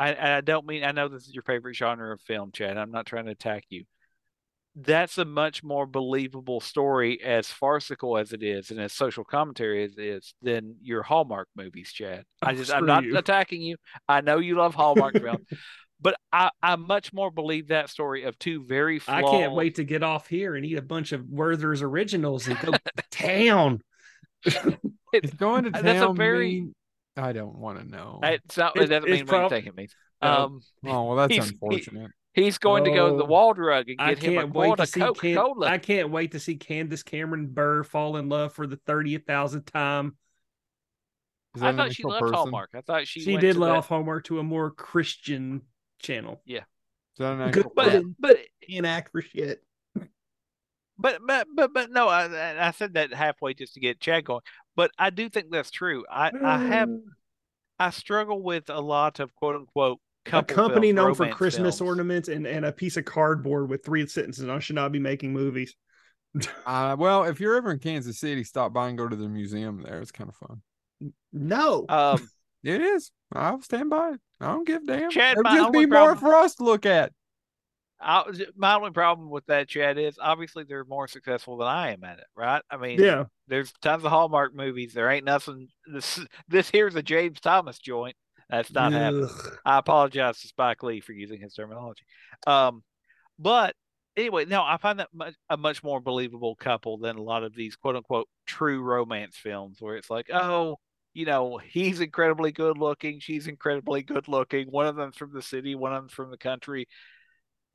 I 0.00 0.36
I 0.38 0.40
don't 0.40 0.66
mean 0.66 0.82
I 0.82 0.92
know 0.92 1.08
this 1.08 1.28
is 1.28 1.34
your 1.34 1.42
favorite 1.44 1.74
genre 1.76 2.12
of 2.14 2.20
film, 2.22 2.50
Chad. 2.52 2.76
I'm 2.78 2.90
not 2.90 3.06
trying 3.06 3.26
to 3.26 3.30
attack 3.32 3.64
you. 3.68 3.84
That's 4.76 5.18
a 5.18 5.24
much 5.24 5.62
more 5.64 5.84
believable 5.84 6.60
story, 6.60 7.20
as 7.22 7.48
farcical 7.48 8.16
as 8.16 8.32
it 8.32 8.42
is, 8.42 8.70
and 8.70 8.80
as 8.80 8.92
social 8.92 9.24
commentary 9.24 9.82
as 9.84 9.92
it 9.98 10.04
is, 10.04 10.32
than 10.42 10.76
your 10.80 11.02
Hallmark 11.02 11.48
movies, 11.56 11.92
Chad. 11.92 12.24
I 12.40 12.52
Oh, 12.52 12.54
just 12.54 12.72
I'm 12.72 12.86
not 12.86 13.02
you. 13.04 13.18
attacking 13.18 13.62
you. 13.62 13.76
I 14.08 14.20
know 14.20 14.38
you 14.38 14.54
love 14.54 14.74
Hallmark 14.76 15.14
films, 15.20 15.44
but 16.00 16.14
I 16.32 16.50
I 16.62 16.76
much 16.76 17.12
more 17.12 17.30
believe 17.32 17.68
that 17.68 17.90
story 17.90 18.22
of 18.22 18.38
two 18.38 18.64
very 18.64 19.00
flawed. 19.00 19.24
I 19.24 19.30
can't 19.30 19.52
wait 19.54 19.74
to 19.74 19.84
get 19.84 20.02
off 20.04 20.28
here 20.28 20.54
and 20.54 20.64
eat 20.64 20.78
a 20.78 20.82
bunch 20.82 21.10
of 21.12 21.26
Werther's 21.28 21.82
originals 21.82 22.46
and 22.48 22.58
go 22.60 22.70
to 22.72 22.80
town. 23.10 23.80
It's 25.12 25.34
going 25.34 25.64
to 25.64 25.72
town. 25.72 25.84
That's 25.84 26.02
a 26.08 26.12
very- 26.12 26.60
mean- 26.60 26.74
I 27.20 27.32
don't 27.32 27.56
want 27.58 27.78
to 27.78 27.84
know. 27.86 28.20
It's 28.22 28.56
not. 28.56 28.76
It- 28.76 28.82
It 28.84 28.86
doesn't 28.86 29.04
it's 29.08 29.18
mean 29.20 29.26
what 29.26 29.32
you 29.34 29.38
prob- 29.38 29.50
think 29.50 29.66
it 29.66 29.76
means. 29.76 29.94
Um, 30.22 30.60
oh 30.86 31.04
well, 31.04 31.16
that's 31.16 31.32
he's- 31.32 31.44
he- 31.46 31.50
unfortunate. 31.52 32.10
He's 32.32 32.58
going 32.58 32.84
to 32.84 32.90
go 32.92 33.10
to 33.10 33.16
the 33.16 33.24
Oh, 33.24 33.26
wall 33.26 33.54
drug 33.54 33.88
and 33.88 34.00
I 34.00 34.14
get 34.14 34.22
him 34.22 34.38
a 34.38 34.42
can't 34.42 34.54
wait 34.54 34.76
to 34.76 34.86
see 34.86 35.00
Coca 35.00 35.20
Can- 35.20 35.34
Cola. 35.36 35.66
I 35.66 35.78
can't 35.78 36.10
wait 36.10 36.30
to 36.32 36.38
see 36.38 36.54
Candace 36.56 37.02
Cameron 37.02 37.48
Bure 37.48 37.82
fall 37.82 38.16
in 38.18 38.28
love 38.28 38.52
for 38.52 38.68
the 38.68 38.76
thirtieth 38.86 39.26
thousandth 39.26 39.72
time. 39.72 40.16
I 41.60 41.72
thought 41.72 41.86
she 41.92 42.02
actual 42.04 42.10
left 42.12 42.20
person? 42.20 42.34
Hallmark. 42.36 42.70
I 42.74 42.80
thought 42.82 43.08
she 43.08 43.20
She, 43.20 43.36
did 43.36 43.54
to 43.54 43.58
let 43.58 43.68
that- 43.70 43.76
off 43.78 43.88
Hallmark 43.88 44.24
to 44.26 44.38
a 44.38 44.44
more 44.44 44.70
Christian 44.70 45.62
channel. 46.00 46.40
Is 46.46 46.60
that 47.18 47.32
an 47.32 47.50
Good 47.50 47.66
actual 47.66 47.72
but 47.74 47.84
person? 47.86 48.16
but 48.20 48.38
Can't 48.68 48.86
act 48.86 49.10
for 49.10 49.22
shit. 49.22 49.64
but 50.96 51.18
but 51.26 51.48
but 51.52 51.72
but 51.74 51.90
no, 51.90 52.06
I 52.08 52.68
I 52.68 52.70
said 52.70 52.94
that 52.94 53.12
halfway 53.12 53.54
just 53.54 53.74
to 53.74 53.80
get 53.80 53.98
Chad 54.00 54.24
going. 54.24 54.42
But 54.76 54.90
I 54.98 55.10
do 55.10 55.28
think 55.28 55.50
that's 55.50 55.70
true. 55.70 56.04
I 56.10 56.30
I 56.44 56.58
have 56.58 56.90
I 57.78 57.90
struggle 57.90 58.42
with 58.42 58.70
a 58.70 58.80
lot 58.80 59.20
of 59.20 59.34
quote 59.34 59.56
unquote 59.56 59.98
a 60.26 60.30
couple 60.30 60.54
company 60.54 60.88
films, 60.88 60.96
known 60.96 61.14
for 61.14 61.28
Christmas 61.28 61.78
films. 61.78 61.88
ornaments 61.88 62.28
and, 62.28 62.46
and 62.46 62.64
a 62.64 62.72
piece 62.72 62.96
of 62.96 63.04
cardboard 63.04 63.68
with 63.68 63.84
three 63.84 64.06
sentences. 64.06 64.48
I 64.48 64.58
should 64.58 64.76
not 64.76 64.92
be 64.92 64.98
making 64.98 65.32
movies. 65.32 65.74
Uh, 66.64 66.94
well, 66.96 67.24
if 67.24 67.40
you're 67.40 67.56
ever 67.56 67.72
in 67.72 67.80
Kansas 67.80 68.20
City, 68.20 68.44
stop 68.44 68.72
by 68.72 68.88
and 68.88 68.96
go 68.96 69.08
to 69.08 69.16
the 69.16 69.28
museum 69.28 69.82
there. 69.82 70.00
It's 70.00 70.12
kind 70.12 70.30
of 70.30 70.36
fun. 70.36 70.62
No. 71.32 71.86
Um, 71.88 72.30
It 72.62 72.80
is. 72.80 73.10
I'll 73.32 73.60
stand 73.62 73.90
by 73.90 74.10
it. 74.10 74.20
I 74.40 74.46
don't 74.46 74.66
give 74.66 74.82
a 74.82 74.86
damn. 74.86 75.10
Chad, 75.10 75.36
There'll 75.36 75.56
just 75.56 75.66
only 75.66 75.86
be 75.86 75.90
more 75.90 76.14
for 76.14 76.34
us 76.36 76.54
to 76.56 76.62
look 76.62 76.86
at. 76.86 77.12
I, 78.00 78.24
my 78.56 78.74
only 78.76 78.90
problem 78.90 79.28
with 79.28 79.46
that, 79.46 79.68
Chad, 79.68 79.98
is 79.98 80.18
obviously 80.20 80.64
they're 80.64 80.84
more 80.84 81.06
successful 81.06 81.58
than 81.58 81.68
I 81.68 81.92
am 81.92 82.02
at 82.04 82.18
it, 82.18 82.26
right? 82.34 82.62
I 82.70 82.76
mean, 82.78 82.98
yeah. 82.98 83.24
there's 83.46 83.72
tons 83.82 84.04
of 84.04 84.10
Hallmark 84.10 84.54
movies. 84.54 84.94
There 84.94 85.10
ain't 85.10 85.24
nothing. 85.26 85.68
This 85.92 86.18
this 86.48 86.70
here's 86.70 86.94
a 86.94 87.02
James 87.02 87.40
Thomas 87.40 87.78
joint. 87.78 88.16
That's 88.48 88.72
not 88.72 88.92
happening. 88.92 89.28
I 89.64 89.78
apologize 89.78 90.40
to 90.40 90.48
Spike 90.48 90.82
Lee 90.82 91.00
for 91.00 91.12
using 91.12 91.40
his 91.40 91.54
terminology. 91.54 92.02
Um, 92.46 92.82
but 93.38 93.76
anyway, 94.16 94.44
no, 94.44 94.62
I 94.62 94.76
find 94.76 94.98
that 94.98 95.08
much, 95.12 95.34
a 95.48 95.56
much 95.56 95.84
more 95.84 96.00
believable 96.00 96.56
couple 96.56 96.98
than 96.98 97.16
a 97.16 97.22
lot 97.22 97.44
of 97.44 97.54
these 97.54 97.76
quote 97.76 97.96
unquote 97.96 98.28
true 98.46 98.82
romance 98.82 99.36
films 99.36 99.76
where 99.80 99.96
it's 99.96 100.10
like, 100.10 100.30
oh, 100.32 100.76
you 101.12 101.26
know, 101.26 101.58
he's 101.58 102.00
incredibly 102.00 102.52
good 102.52 102.78
looking, 102.78 103.20
she's 103.20 103.46
incredibly 103.46 104.02
good 104.02 104.28
looking. 104.28 104.68
One 104.68 104.86
of 104.86 104.96
them's 104.96 105.16
from 105.16 105.32
the 105.32 105.42
city, 105.42 105.74
one 105.74 105.92
of 105.92 106.02
them's 106.02 106.12
from 106.12 106.30
the 106.30 106.38
country. 106.38 106.88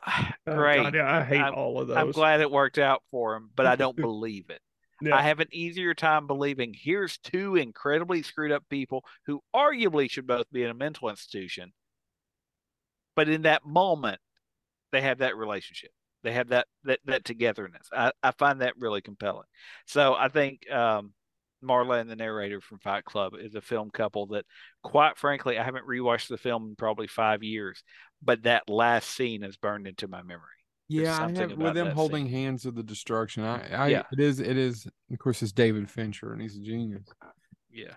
Oh, 0.47 0.55
Great. 0.55 0.93
God, 0.93 0.95
I 0.97 1.23
hate 1.23 1.41
I'm- 1.41 1.55
all 1.55 1.79
of 1.81 1.87
those. 1.87 1.97
I'm 1.97 2.11
glad 2.11 2.39
it 2.41 2.51
worked 2.51 2.77
out 2.77 3.01
for 3.09 3.35
him, 3.35 3.49
but 3.55 3.65
I 3.65 3.75
don't 3.75 3.95
believe 3.99 4.49
it. 4.51 4.61
Yeah. 5.01 5.15
I 5.15 5.23
have 5.23 5.39
an 5.39 5.47
easier 5.51 5.93
time 5.93 6.27
believing 6.27 6.73
here's 6.77 7.17
two 7.17 7.55
incredibly 7.55 8.21
screwed 8.21 8.51
up 8.51 8.63
people 8.69 9.03
who 9.25 9.41
arguably 9.53 10.09
should 10.09 10.27
both 10.27 10.45
be 10.51 10.63
in 10.63 10.69
a 10.69 10.75
mental 10.75 11.09
institution. 11.09 11.73
But 13.15 13.27
in 13.27 13.41
that 13.43 13.65
moment, 13.65 14.19
they 14.91 15.01
have 15.01 15.17
that 15.17 15.35
relationship. 15.35 15.91
They 16.23 16.31
have 16.33 16.49
that 16.49 16.67
that 16.83 16.99
that 17.05 17.25
togetherness. 17.25 17.87
I, 17.91 18.11
I 18.23 18.31
find 18.31 18.61
that 18.61 18.73
really 18.79 19.01
compelling. 19.01 19.47
So 19.85 20.13
I 20.13 20.27
think 20.29 20.69
um 20.71 21.13
Marla 21.63 21.99
and 21.99 22.09
the 22.09 22.15
narrator 22.15 22.61
from 22.61 22.79
Fight 22.79 23.05
Club 23.05 23.33
is 23.39 23.55
a 23.55 23.61
film 23.61 23.89
couple 23.89 24.27
that 24.27 24.45
quite 24.83 25.17
frankly 25.17 25.57
I 25.57 25.63
haven't 25.63 25.87
rewatched 25.87 26.27
the 26.27 26.37
film 26.37 26.69
in 26.69 26.75
probably 26.75 27.07
five 27.07 27.43
years, 27.43 27.83
but 28.25 28.43
that 28.43 28.69
last 28.69 29.09
scene 29.11 29.43
is 29.43 29.55
burned 29.55 29.87
into 29.87 30.07
my 30.07 30.23
memory. 30.23 30.41
Yeah, 30.87 31.17
I 31.17 31.31
have 31.31 31.57
with 31.57 31.73
them 31.73 31.91
holding 31.91 32.25
scene. 32.25 32.33
hands 32.33 32.65
of 32.65 32.75
the 32.75 32.83
destruction. 32.83 33.43
I, 33.43 33.67
I 33.73 33.87
Yeah. 33.87 34.03
it 34.11 34.19
is 34.19 34.39
it 34.39 34.57
is 34.57 34.87
of 35.11 35.19
course 35.19 35.41
it's 35.41 35.51
David 35.51 35.89
Fincher 35.89 36.31
and 36.33 36.41
he's 36.41 36.57
a 36.57 36.61
genius. 36.61 37.07
Yeah. 37.71 37.93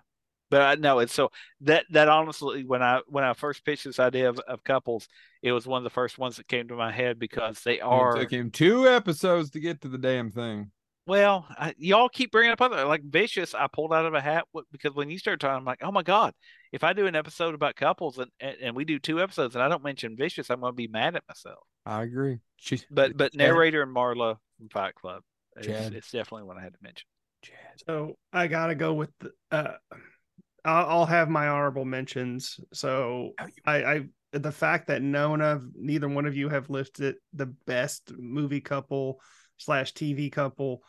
But 0.50 0.62
I 0.62 0.74
know 0.76 1.00
it's 1.00 1.12
so 1.12 1.30
that 1.60 1.84
that 1.90 2.08
honestly 2.08 2.64
when 2.64 2.82
I 2.82 3.00
when 3.06 3.24
I 3.24 3.34
first 3.34 3.64
pitched 3.64 3.84
this 3.84 3.98
idea 4.00 4.30
of, 4.30 4.38
of 4.48 4.64
couples, 4.64 5.06
it 5.42 5.52
was 5.52 5.66
one 5.66 5.78
of 5.78 5.84
the 5.84 5.90
first 5.90 6.16
ones 6.18 6.36
that 6.36 6.48
came 6.48 6.68
to 6.68 6.74
my 6.76 6.90
head 6.90 7.18
because 7.18 7.60
they 7.60 7.80
are 7.80 8.16
It 8.16 8.20
took 8.20 8.30
him 8.32 8.50
two 8.50 8.88
episodes 8.88 9.50
to 9.50 9.60
get 9.60 9.82
to 9.82 9.88
the 9.88 9.98
damn 9.98 10.30
thing. 10.30 10.70
Well, 11.08 11.46
I, 11.48 11.74
y'all 11.78 12.10
keep 12.10 12.30
bringing 12.30 12.52
up 12.52 12.60
other 12.60 12.84
like 12.84 13.02
vicious. 13.02 13.54
I 13.54 13.66
pulled 13.66 13.94
out 13.94 14.04
of 14.04 14.12
a 14.12 14.20
hat 14.20 14.44
because 14.70 14.94
when 14.94 15.08
you 15.08 15.18
start 15.18 15.40
talking, 15.40 15.56
I'm 15.56 15.64
like, 15.64 15.80
oh 15.82 15.90
my 15.90 16.02
god, 16.02 16.34
if 16.70 16.84
I 16.84 16.92
do 16.92 17.06
an 17.06 17.16
episode 17.16 17.54
about 17.54 17.76
couples 17.76 18.18
and 18.18 18.30
and, 18.38 18.56
and 18.62 18.76
we 18.76 18.84
do 18.84 18.98
two 18.98 19.20
episodes 19.22 19.54
and 19.54 19.64
I 19.64 19.68
don't 19.68 19.82
mention 19.82 20.16
vicious, 20.16 20.50
I'm 20.50 20.60
going 20.60 20.72
to 20.72 20.76
be 20.76 20.86
mad 20.86 21.16
at 21.16 21.24
myself. 21.26 21.60
I 21.86 22.02
agree. 22.02 22.40
She, 22.58 22.82
But 22.90 23.16
but 23.16 23.32
Chad- 23.32 23.38
narrator 23.38 23.82
and 23.82 23.96
Marla 23.96 24.36
from 24.58 24.68
Fight 24.68 24.94
Club, 24.94 25.22
it's, 25.56 25.66
it's 25.66 26.10
definitely 26.12 26.44
one 26.44 26.58
I 26.58 26.62
had 26.62 26.74
to 26.74 26.78
mention. 26.82 27.06
Chad. 27.42 27.56
So 27.86 28.18
I 28.32 28.46
gotta 28.46 28.74
go 28.74 28.92
with 28.92 29.10
the. 29.20 29.30
Uh, 29.50 29.72
I'll, 30.64 30.86
I'll 30.86 31.06
have 31.06 31.30
my 31.30 31.48
honorable 31.48 31.86
mentions. 31.86 32.60
So 32.74 33.30
Oh, 33.40 33.46
I, 33.64 33.82
I 33.82 34.02
the 34.32 34.52
fact 34.52 34.88
that 34.88 35.00
none 35.00 35.40
of 35.40 35.62
neither 35.74 36.08
one 36.08 36.26
of 36.26 36.36
you 36.36 36.50
have 36.50 36.68
listed 36.68 37.16
the 37.32 37.46
best 37.46 38.12
movie 38.18 38.60
couple 38.60 39.20
slash 39.56 39.94
TV 39.94 40.30
couple. 40.30 40.82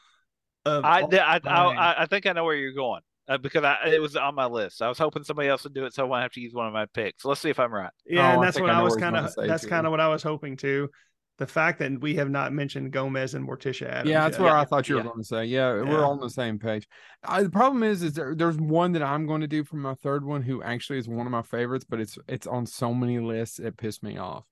Of 0.65 0.83
I, 0.85 1.01
I. 1.01 1.39
I 1.45 2.01
I 2.03 2.05
think 2.05 2.25
I 2.25 2.33
know 2.33 2.43
where 2.43 2.55
you're 2.55 2.73
going 2.73 3.01
uh, 3.27 3.37
because 3.37 3.63
I 3.63 3.77
it 3.87 4.01
was 4.01 4.15
on 4.15 4.35
my 4.35 4.45
list. 4.45 4.81
I 4.81 4.89
was 4.89 4.97
hoping 4.97 5.23
somebody 5.23 5.47
else 5.49 5.63
would 5.63 5.73
do 5.73 5.85
it, 5.85 5.93
so 5.93 6.03
I 6.03 6.07
won't 6.07 6.21
have 6.23 6.33
to 6.33 6.41
use 6.41 6.53
one 6.53 6.67
of 6.67 6.73
my 6.73 6.85
picks. 6.87 7.23
Let's 7.25 7.41
see 7.41 7.49
if 7.49 7.59
I'm 7.59 7.73
right. 7.73 7.91
yeah, 8.05 8.31
Oh, 8.31 8.35
and 8.35 8.43
that's 8.43 8.55
think 8.57 8.67
what 8.67 8.75
I 8.75 8.79
I, 8.79 8.83
was 8.83 8.95
kind 8.95 9.15
of. 9.15 9.33
That's 9.37 9.65
kind 9.65 9.85
of 9.85 9.91
what 9.91 9.99
I 10.01 10.07
was 10.09 10.23
hoping 10.23 10.57
to. 10.57 10.89
The 11.37 11.47
fact 11.47 11.79
that 11.79 12.01
we 12.01 12.15
have 12.15 12.29
not 12.29 12.51
mentioned 12.51 12.91
Gomez 12.91 13.33
and 13.33 13.47
Morticia 13.47 13.87
Addams. 13.89 14.09
Yeah, 14.09 14.23
that's 14.23 14.33
yet. 14.37 14.43
where 14.43 14.51
Yeah, 14.51 14.59
I 14.59 14.65
thought 14.65 14.89
you 14.89 14.95
were 14.95 15.01
yeah. 15.01 15.07
going 15.07 15.19
to 15.19 15.23
say. 15.23 15.45
Yeah, 15.45 15.73
Yeah. 15.75 15.83
we're 15.83 16.05
on 16.05 16.19
the 16.19 16.29
same 16.29 16.59
page. 16.59 16.85
I, 17.23 17.43
the 17.43 17.49
problem 17.49 17.81
is, 17.81 18.03
is 18.03 18.11
there, 18.11 18.35
there's 18.35 18.57
one 18.57 18.91
that 18.91 19.03
I'm 19.03 19.25
going 19.25 19.39
to 19.39 19.47
do 19.47 19.63
for 19.63 19.77
my 19.77 19.93
third 19.93 20.25
one, 20.25 20.41
who 20.41 20.61
actually 20.61 20.99
is 20.99 21.07
one 21.07 21.25
of 21.25 21.31
my 21.31 21.41
favorites, 21.43 21.85
but 21.87 22.01
it's 22.01 22.17
it's 22.27 22.45
on 22.45 22.65
so 22.65 22.93
many 22.93 23.19
lists 23.19 23.57
it 23.59 23.77
pissed 23.77 24.03
me 24.03 24.17
off. 24.17 24.43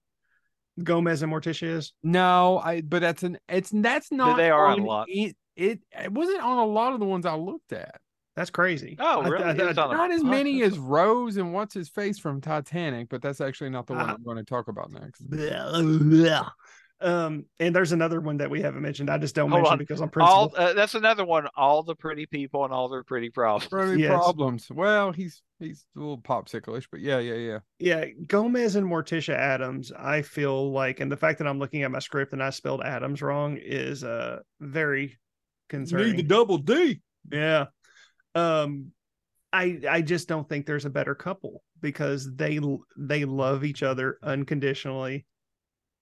Gomez 0.82 1.24
and 1.24 1.34
Morticia 1.34 1.76
is. 1.76 1.94
No, 2.04 2.60
I 2.64 2.82
but 2.82 3.02
that's 3.02 3.24
an 3.24 3.38
it's 3.50 3.70
that's 3.74 4.10
not 4.12 4.38
they 4.38 4.50
are 4.50 4.68
on 4.68 4.80
a 4.80 4.86
lot. 4.86 5.08
It, 5.10 5.36
it 5.58 5.80
it 6.00 6.12
wasn't 6.12 6.42
on 6.42 6.58
a 6.60 6.66
lot 6.66 6.94
of 6.94 7.00
the 7.00 7.06
ones 7.06 7.26
I 7.26 7.36
looked 7.36 7.74
at. 7.74 8.00
That's 8.36 8.52
crazy. 8.52 8.96
Oh, 9.00 9.24
really? 9.24 9.44
I- 9.44 9.52
It 9.52 9.66
was 9.68 9.78
I- 9.80 9.92
Not 9.94 10.12
as 10.12 10.24
many 10.24 10.62
as 10.62 10.78
Rose 10.78 11.38
and 11.38 11.54
what's 11.54 11.74
his 11.74 11.90
face 11.90 12.20
from 12.20 12.40
Titanic, 12.40 13.10
but 13.10 13.22
that's 13.22 13.42
actually 13.42 13.72
not 13.72 13.88
the 13.88 13.94
one 13.94 14.10
Uh, 14.10 14.14
I'm 14.14 14.24
going 14.24 14.38
to 14.38 14.44
talk 14.44 14.68
about 14.68 14.92
next. 14.92 15.24
Um, 17.00 17.46
and 17.60 17.76
there's 17.76 17.92
another 17.92 18.20
one 18.20 18.38
that 18.38 18.50
we 18.50 18.60
haven't 18.60 18.82
mentioned. 18.82 19.12
I 19.12 19.20
just 19.20 19.36
don't 19.36 19.52
Hold 19.52 19.62
mention 19.62 19.74
on. 19.74 19.78
because 19.78 20.02
I'm 20.02 20.10
All 20.20 20.50
principled. 20.50 20.56
uh, 20.56 20.74
that's 20.74 20.96
another 20.96 21.26
one. 21.26 21.48
All 21.56 21.84
the 21.84 21.94
pretty 21.96 22.26
people 22.26 22.64
and 22.66 22.74
all 22.74 22.90
their 22.90 23.04
pretty 23.04 23.30
problems. 23.30 23.70
Probably 23.70 24.02
Yes. 24.02 24.10
problems. 24.14 24.68
Well, 24.72 25.12
he's 25.12 25.44
he's 25.60 25.86
a 25.96 26.00
little 26.00 26.18
popsicle-ish, 26.18 26.88
but 26.90 27.00
yeah, 27.02 27.20
yeah, 27.20 27.36
yeah. 27.36 27.60
yeah, 27.78 28.06
Gomez 28.26 28.76
and 28.76 28.88
Morticia 28.88 29.36
Addams. 29.36 29.92
I 29.92 30.24
feel 30.24 30.72
like, 30.72 31.00
and 31.00 31.12
the 31.12 31.18
fact 31.18 31.38
that 31.38 31.48
I'm 31.48 31.60
looking 31.60 31.84
at 31.84 31.92
my 31.92 32.00
script 32.00 32.34
and 32.34 32.42
I 32.42 32.50
spelled 32.50 32.82
Adams 32.82 33.22
wrong 33.22 33.58
is 33.62 34.04
uh 34.04 34.40
very 34.60 35.18
concerning. 35.70 36.16
The 36.16 36.24
double 36.24 36.58
D. 36.58 37.02
Yeah. 37.32 37.66
Um 38.36 38.92
I 39.54 39.80
I 39.90 40.02
just 40.02 40.28
don't 40.28 40.48
think 40.48 40.66
there's 40.66 40.86
a 40.86 40.90
better 40.90 41.16
couple 41.16 41.64
because 41.82 42.34
they 42.36 42.60
they 42.98 43.26
love 43.26 43.64
each 43.64 43.84
other 43.84 44.18
unconditionally. 44.24 45.26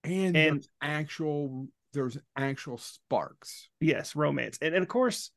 And, 0.04 0.36
And- 0.36 0.56
there's 0.58 0.70
actual 0.82 1.68
there's 1.94 2.18
actual 2.36 2.78
sparks. 2.78 3.70
Yes, 3.80 4.16
romance. 4.16 4.58
And, 4.62 4.76
and 4.76 4.84
of 4.84 4.90
course 4.90 5.32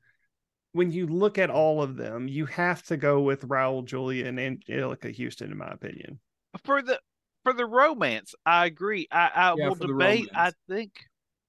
when 0.73 0.93
you 0.93 1.07
look 1.07 1.39
at 1.39 1.51
all 1.51 1.83
of 1.83 1.97
them, 1.97 2.29
you 2.29 2.45
have 2.47 2.83
to 2.85 2.97
go 2.97 3.21
with 3.21 3.49
Raul 3.49 3.85
Julia 3.85 4.27
and 4.27 4.39
Anjelica 4.39 5.17
Huston 5.17 5.51
in 5.51 5.57
my 5.59 5.69
opinion. 5.69 6.21
For 6.65 6.83
the 6.83 7.01
for 7.45 7.53
the 7.53 7.65
romance, 7.67 8.35
I 8.45 8.67
agree. 8.67 9.09
I, 9.11 9.31
I 9.35 9.55
Yeah, 9.57 9.69
will 9.69 9.75
debate. 9.77 10.29
I 10.35 10.53
think, 10.69 10.93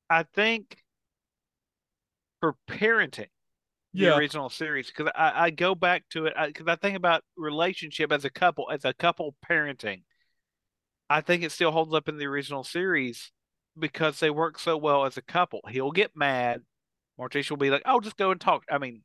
I 0.10 0.24
think 0.24 0.78
for 2.40 2.56
parenting, 2.70 3.28
the 3.94 4.16
original 4.16 4.50
series, 4.50 4.88
because 4.88 5.12
I, 5.16 5.46
I 5.46 5.50
go 5.50 5.76
back 5.76 6.04
to 6.12 6.26
it 6.26 6.34
because 6.48 6.68
I, 6.68 6.76
think 6.76 6.96
about 6.96 7.24
relationship 7.36 8.12
as 8.12 8.26
a 8.26 8.30
couple, 8.30 8.70
as 8.72 8.86
a 8.86 8.94
couple 8.94 9.36
parenting. 9.50 10.04
I 11.10 11.22
think 11.22 11.44
it 11.44 11.52
still 11.52 11.72
holds 11.72 11.94
up 11.94 12.08
in 12.08 12.18
the 12.18 12.28
original 12.28 12.64
series 12.64 13.32
because 13.78 14.20
they 14.20 14.30
work 14.30 14.60
so 14.60 14.78
well 14.78 15.06
as 15.06 15.18
a 15.18 15.22
couple. 15.22 15.62
He'll 15.70 15.92
get 15.92 16.12
mad. 16.16 16.62
Morticia 17.20 17.50
will 17.50 17.58
be 17.58 17.72
like, 17.72 17.82
"Oh, 17.86 18.00
just 18.00 18.18
go 18.18 18.32
and 18.32 18.40
talk." 18.40 18.64
I 18.72 18.78
mean, 18.78 19.02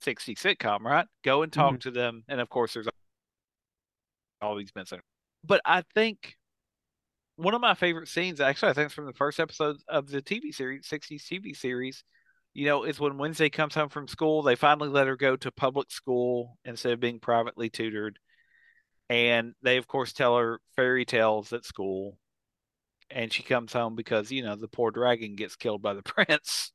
sixty 0.00 0.34
sitcom, 0.34 0.80
right? 0.80 1.06
Go 1.22 1.42
and 1.42 1.52
talk 1.52 1.74
mm-hmm. 1.74 1.80
to 1.80 1.90
them, 1.90 2.24
and 2.28 2.40
of 2.40 2.48
course, 2.48 2.74
there's 2.74 2.88
all 4.40 4.56
these 4.56 4.72
men. 4.74 4.86
But 5.44 5.60
I 5.64 5.82
think 5.94 6.36
one 7.36 7.54
of 7.54 7.60
my 7.60 7.74
favorite 7.74 8.08
scenes, 8.08 8.40
actually, 8.40 8.70
I 8.70 8.72
think 8.74 8.86
it's 8.86 8.94
from 8.94 9.06
the 9.06 9.12
first 9.12 9.40
episode 9.40 9.76
of 9.88 10.08
the 10.08 10.22
TV 10.22 10.54
series, 10.54 10.86
60s 10.86 11.22
TV 11.22 11.56
series, 11.56 12.04
you 12.54 12.66
know, 12.66 12.84
is 12.84 13.00
when 13.00 13.18
Wednesday 13.18 13.50
comes 13.50 13.74
home 13.74 13.88
from 13.88 14.08
school. 14.08 14.42
They 14.42 14.54
finally 14.56 14.88
let 14.88 15.08
her 15.08 15.16
go 15.16 15.36
to 15.36 15.50
public 15.52 15.90
school 15.90 16.56
instead 16.64 16.92
of 16.92 17.00
being 17.00 17.18
privately 17.18 17.68
tutored. 17.68 18.18
And 19.10 19.54
they, 19.62 19.76
of 19.76 19.86
course, 19.86 20.12
tell 20.12 20.36
her 20.38 20.60
fairy 20.76 21.04
tales 21.04 21.52
at 21.52 21.64
school. 21.64 22.16
And 23.10 23.32
she 23.32 23.42
comes 23.42 23.72
home 23.72 23.96
because, 23.96 24.30
you 24.32 24.42
know, 24.42 24.56
the 24.56 24.68
poor 24.68 24.90
dragon 24.90 25.36
gets 25.36 25.56
killed 25.56 25.82
by 25.82 25.94
the 25.94 26.02
prince. 26.04 26.72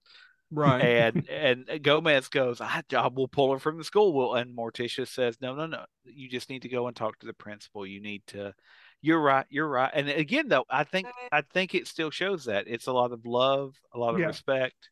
Right. 0.52 0.82
And 0.82 1.30
and 1.30 1.84
Gomez 1.84 2.28
goes, 2.28 2.60
ah, 2.62 2.82
I, 2.92 2.96
I 2.96 3.08
will 3.08 3.28
pull 3.28 3.52
her 3.54 3.60
from 3.60 3.78
the 3.78 3.84
school. 3.84 4.14
Will 4.14 4.36
and 4.36 4.56
Morticia 4.56 5.08
says, 5.08 5.38
No, 5.42 5.56
no, 5.56 5.66
no. 5.66 5.86
You 6.04 6.30
just 6.30 6.50
need 6.50 6.64
to 6.64 6.70
go 6.70 6.88
and 6.88 6.96
talk 6.96 7.20
to 7.20 7.26
the 7.26 7.34
principal. 7.34 7.86
You 7.86 8.02
need 8.02 8.24
to 8.28 8.54
you're 9.02 9.22
right. 9.22 9.46
You're 9.50 9.68
right. 9.68 9.92
And 9.94 10.10
again, 10.10 10.50
though, 10.50 10.66
I 10.70 10.84
think 10.84 11.08
I 11.32 11.42
think 11.42 11.74
it 11.74 11.88
still 11.88 12.10
shows 12.10 12.46
that 12.46 12.66
it's 12.68 12.88
a 12.88 12.92
lot 12.92 13.12
of 13.14 13.26
love, 13.26 13.76
a 13.94 14.00
lot 14.00 14.14
of 14.14 14.20
Yeah. 14.20 14.28
respect. 14.28 14.90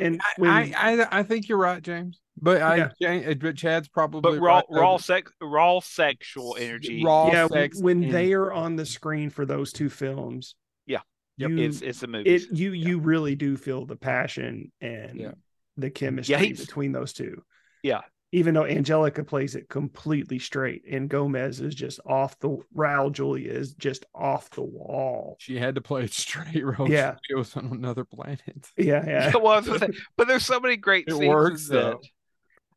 And 0.00 0.20
I, 0.20 0.26
when, 0.36 0.50
I, 0.50 0.72
I 1.02 1.18
I 1.20 1.22
think 1.22 1.48
you're 1.48 1.58
right, 1.58 1.82
James. 1.82 2.20
But 2.42 2.62
I, 2.62 2.90
Yeah. 2.98 3.12
Uh, 3.30 3.34
but 3.34 3.56
Chad's 3.56 3.88
probably 3.88 4.20
But 4.22 4.40
raw, 4.40 4.54
right, 4.56 4.64
though. 4.70 4.80
raw 4.80 4.96
sex, 4.96 5.30
raw 5.42 5.80
sexual 5.80 6.56
energy. 6.58 7.04
Raw 7.04 7.28
yeah, 7.30 7.46
sex 7.48 7.80
when 7.80 8.04
and- 8.04 8.12
they 8.14 8.32
are 8.32 8.50
on 8.52 8.76
the 8.76 8.86
screen 8.86 9.28
for 9.30 9.44
those 9.44 9.72
two 9.72 9.90
films, 9.90 10.54
Yeah. 10.86 11.00
you, 11.36 11.58
it's 11.58 11.82
it's 11.82 12.02
a 12.02 12.06
movie. 12.06 12.30
it 12.30 12.44
you 12.50 12.72
you 12.72 12.98
really 12.98 13.34
do 13.36 13.56
feel 13.56 13.84
the 13.84 13.96
passion 13.96 14.72
and 14.80 15.20
Yeah. 15.20 15.32
the 15.76 15.90
chemistry 15.90 16.36
he's- 16.38 16.60
between 16.60 16.92
those 16.92 17.12
two. 17.12 17.42
Yeah. 17.82 18.00
Even 18.32 18.54
though 18.54 18.62
Anjelica 18.62 19.26
plays 19.26 19.56
it 19.56 19.68
completely 19.68 20.38
straight 20.38 20.84
and 20.88 21.08
Gomez 21.08 21.60
is 21.60 21.74
just 21.74 21.98
off 22.06 22.38
the 22.38 22.58
Raul 22.76 23.10
Julia 23.10 23.50
is 23.50 23.74
just 23.74 24.06
off 24.14 24.48
the 24.50 24.62
wall. 24.62 25.36
She 25.40 25.58
had 25.58 25.74
to 25.74 25.80
play 25.80 26.04
it 26.04 26.12
straight, 26.12 26.62
or 26.62 26.80
else 26.80 26.90
Yeah. 26.90 27.16
she 27.26 27.34
was 27.34 27.56
on 27.56 27.66
another 27.72 28.04
planet. 28.04 28.70
Yeah, 28.76 29.04
yeah. 29.04 29.32
Well, 29.36 29.48
I 29.48 29.56
was 29.58 29.66
gonna 29.66 29.78
say, 29.80 29.88
but 30.16 30.28
there's 30.28 30.46
so 30.46 30.60
many 30.60 30.76
great 30.76 31.06
It 31.08 31.12
scenes. 31.12 31.22
in 31.24 31.28
works, 31.28 31.68
that. 31.68 31.74
though. 31.74 32.00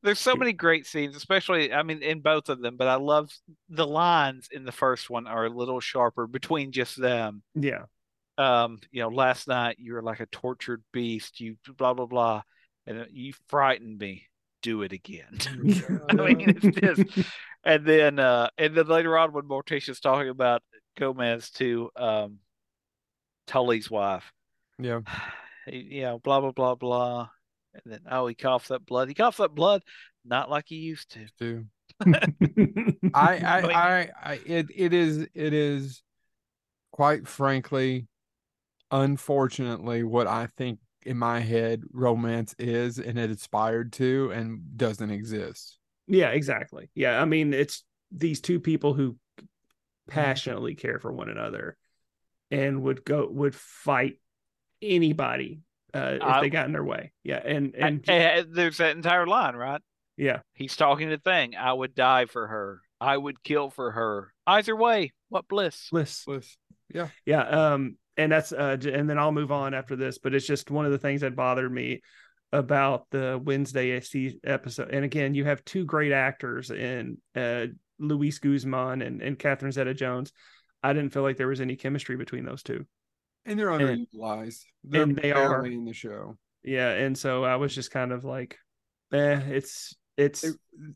There's 0.02 0.20
so 0.20 0.36
many 0.36 0.54
great 0.54 0.86
scenes, 0.88 1.16
especially 1.16 1.72
I 1.72 1.84
mean 1.84 2.02
in 2.02 2.22
both 2.22 2.50
of 2.50 2.60
them. 2.60 2.76
But 2.76 2.88
I 2.88 2.96
love 2.96 3.30
the 3.70 3.86
lines 3.88 4.50
in 4.52 4.66
the 4.66 4.72
first 4.72 5.10
one 5.10 5.28
are 5.28 5.46
a 5.46 5.50
little 5.50 5.80
sharper 5.80 6.26
between 6.28 6.72
just 6.72 7.00
them. 7.00 7.44
Yeah. 7.54 7.84
um, 8.40 8.80
you 8.92 9.02
know, 9.04 9.10
last 9.10 9.48
night 9.48 9.78
you 9.80 9.94
were 9.94 10.02
like 10.02 10.20
a 10.20 10.26
tortured 10.26 10.84
beast, 10.92 11.40
you 11.40 11.58
blah 11.78 11.94
blah 11.94 12.08
blah, 12.08 12.42
and 12.88 13.06
you 13.12 13.34
frightened 13.48 14.00
me. 14.00 14.26
Do 14.64 14.82
it 14.82 14.94
again. 14.94 15.38
I 16.10 16.14
mean, 16.14 16.50
it's 16.50 16.80
just, 16.80 17.30
and 17.64 17.86
then 17.86 18.18
uh, 18.18 18.50
and 18.58 18.76
then 18.76 18.88
later 18.88 19.18
on 19.18 19.34
when 19.34 19.44
Morticia's 19.44 20.00
talking 20.00 20.30
about 20.30 20.64
Gomez 20.98 21.52
to 21.52 21.92
um, 21.96 22.40
Tully's 23.46 23.92
wife, 23.92 24.32
yeah. 24.80 25.02
you 25.68 26.02
know, 26.04 26.20
blah 26.20 26.40
blah 26.42 26.52
blah 26.52 26.76
blah, 26.76 27.30
and 27.74 27.94
then 27.94 28.00
oh 28.10 28.26
he 28.26 28.36
coughs 28.36 28.72
up 28.72 28.86
blood. 28.86 29.10
He 29.10 29.14
coughs 29.14 29.40
up 29.40 29.54
blood, 29.54 29.84
not 30.26 30.50
like 30.50 30.66
he 30.68 30.78
used 30.78 31.12
to. 31.12 31.28
Do. 31.38 31.66
I, 33.14 33.38
I, 33.38 33.60
I, 33.62 34.10
I, 34.24 34.40
it, 34.46 34.68
it 34.74 34.94
is, 34.94 35.28
it 35.34 35.54
is, 35.54 36.02
quite 36.92 37.28
frankly, 37.28 38.08
unfortunately, 38.92 40.04
what 40.04 40.26
I 40.26 40.48
think 40.58 40.80
in 41.06 41.18
my 41.18 41.40
head 41.40 41.84
romance 41.92 42.56
is, 42.60 43.00
and 43.00 43.18
it 43.20 43.30
aspired 43.32 43.94
to, 43.94 44.32
and 44.34 44.78
doesn't 44.78 45.10
exist. 45.12 45.78
yeah, 46.08 46.30
exactly. 46.30 46.90
Yeah. 46.96 47.22
I 47.22 47.26
mean, 47.26 47.54
it's 47.54 47.84
these 48.12 48.42
two 48.42 48.60
people 48.60 48.94
who 48.94 49.16
passionately 50.08 50.76
care 50.76 51.00
for 51.00 51.12
one 51.12 51.30
another 51.30 51.78
and 52.52 52.82
would 52.84 53.04
go 53.06 53.28
would 53.32 53.56
fight 53.56 54.20
anybody 54.82 55.62
uh, 55.94 56.16
if 56.16 56.22
I- 56.24 56.42
they 56.42 56.50
got 56.50 56.66
in 56.66 56.74
their 56.74 56.84
way. 56.84 57.12
Yeah. 57.24 57.42
And 57.44 57.74
and 57.76 58.04
And, 58.08 58.10
and 58.10 58.54
there's 58.54 58.78
that 58.78 58.96
entire 58.96 59.26
line, 59.28 59.56
right? 59.56 59.82
yeah. 60.18 60.40
He's 60.54 60.76
talking 60.76 61.10
to 61.10 61.18
Thing. 61.18 61.56
I 61.56 61.72
would 61.74 61.96
die 61.96 62.26
for 62.26 62.48
her. 62.48 62.82
I 63.02 63.18
would 63.18 63.44
kill 63.44 63.70
for 63.70 63.92
her. 63.92 64.34
Either 64.46 64.76
way, 64.76 65.12
what 65.30 65.48
bliss. 65.48 65.88
Bliss. 65.92 66.24
Bliss. 66.26 66.58
Yeah. 66.94 67.08
Yeah. 67.26 67.42
Um, 67.74 67.98
and 68.18 68.32
that's 68.32 68.52
uh, 68.52 68.78
and 68.84 69.10
then 69.10 69.18
I'll 69.18 69.32
move 69.32 69.52
on 69.52 69.74
after 69.74 69.96
this, 69.96 70.18
but 70.18 70.34
it's 70.34 70.46
just 70.48 70.72
one 70.72 70.86
of 70.86 70.92
the 70.92 70.98
things 70.98 71.22
that 71.22 71.36
bothered 71.36 71.72
me 71.72 72.02
about 72.52 73.08
the 73.10 73.42
Wednesday 73.44 74.00
SC 74.00 74.38
episode. 74.44 74.92
And 74.92 75.04
again, 75.04 75.34
you 75.34 75.46
have 75.46 75.66
two 75.66 75.86
great 75.86 76.12
actors 76.12 76.70
in 76.70 77.18
uh, 77.36 77.66
Luis 77.98 78.38
Guzman 78.40 79.02
and, 79.02 79.22
and 79.22 79.40
Catherine 79.40 79.72
Zeta 79.72 79.94
Jones. 79.94 80.32
I 80.84 80.94
didn't 80.94 81.14
feel 81.14 81.24
like 81.24 81.38
there 81.38 81.48
was 81.48 81.62
any 81.62 81.76
chemistry 81.76 82.16
between 82.16 82.46
those 82.46 82.62
two. 82.62 82.86
And 83.46 83.58
they're 83.58 83.72
And- 83.72 84.08
underutilized. 84.08 84.62
They're 84.84 85.02
and 85.02 85.16
they 85.16 85.32
are. 85.32 85.66
in 85.66 85.86
the 85.86 85.94
show. 85.94 86.38
Yeah. 86.64 86.90
And 86.92 87.18
so 87.18 87.44
I 87.44 87.56
was 87.56 87.74
just 87.74 87.90
kind 87.90 88.12
of 88.12 88.24
like, 88.24 88.58
eh, 89.12 89.40
it's, 89.50 89.96
it's, 90.18 90.42
They, 90.42 90.50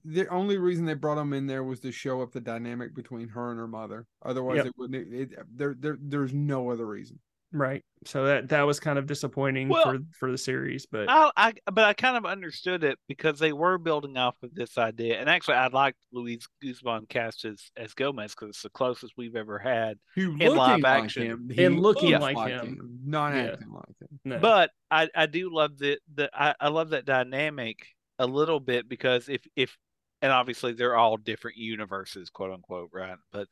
the 0.06 0.28
only 0.30 0.58
reason 0.58 0.86
they 0.86 0.94
brought 0.94 1.18
him 1.18 1.34
in 1.34 1.48
there 1.48 1.64
was 1.64 1.80
to 1.82 1.92
show 1.92 2.22
up 2.22 2.32
the 2.32 2.42
dynamic 2.42 2.94
between 2.96 3.28
her 3.30 3.52
and 3.52 3.60
her 3.60 3.68
mother. 3.68 4.06
Otherwise, 4.24 4.58
Yep. 4.58 4.66
it 4.68 4.74
wouldn't. 4.78 5.14
It, 5.14 5.30
there, 5.56 5.76
there, 5.80 5.98
there's 6.00 6.34
no 6.34 6.70
other 6.72 6.86
reason. 6.86 7.20
right. 7.52 7.84
So 8.06 8.26
that, 8.26 8.50
that 8.50 8.62
was 8.62 8.80
kind 8.80 9.00
of 9.00 9.08
disappointing 9.08 9.70
Well, 9.70 9.84
for, 9.84 9.98
for 10.20 10.32
the 10.32 10.38
series, 10.38 10.86
but 10.86 11.10
I, 11.10 11.32
I, 11.36 11.54
but 11.72 11.84
I 11.86 11.94
kind 11.94 12.16
of 12.16 12.26
understood 12.28 12.84
it 12.84 13.00
because 13.08 13.40
they 13.40 13.52
were 13.54 13.80
building 13.80 14.18
off 14.18 14.36
of 14.44 14.54
this 14.54 14.78
idea. 14.78 15.20
And 15.20 15.28
actually, 15.28 15.56
I 15.56 15.68
liked 15.68 15.98
Luis 16.14 16.48
Guzman 16.62 17.08
cast 17.10 17.44
as, 17.44 17.72
as 17.76 17.96
Gomez 17.96 18.36
because 18.36 18.50
it's 18.50 18.62
the 18.62 18.70
closest 18.70 19.14
we've 19.18 19.36
ever 19.36 19.58
had. 19.58 19.98
He 20.14 20.22
In 20.26 20.38
looking 20.38 20.56
live 20.56 20.80
like 20.82 21.04
action. 21.06 21.24
him. 21.24 21.52
And 21.58 21.80
looking 21.80 22.12
looks 22.12 22.22
like 22.36 22.48
him. 22.50 23.00
not 23.04 23.34
Yeah. 23.34 23.42
acting 23.54 23.72
like 23.74 23.86
him. 24.00 24.20
no. 24.26 24.38
But 24.40 24.70
I, 24.92 25.10
I 25.16 25.26
do 25.26 25.52
love 25.52 25.80
the, 25.80 25.98
the 26.14 26.30
I, 26.32 26.54
I 26.60 26.68
love 26.70 26.90
that 26.92 27.06
dynamic 27.06 27.80
a 28.20 28.28
little 28.28 28.60
bit 28.60 28.90
because 28.90 29.30
if 29.30 29.42
if 29.56 29.78
and 30.22 30.32
obviously 30.32 30.74
they're 30.74 30.96
all 30.96 31.18
different 31.18 31.58
universes, 31.58 32.30
quote 32.30 32.52
unquote, 32.52 32.90
right? 32.94 33.18
But 33.32 33.48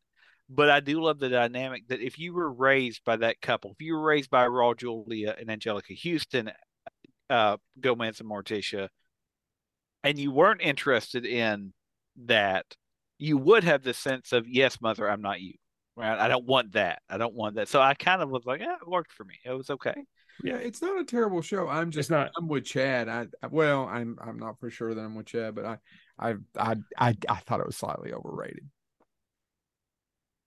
but 0.50 0.70
I 0.70 0.80
do 0.80 1.02
love 1.02 1.20
the 1.20 1.30
dynamic 1.30 1.88
that 1.88 2.02
if 2.02 2.20
you 2.20 2.34
were 2.34 2.52
raised 2.52 3.04
by 3.04 3.18
that 3.18 3.42
couple, 3.42 3.72
if 3.72 3.82
you 3.82 3.96
were 3.96 4.04
raised 4.04 4.30
by 4.30 4.46
Raul 4.48 4.78
Julia 4.78 5.36
and 5.40 5.50
Anjelica 5.50 5.98
Huston, 5.98 6.52
uh, 7.30 7.58
Gomez 7.80 8.20
and 8.20 8.30
Morticia, 8.30 8.90
and 10.04 10.20
you 10.20 10.32
weren't 10.32 10.62
interested 10.62 11.26
in 11.26 11.74
that, 12.26 12.66
you 13.18 13.38
would 13.38 13.64
have 13.64 13.82
the 13.82 13.94
sense 13.94 14.34
of, 14.34 14.48
yes, 14.48 14.80
mother, 14.82 15.10
I'm 15.10 15.22
not 15.22 15.42
you. 15.42 15.54
Right? 15.98 16.20
I 16.20 16.28
don't 16.28 16.46
want 16.46 16.74
that. 16.74 17.02
I 17.10 17.18
don't 17.18 17.34
want 17.34 17.56
that. 17.56 17.70
So 17.70 17.82
I 17.82 17.94
kind 17.94 18.22
of 18.22 18.30
was 18.30 18.46
like, 18.46 18.60
yeah, 18.60 18.76
it 18.82 18.88
worked 18.88 19.14
for 19.14 19.24
me. 19.24 19.36
It 19.46 19.52
was 19.52 19.70
okay. 19.70 19.96
Yeah, 20.44 20.58
it's 20.58 20.82
not 20.82 21.00
a 21.00 21.04
terrible 21.06 21.42
show. 21.42 21.68
I'm 21.68 21.92
just 21.92 22.08
It's 22.08 22.10
not. 22.12 22.32
I'm 22.38 22.48
with 22.48 22.66
Chad. 22.66 23.08
I 23.10 23.28
I- 23.42 23.48
well, 23.48 23.86
I'm 23.88 24.18
I'm 24.22 24.38
not 24.38 24.60
for 24.60 24.70
sure 24.70 24.94
that 24.94 25.02
I'm 25.02 25.16
with 25.16 25.28
Chad, 25.28 25.56
but 25.56 25.66
I 25.66 25.78
I 26.20 26.36
I 26.58 26.76
I, 26.98 27.16
I 27.30 27.36
thought 27.38 27.60
it 27.62 27.66
was 27.66 27.78
slightly 27.78 28.12
overrated. 28.14 28.68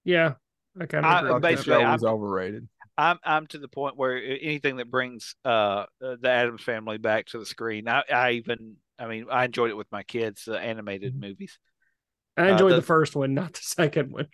yeah, 0.05 0.35
I 0.81 0.87
kind 0.87 1.05
I- 1.07 1.21
of 1.21 1.25
I 1.25 1.29
thought 1.29 1.35
the 1.43 1.49
basically, 1.49 1.73
show 1.75 1.81
I'm- 1.81 1.93
was 1.93 2.05
overrated. 2.05 2.69
I'm 2.97 3.19
I'm 3.23 3.47
to 3.49 3.59
the 3.59 3.69
point 3.69 3.97
where 3.97 4.17
anything 4.17 4.77
that 4.77 4.91
brings 4.91 5.37
uh 5.45 5.87
the 6.01 6.19
Addams 6.29 6.63
family 6.63 6.99
back 6.99 7.27
to 7.27 7.39
the 7.39 7.47
screen, 7.47 7.87
I, 7.89 8.03
I 8.13 8.31
even 8.33 8.77
I 8.99 9.07
mean 9.07 9.27
I 9.31 9.45
enjoyed 9.45 9.71
it 9.71 9.77
with 9.77 9.91
my 9.93 10.03
kids, 10.03 10.45
the 10.47 10.59
animated 10.59 11.13
Mm-hmm. 11.13 11.21
movies. 11.29 11.59
I 12.37 12.51
enjoyed 12.51 12.73
the- 12.73 12.77
the 12.77 12.83
first 12.83 13.15
one, 13.17 13.35
not 13.35 13.53
the 13.55 13.61
second 13.63 14.11
one. 14.13 14.27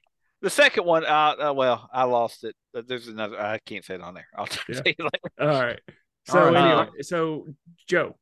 The 0.45 0.51
second 0.51 0.84
one, 0.84 1.07
uh, 1.07 1.36
uh 1.49 1.55
well, 1.55 1.88
I 1.90 2.05
lost 2.05 2.45
it. 2.45 2.55
Uh, 2.76 2.82
There's 2.86 3.09
another. 3.09 3.40
I 3.40 3.61
can't 3.64 3.82
say 3.82 3.95
it 3.95 4.03
on 4.03 4.12
there. 4.12 4.26
I'll 4.36 4.45
tell 4.45 4.62
Yeah. 4.68 4.82
you 4.84 4.95
later. 4.99 5.30
All 5.40 5.62
right. 5.64 5.80
So 6.26 6.38
All 6.45 6.53
right. 6.53 6.66
anyway, 6.66 6.88
so 7.01 7.47
Joe, 7.86 8.14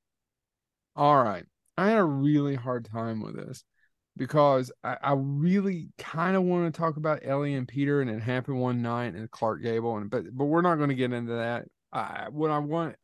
All 0.95 1.21
right. 1.21 1.45
I 1.77 1.89
had 1.89 1.99
a 1.99 2.05
really 2.05 2.55
hard 2.55 2.85
time 2.85 3.21
with 3.23 3.35
this 3.35 3.65
because 4.17 4.71
I, 4.85 4.99
I 5.03 5.15
really 5.17 5.89
kind 5.99 6.37
of 6.37 6.45
want 6.45 6.73
to 6.73 6.81
talk 6.81 6.97
about 6.97 7.23
Ellie 7.25 7.55
and 7.55 7.67
Peter 7.67 8.01
and 8.01 8.09
it 8.09 8.23
happened 8.23 8.61
one 8.61 8.83
night 8.83 9.15
and 9.15 9.29
Clark 9.33 9.65
Gable 9.65 9.97
and 9.97 10.09
but 10.09 10.25
but 10.33 10.45
we're 10.45 10.63
not 10.63 10.77
going 10.77 10.91
to 10.91 10.95
get 10.95 11.13
into 11.13 11.33
that. 11.35 11.65
I 11.93 12.29
what 12.31 12.53
I 12.53 12.59
want 12.59 12.95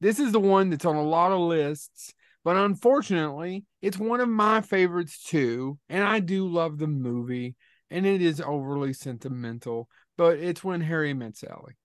this 0.00 0.18
is 0.18 0.32
the 0.32 0.40
one 0.40 0.70
that's 0.70 0.86
on 0.86 0.96
a 0.96 1.02
lot 1.02 1.30
of 1.30 1.40
lists, 1.40 2.14
but 2.42 2.56
unfortunately, 2.56 3.66
it's 3.82 3.98
one 3.98 4.20
of 4.20 4.30
my 4.30 4.62
favorites 4.62 5.22
too, 5.24 5.78
and 5.90 6.02
I 6.02 6.20
do 6.20 6.48
love 6.48 6.78
the 6.78 6.86
movie. 6.86 7.54
And 7.90 8.06
it 8.06 8.22
is 8.22 8.40
overly 8.40 8.92
sentimental, 8.92 9.88
but 10.16 10.38
it's 10.38 10.62
when 10.62 10.80
Harry 10.80 11.12
met 11.14 11.36
Sally. 11.36 11.76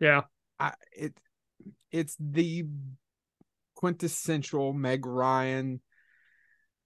Yeah. 0.00 0.22
I 0.58 0.74
it 0.96 1.16
it's 1.90 2.16
the 2.18 2.66
quintessential 3.74 4.72
Meg 4.72 5.06
Ryan 5.06 5.80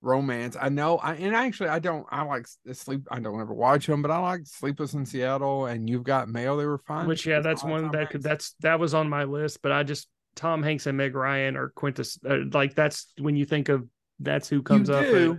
romance. 0.03 0.57
I 0.61 0.68
know 0.68 0.99
I 0.99 1.14
and 1.14 1.35
actually 1.35 1.68
I 1.70 1.78
don't 1.78 2.07
I 2.11 2.22
like 2.22 2.47
sleep 2.72 3.07
I 3.11 3.20
don't 3.20 3.41
ever 3.41 3.55
watch 3.55 3.87
them, 3.87 4.03
but 4.03 4.11
I 4.11 4.18
like 4.18 4.47
Sleepless 4.47 4.95
in 4.95 5.07
Seattle 5.07 5.66
and 5.66 5.89
You've 5.89 6.05
Got 6.05 6.28
Mail. 6.28 6.57
They 6.57 6.66
were 6.66 6.78
fine. 6.78 7.07
Which 7.07 7.24
yeah, 7.24 7.41
that's 7.41 7.64
one 7.64 7.91
that 7.93 8.11
could 8.11 8.22
that's 8.22 8.55
that 8.61 8.78
was 8.78 8.95
on 8.95 9.09
my 9.09 9.24
list, 9.24 9.62
but 9.62 9.72
I 9.72 9.85
just 9.85 10.09
Tom 10.35 10.62
Hanks 10.62 10.87
and 10.87 10.97
Meg 10.97 11.14
Ryan 11.14 11.57
are 11.57 11.68
quintus 11.70 12.18
uh, 12.28 12.39
like 12.53 12.74
that's 12.74 13.12
when 13.18 13.37
you 13.37 13.45
think 13.45 13.68
of 13.68 13.87
that's 14.18 14.49
who 14.49 14.62
comes 14.62 14.89
you 14.89 14.95
up. 14.95 15.05
Do, 15.05 15.39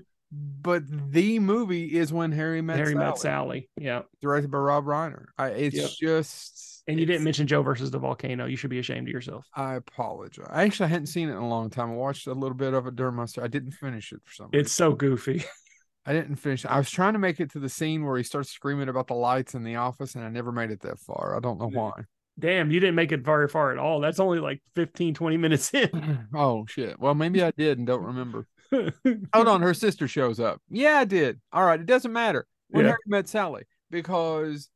but 0.62 0.84
the 1.12 1.40
movie 1.40 1.98
is 1.98 2.12
when 2.14 2.32
Harry 2.32 2.62
met 2.62 2.78
Harry 2.78 2.94
Sally, 2.94 3.06
met 3.06 3.18
Sally. 3.18 3.70
Yeah, 3.78 4.02
directed 4.22 4.52
by 4.52 4.58
Rob 4.58 4.86
Reiner. 4.86 5.26
I, 5.38 5.50
it's 5.50 5.76
yep. 5.76 5.90
just 6.00 6.84
and 6.88 7.00
you 7.00 7.06
didn't 7.06 7.24
mention 7.24 7.48
Joe 7.48 7.62
versus 7.62 7.92
the 7.92 8.00
volcano. 8.00 8.46
You 8.46 8.58
should 8.58 8.70
be 8.70 8.80
ashamed 8.80 9.08
of 9.08 9.14
yourself. 9.14 9.46
I 9.56 9.76
apologize. 9.76 10.48
I 10.50 10.64
actually 10.64 10.90
hadn't 10.90 11.08
seen 11.08 11.30
it 11.30 11.34
in 11.34 11.38
a 11.38 11.48
long 11.48 11.70
time. 11.70 11.92
I 11.92 11.96
watched 11.96 12.28
a 12.28 12.34
little 12.34 12.58
bit 12.58 12.74
of 12.74 12.88
it 12.88 12.96
during 12.96 13.16
my. 13.16 13.26
I 13.42 13.48
didn't 13.48 13.72
finish 13.72 14.12
it 14.12 14.22
for 14.24 14.34
some. 14.34 14.50
Reason. 14.52 14.62
It's 14.62 14.72
so 14.72 14.94
goofy. 14.94 15.44
I 16.06 16.12
didn't 16.12 16.36
finish. 16.36 16.66
I 16.66 16.78
was 16.78 16.90
trying 16.90 17.14
to 17.14 17.20
make 17.20 17.40
it 17.40 17.52
to 17.52 17.60
the 17.60 17.70
scene 17.70 18.06
where 18.06 18.18
he 18.18 18.24
starts 18.24 18.50
screaming 18.50 18.90
about 18.90 19.08
the 19.08 19.14
lights 19.14 19.54
in 19.54 19.64
the 19.64 19.78
office, 19.78 20.16
and 20.16 20.26
I 20.26 20.30
never 20.30 20.52
made 20.52 20.72
it 20.72 20.82
that 20.82 21.00
far. 21.00 21.36
I 21.38 21.40
don't 21.40 21.60
know 21.60 21.70
why. 21.70 21.94
Damn, 22.38 22.72
you 22.72 22.80
didn't 22.80 22.96
make 22.96 23.12
it 23.12 23.24
very 23.24 23.48
far 23.48 23.72
at 23.72 23.78
all. 23.78 24.02
That's 24.02 24.20
only 24.20 24.40
like 24.40 24.62
15, 24.76 25.14
20 25.14 25.38
minutes 25.38 25.74
in. 25.74 26.28
oh, 26.36 26.66
shit. 26.66 27.00
Well, 27.00 27.14
maybe 27.14 27.44
I 27.44 27.52
did 27.52 27.78
and 27.78 27.88
don't 27.88 28.04
remember. 28.04 28.48
Hold 28.72 29.28
on, 29.48 29.62
her 29.62 29.74
sister 29.74 30.08
shows 30.08 30.40
up. 30.40 30.62
Yeah, 30.70 30.98
I 31.00 31.06
did. 31.06 31.40
All 31.52 31.64
right, 31.64 31.80
it 31.80 31.86
doesn't 31.86 32.14
matter. 32.14 32.46
When 32.70 32.86
yeah. 32.86 32.92
Harry 32.92 33.00
met 33.08 33.28
Sally, 33.28 33.64
because 33.92 34.70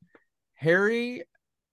Harry, 0.56 1.24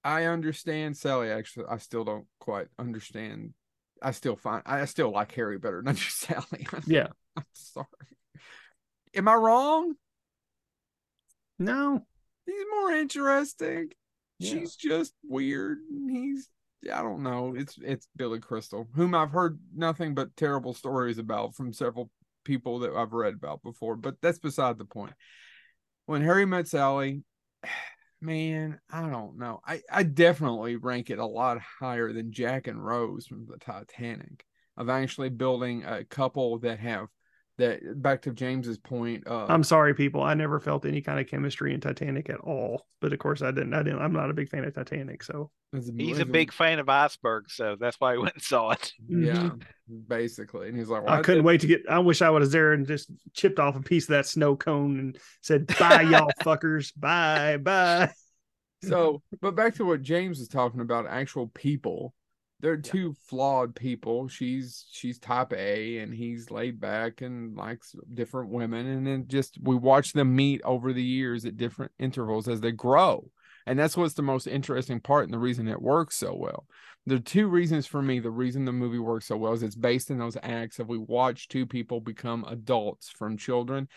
I 0.02 0.24
understand 0.24 0.96
Sally. 0.96 1.30
Actually, 1.30 1.66
I 1.68 1.78
still 1.78 2.04
don't 2.04 2.26
quite 2.38 2.68
understand. 2.78 3.54
I 4.02 4.12
still 4.12 4.36
find 4.36 4.62
I 4.66 4.84
still 4.86 5.10
like 5.10 5.32
Harry 5.32 5.58
better 5.58 5.82
than 5.82 5.96
Sally. 5.96 6.66
yeah, 6.86 7.08
I'm 7.36 7.44
sorry. 7.52 7.86
Am 9.14 9.28
I 9.28 9.34
wrong? 9.34 9.94
No, 11.58 12.04
he's 12.46 12.64
more 12.70 12.90
interesting. 12.92 13.90
Yeah. 14.38 14.50
She's 14.50 14.76
just 14.76 15.14
weird. 15.22 15.78
He's 16.08 16.48
I 16.92 17.02
don't 17.02 17.22
know. 17.22 17.54
It's 17.56 17.78
it's 17.82 18.08
Billy 18.16 18.40
Crystal, 18.40 18.88
whom 18.94 19.14
I've 19.14 19.30
heard 19.30 19.58
nothing 19.74 20.14
but 20.14 20.36
terrible 20.36 20.74
stories 20.74 21.18
about 21.18 21.54
from 21.54 21.72
several 21.72 22.10
people 22.44 22.80
that 22.80 22.94
I've 22.94 23.12
read 23.12 23.34
about 23.34 23.62
before. 23.62 23.96
But 23.96 24.16
that's 24.20 24.38
beside 24.38 24.78
the 24.78 24.84
point. 24.84 25.14
When 26.06 26.22
Harry 26.22 26.46
met 26.46 26.68
Sally, 26.68 27.22
man, 28.20 28.80
I 28.90 29.08
don't 29.08 29.38
know. 29.38 29.60
I 29.66 29.82
I 29.90 30.02
definitely 30.02 30.76
rank 30.76 31.10
it 31.10 31.18
a 31.18 31.26
lot 31.26 31.58
higher 31.60 32.12
than 32.12 32.32
Jack 32.32 32.66
and 32.66 32.84
Rose 32.84 33.26
from 33.26 33.46
the 33.46 33.58
Titanic 33.58 34.44
of 34.76 34.88
actually 34.88 35.28
building 35.28 35.84
a 35.84 36.04
couple 36.04 36.58
that 36.60 36.80
have 36.80 37.08
that 37.58 38.02
back 38.02 38.22
to 38.22 38.32
James's 38.32 38.78
point. 38.78 39.26
Uh, 39.26 39.46
I'm 39.48 39.62
sorry, 39.62 39.94
people. 39.94 40.22
I 40.22 40.34
never 40.34 40.58
felt 40.58 40.84
any 40.84 41.00
kind 41.00 41.20
of 41.20 41.28
chemistry 41.28 41.72
in 41.72 41.80
Titanic 41.80 42.28
at 42.28 42.40
all. 42.40 42.86
But 43.00 43.12
of 43.12 43.18
course, 43.20 43.42
I 43.42 43.50
didn't. 43.52 43.74
I 43.74 43.82
didn't. 43.82 44.00
I'm 44.00 44.12
not 44.12 44.30
a 44.30 44.34
big 44.34 44.48
fan 44.48 44.64
of 44.64 44.74
Titanic. 44.74 45.22
So 45.22 45.50
he's 45.96 46.18
a 46.18 46.24
big 46.24 46.52
fan 46.52 46.78
of 46.80 46.88
iceberg, 46.88 47.50
so 47.50 47.76
that's 47.78 48.00
why 48.00 48.12
he 48.12 48.18
went 48.18 48.34
and 48.34 48.42
saw 48.42 48.70
it. 48.70 48.92
Yeah, 49.08 49.34
mm-hmm. 49.34 50.00
basically. 50.08 50.68
And 50.68 50.76
he's 50.76 50.88
like, 50.88 51.04
well, 51.04 51.14
I, 51.14 51.18
I 51.18 51.22
couldn't 51.22 51.44
wait 51.44 51.60
to 51.60 51.66
get. 51.66 51.82
I 51.88 52.00
wish 52.00 52.22
I 52.22 52.30
was 52.30 52.50
there 52.50 52.72
and 52.72 52.86
just 52.86 53.10
chipped 53.32 53.60
off 53.60 53.76
a 53.76 53.80
piece 53.80 54.04
of 54.04 54.10
that 54.10 54.26
snow 54.26 54.56
cone 54.56 54.98
and 54.98 55.18
said, 55.40 55.66
"Bye, 55.78 56.02
y'all 56.10 56.30
fuckers. 56.42 56.92
Bye, 56.96 57.58
bye." 57.58 58.10
So, 58.82 59.22
but 59.40 59.54
back 59.54 59.76
to 59.76 59.84
what 59.84 60.02
James 60.02 60.38
was 60.38 60.48
talking 60.48 60.80
about, 60.80 61.06
actual 61.06 61.48
people 61.48 62.14
they're 62.64 62.78
two 62.78 63.14
flawed 63.28 63.76
people. 63.76 64.26
She's 64.26 64.86
she's 64.90 65.18
type 65.18 65.52
A 65.52 65.98
and 65.98 66.14
he's 66.14 66.50
laid 66.50 66.80
back 66.80 67.20
and 67.20 67.54
likes 67.54 67.94
different 68.14 68.48
women. 68.48 68.86
And 68.86 69.06
then 69.06 69.26
just 69.28 69.58
we 69.62 69.76
watch 69.76 70.14
them 70.14 70.34
meet 70.34 70.62
over 70.64 70.94
the 70.94 71.02
years 71.02 71.44
at 71.44 71.58
different 71.58 71.92
intervals 71.98 72.48
as 72.48 72.62
they 72.62 72.72
grow. 72.72 73.30
And 73.66 73.78
that's 73.78 73.98
what's 73.98 74.14
the 74.14 74.22
most 74.22 74.46
interesting 74.46 74.98
part 74.98 75.24
and 75.24 75.34
the 75.34 75.38
reason 75.38 75.68
it 75.68 75.82
works 75.82 76.16
so 76.16 76.34
well. 76.34 76.64
There 77.04 77.18
are 77.18 77.20
two 77.20 77.48
reasons 77.48 77.86
for 77.86 78.00
me. 78.00 78.18
The 78.18 78.30
reason 78.30 78.64
the 78.64 78.72
movie 78.72 78.98
works 78.98 79.26
so 79.26 79.36
well 79.36 79.52
is 79.52 79.62
it's 79.62 79.76
based 79.76 80.10
in 80.10 80.16
those 80.16 80.38
acts 80.42 80.78
of 80.78 80.88
we 80.88 80.96
watch 80.96 81.48
two 81.48 81.66
people 81.66 82.00
become 82.00 82.46
adults 82.48 83.10
from 83.10 83.36
children 83.36 83.88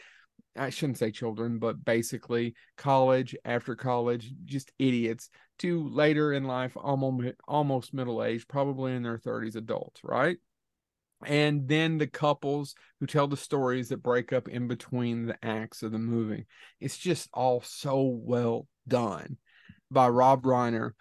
I 0.58 0.70
shouldn't 0.70 0.98
say 0.98 1.12
children, 1.12 1.60
but 1.60 1.84
basically 1.84 2.56
college, 2.78 3.36
after 3.46 3.76
college, 3.76 4.34
just 4.46 4.72
idiots 4.80 5.30
to 5.60 5.88
later 5.90 6.34
in 6.34 6.46
life, 6.46 6.76
almost 6.76 7.36
almost 7.48 7.94
middle 7.94 8.24
age, 8.24 8.48
probably 8.48 8.94
in 8.94 9.04
their 9.04 9.18
30s, 9.18 9.56
adults, 9.56 10.02
right? 10.04 10.38
And 11.26 11.68
then 11.68 11.98
the 11.98 12.08
couples 12.08 12.76
who 13.00 13.08
tell 13.08 13.28
the 13.28 13.38
stories 13.38 13.90
that 13.90 14.04
break 14.04 14.32
up 14.34 14.48
in 14.48 14.68
between 14.68 15.26
the 15.26 15.38
acts 15.44 15.82
of 15.82 15.92
the 15.92 16.00
movie. 16.00 16.46
It's 16.80 16.98
just 16.98 17.30
all 17.34 17.62
so 17.62 18.02
well 18.02 18.68
done 18.88 19.38
by 19.90 20.10
Rob 20.10 20.44
Reiner. 20.44 20.92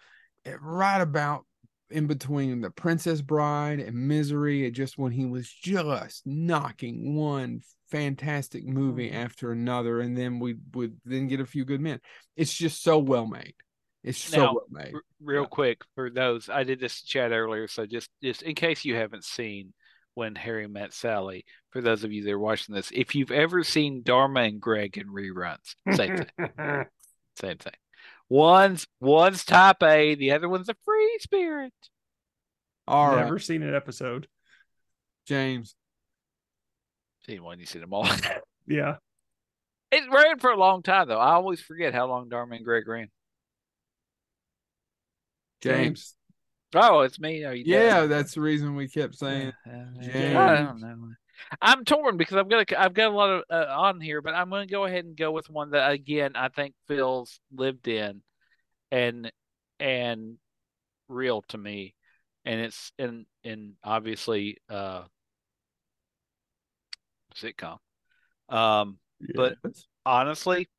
Eh, 0.45 0.55
right 0.59 1.01
about 1.01 1.45
in 1.89 2.07
between 2.07 2.61
the 2.61 2.69
Princess 2.69 3.21
Bride 3.21 3.79
and 3.79 4.07
Misery, 4.07 4.65
and 4.65 4.75
just 4.75 4.97
when 4.97 5.11
he 5.11 5.25
was 5.25 5.49
just 5.49 6.25
knocking 6.25 7.15
one 7.15 7.61
fantastic 7.89 8.65
movie 8.65 9.09
mm-hmm. 9.09 9.17
after 9.17 9.51
another, 9.51 10.01
and 10.01 10.17
then 10.17 10.39
we 10.39 10.55
would 10.73 10.97
then 11.05 11.27
get 11.27 11.39
a 11.39 11.45
few 11.45 11.65
good 11.65 11.81
men. 11.81 11.99
It's 12.35 12.53
just 12.53 12.83
so 12.83 12.99
well 12.99 13.25
made. 13.25 13.55
It's 14.03 14.17
so 14.17 14.37
now, 14.37 14.53
well 14.53 14.67
made. 14.69 14.93
R- 14.93 15.01
real 15.21 15.41
yeah. 15.43 15.47
quick 15.47 15.81
for 15.95 16.09
those, 16.09 16.49
I 16.49 16.63
did 16.63 16.79
this 16.79 17.01
chat 17.01 17.31
earlier, 17.31 17.67
so 17.67 17.85
just 17.85 18.09
just 18.21 18.41
in 18.41 18.55
case 18.55 18.85
you 18.85 18.95
haven't 18.95 19.23
seen 19.23 19.73
when 20.13 20.35
Harry 20.35 20.67
met 20.67 20.93
Sally, 20.93 21.45
for 21.69 21.81
those 21.81 22.03
of 22.03 22.11
you 22.11 22.23
that 22.23 22.31
are 22.31 22.39
watching 22.39 22.73
this, 22.73 22.91
if 22.93 23.13
you've 23.13 23.31
ever 23.31 23.63
seen 23.63 24.01
Dharma 24.03 24.41
and 24.41 24.59
Greg 24.59 24.97
in 24.97 25.07
reruns, 25.07 25.75
same 25.93 26.17
thing, 26.17 26.25
same 27.39 27.57
thing. 27.57 27.73
One's 28.29 28.87
one's 28.99 29.45
type 29.45 29.81
A, 29.83 30.15
the 30.15 30.31
other 30.31 30.49
one's 30.49 30.69
a 30.69 30.75
free 30.83 31.17
spirit. 31.21 31.73
All 32.87 33.15
Never 33.15 33.33
right. 33.33 33.41
seen 33.41 33.63
an 33.63 33.75
episode. 33.75 34.27
James, 35.25 35.75
Seen 37.27 37.43
one, 37.43 37.59
you 37.59 37.65
seen 37.65 37.81
them 37.81 37.93
all. 37.93 38.07
yeah. 38.67 38.95
It 39.91 40.03
ran 40.11 40.39
for 40.39 40.51
a 40.51 40.57
long 40.57 40.81
time 40.81 41.07
though. 41.07 41.19
I 41.19 41.33
always 41.33 41.61
forget 41.61 41.93
how 41.93 42.07
long 42.07 42.29
Dharma 42.29 42.55
and 42.55 42.65
Greg 42.65 42.87
ran. 42.87 43.09
James. 45.61 46.15
Oh, 46.75 47.01
it's 47.01 47.19
me. 47.19 47.43
Are 47.43 47.53
you 47.53 47.63
yeah, 47.65 48.01
dead? 48.01 48.09
that's 48.09 48.33
the 48.33 48.41
reason 48.41 48.75
we 48.75 48.87
kept 48.87 49.15
saying. 49.15 49.53
Uh, 49.65 49.71
uh, 49.71 50.03
James. 50.03 50.35
I 50.35 50.55
don't 50.57 50.81
know. 50.81 51.09
I'm 51.61 51.85
torn 51.85 52.17
because 52.17 52.37
I've 52.37 52.49
got 52.49 52.71
a, 52.71 52.81
I've 52.81 52.93
got 52.93 53.11
a 53.11 53.15
lot 53.15 53.29
of 53.29 53.43
uh, 53.49 53.65
on 53.69 54.01
here, 54.01 54.21
but 54.21 54.33
I'm 54.33 54.49
going 54.49 54.67
to 54.67 54.71
go 54.71 54.85
ahead 54.85 55.05
and 55.05 55.15
go 55.15 55.31
with 55.31 55.49
one 55.49 55.71
that 55.71 55.91
again 55.91 56.33
I 56.35 56.49
think 56.49 56.73
feels 56.87 57.39
lived 57.55 57.87
in, 57.87 58.21
and 58.91 59.31
and 59.79 60.37
real 61.07 61.41
to 61.49 61.57
me, 61.57 61.95
and 62.45 62.61
it's 62.61 62.91
and 62.99 63.25
and 63.43 63.73
obviously 63.83 64.57
uh 64.69 65.03
sitcom. 67.35 67.77
Um, 68.49 68.99
yes. 69.19 69.31
but 69.35 69.55
honestly, 70.05 70.69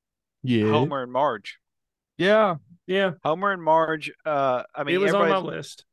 yeah, 0.42 0.70
Homer 0.70 1.02
and 1.02 1.12
Marge. 1.12 1.58
Yeah, 2.16 2.56
yeah, 2.86 3.12
Homer 3.22 3.52
and 3.52 3.62
Marge. 3.62 4.10
Uh, 4.24 4.62
I 4.74 4.84
mean, 4.84 4.96
it 4.96 4.98
was 4.98 5.14
on 5.14 5.28
my 5.28 5.38
list. 5.38 5.84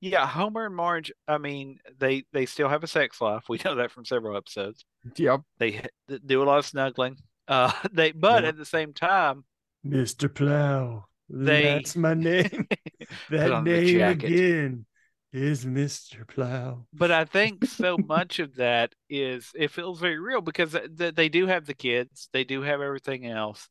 Yeah, 0.00 0.26
Homer 0.26 0.66
and 0.66 0.74
Marge. 0.74 1.12
I 1.28 1.38
mean, 1.38 1.78
they 1.98 2.24
they 2.32 2.46
still 2.46 2.68
have 2.68 2.82
a 2.82 2.88
sex 2.88 3.20
life. 3.20 3.44
We 3.48 3.60
know 3.64 3.76
that 3.76 3.90
from 3.90 4.04
several 4.04 4.36
episodes. 4.36 4.84
Yep, 5.16 5.42
they 5.58 5.82
do 6.24 6.42
a 6.42 6.44
lot 6.44 6.58
of 6.58 6.66
snuggling. 6.66 7.16
Uh, 7.48 7.72
they 7.90 8.12
but 8.12 8.44
at 8.44 8.56
the 8.56 8.64
same 8.64 8.92
time, 8.92 9.42
Mr. 9.84 10.32
Plow. 10.32 11.06
They, 11.28 11.64
that's 11.64 11.96
my 11.96 12.14
name. 12.14 12.68
that 13.30 13.64
name 13.64 14.00
again 14.00 14.86
is 15.32 15.64
Mr. 15.64 16.26
Plow. 16.26 16.86
But 16.92 17.10
I 17.10 17.24
think 17.24 17.64
so 17.64 17.96
much 17.98 18.38
of 18.38 18.56
that 18.56 18.92
is 19.08 19.50
it 19.54 19.70
feels 19.70 20.00
very 20.00 20.18
real 20.18 20.40
because 20.40 20.76
they 20.92 21.28
do 21.28 21.46
have 21.46 21.66
the 21.66 21.74
kids, 21.74 22.28
they 22.32 22.44
do 22.44 22.62
have 22.62 22.80
everything 22.80 23.26
else. 23.26 23.68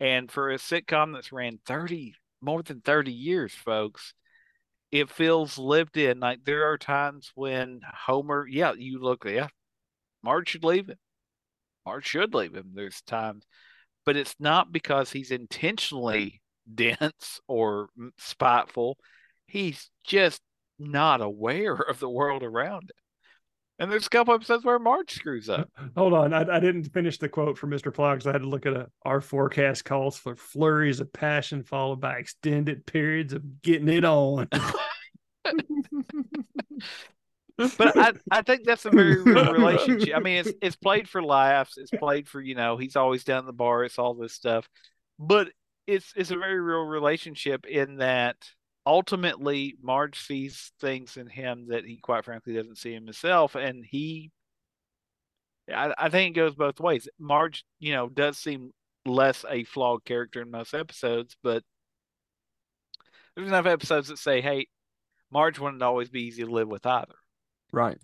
And 0.00 0.30
for 0.30 0.50
a 0.50 0.56
sitcom 0.56 1.14
that's 1.14 1.32
ran 1.32 1.58
30 1.66 2.14
more 2.40 2.62
than 2.62 2.80
30 2.80 3.12
years, 3.12 3.52
folks, 3.54 4.14
it 4.92 5.10
feels 5.10 5.58
lived 5.58 5.96
in. 5.96 6.20
Like 6.20 6.44
there 6.44 6.70
are 6.70 6.78
times 6.78 7.32
when 7.34 7.80
Homer, 8.06 8.46
yeah, 8.48 8.74
you 8.76 9.00
look, 9.00 9.24
yeah, 9.26 9.48
Marge 10.22 10.50
should 10.50 10.64
leave 10.64 10.88
him. 10.88 10.98
Marge 11.86 12.06
should 12.06 12.34
leave 12.34 12.54
him. 12.54 12.72
There's 12.74 13.00
times, 13.02 13.44
but 14.04 14.16
it's 14.16 14.36
not 14.38 14.70
because 14.70 15.10
he's 15.10 15.30
intentionally 15.30 16.42
dense 16.74 17.40
or 17.48 17.88
spiteful. 18.18 18.98
He's 19.46 19.90
just 20.04 20.40
not 20.78 21.20
aware 21.20 21.74
of 21.74 21.98
the 21.98 22.10
world 22.10 22.42
around 22.42 22.84
him. 22.84 23.01
And 23.82 23.90
there's 23.90 24.06
a 24.06 24.10
couple 24.10 24.32
episodes 24.32 24.64
where 24.64 24.78
Marge 24.78 25.10
screws 25.10 25.48
up. 25.48 25.68
Hold 25.96 26.12
on, 26.12 26.32
I, 26.32 26.46
I 26.48 26.60
didn't 26.60 26.84
finish 26.84 27.18
the 27.18 27.28
quote 27.28 27.58
from 27.58 27.70
Mr. 27.70 27.92
Plow 27.92 28.14
because 28.14 28.28
I 28.28 28.32
had 28.32 28.42
to 28.42 28.48
look 28.48 28.64
at 28.64 28.74
it. 28.74 28.88
Our 29.04 29.20
forecast 29.20 29.84
calls 29.84 30.16
for 30.16 30.36
flurries 30.36 31.00
of 31.00 31.12
passion 31.12 31.64
followed 31.64 32.00
by 32.00 32.18
extended 32.18 32.86
periods 32.86 33.32
of 33.32 33.60
getting 33.60 33.88
it 33.88 34.04
on. 34.04 34.46
but 34.52 34.76
I, 37.98 38.12
I 38.30 38.42
think 38.42 38.62
that's 38.62 38.84
a 38.84 38.90
very 38.90 39.20
real 39.20 39.52
relationship. 39.52 40.14
I 40.14 40.20
mean, 40.20 40.36
it's 40.36 40.52
it's 40.62 40.76
played 40.76 41.08
for 41.08 41.20
laughs. 41.20 41.76
It's 41.76 41.90
played 41.90 42.28
for 42.28 42.40
you 42.40 42.54
know 42.54 42.76
he's 42.76 42.94
always 42.94 43.24
down 43.24 43.46
the 43.46 43.52
bar. 43.52 43.82
It's 43.82 43.98
all 43.98 44.14
this 44.14 44.32
stuff, 44.32 44.68
but 45.18 45.48
it's 45.88 46.12
it's 46.14 46.30
a 46.30 46.36
very 46.36 46.60
real 46.60 46.84
relationship 46.84 47.66
in 47.66 47.96
that 47.96 48.36
ultimately 48.86 49.76
Marge 49.82 50.18
sees 50.18 50.72
things 50.80 51.16
in 51.16 51.26
him 51.26 51.66
that 51.68 51.84
he 51.84 51.98
quite 51.98 52.24
frankly 52.24 52.54
doesn't 52.54 52.78
see 52.78 52.94
in 52.94 53.04
himself, 53.04 53.54
and 53.54 53.84
he. 53.84 54.30
I, 55.72 55.94
I 55.96 56.08
think 56.08 56.36
it 56.36 56.40
goes 56.40 56.54
both 56.54 56.80
ways. 56.80 57.08
Marge, 57.18 57.64
you 57.78 57.92
know, 57.92 58.08
does 58.08 58.36
seem 58.36 58.72
less 59.06 59.44
a 59.48 59.64
flawed 59.64 60.04
character 60.04 60.42
in 60.42 60.50
most 60.50 60.74
episodes, 60.74 61.36
but 61.42 61.62
there's 63.34 63.48
enough 63.48 63.66
episodes 63.66 64.08
that 64.08 64.18
say, 64.18 64.40
"Hey, 64.40 64.66
Marge 65.30 65.58
wouldn't 65.58 65.82
always 65.82 66.08
be 66.10 66.22
easy 66.22 66.44
to 66.44 66.50
live 66.50 66.68
with 66.68 66.86
either." 66.86 67.14
Right. 67.72 67.98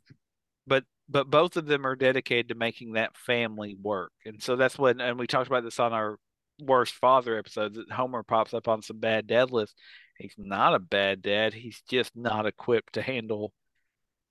But 0.67 0.85
but 1.09 1.31
both 1.31 1.57
of 1.57 1.67
them 1.67 1.87
are 1.87 1.97
dedicated 1.97 2.49
to 2.49 2.55
making 2.55 2.93
that 2.93 3.17
family 3.17 3.77
work, 3.81 4.13
and 4.25 4.43
so 4.43 4.57
that's 4.57 4.79
when. 4.79 5.01
And 5.01 5.19
we 5.19 5.27
talked 5.27 5.49
about 5.49 5.65
this 5.65 5.81
on 5.81 5.93
our 5.93 6.19
worst 6.61 6.95
father 6.95 7.37
episodes. 7.39 7.77
That 7.77 7.91
Homer 7.91 8.23
pops 8.23 8.55
up 8.55 8.69
on 8.69 8.83
some 8.83 8.99
bad 8.99 9.27
dad 9.27 9.51
list. 9.51 9.75
He's 10.19 10.35
not 10.37 10.75
a 10.75 10.79
bad 10.79 11.23
dad. 11.23 11.55
He's 11.55 11.81
just 11.89 12.17
not 12.17 12.47
equipped 12.47 12.95
to 12.95 13.03
handle. 13.03 13.53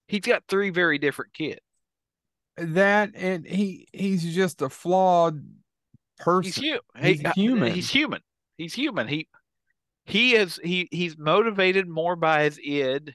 He's 0.08 0.22
got 0.22 0.44
three 0.48 0.70
very 0.70 0.98
different 0.98 1.34
kids. 1.34 1.62
That 2.58 3.12
and 3.16 3.46
he 3.46 3.88
he's 3.94 4.34
just 4.36 4.62
a 4.62 4.70
flawed 4.70 5.44
person. 6.20 6.52
He's, 6.64 6.72
hu- 6.74 7.02
He's 7.02 7.20
he- 7.22 7.30
human. 7.42 7.72
He's 7.74 7.90
human. 7.90 8.22
He's 8.58 8.74
human. 8.74 9.08
He 9.08 9.28
he 10.06 10.36
is 10.36 10.60
he 10.64 10.88
he's 10.92 11.18
motivated 11.18 11.88
more 11.88 12.16
by 12.16 12.44
his 12.44 12.58
id 12.64 13.14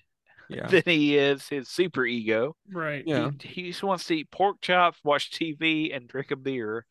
Yeah. 0.49 0.67
than 0.69 0.83
he 0.87 1.17
is 1.19 1.49
his 1.49 1.69
super 1.69 2.05
ego. 2.07 2.55
right. 2.71 3.03
Yeah. 3.07 3.31
He, 3.41 3.49
he 3.63 3.71
just 3.71 3.83
wants 3.83 4.05
to 4.07 4.15
eat 4.19 4.31
pork 4.31 4.61
chops, 4.61 4.99
watch 5.03 5.31
TV, 5.33 5.95
and 5.97 6.07
drink 6.07 6.31
a 6.31 6.37
beer, 6.37 6.87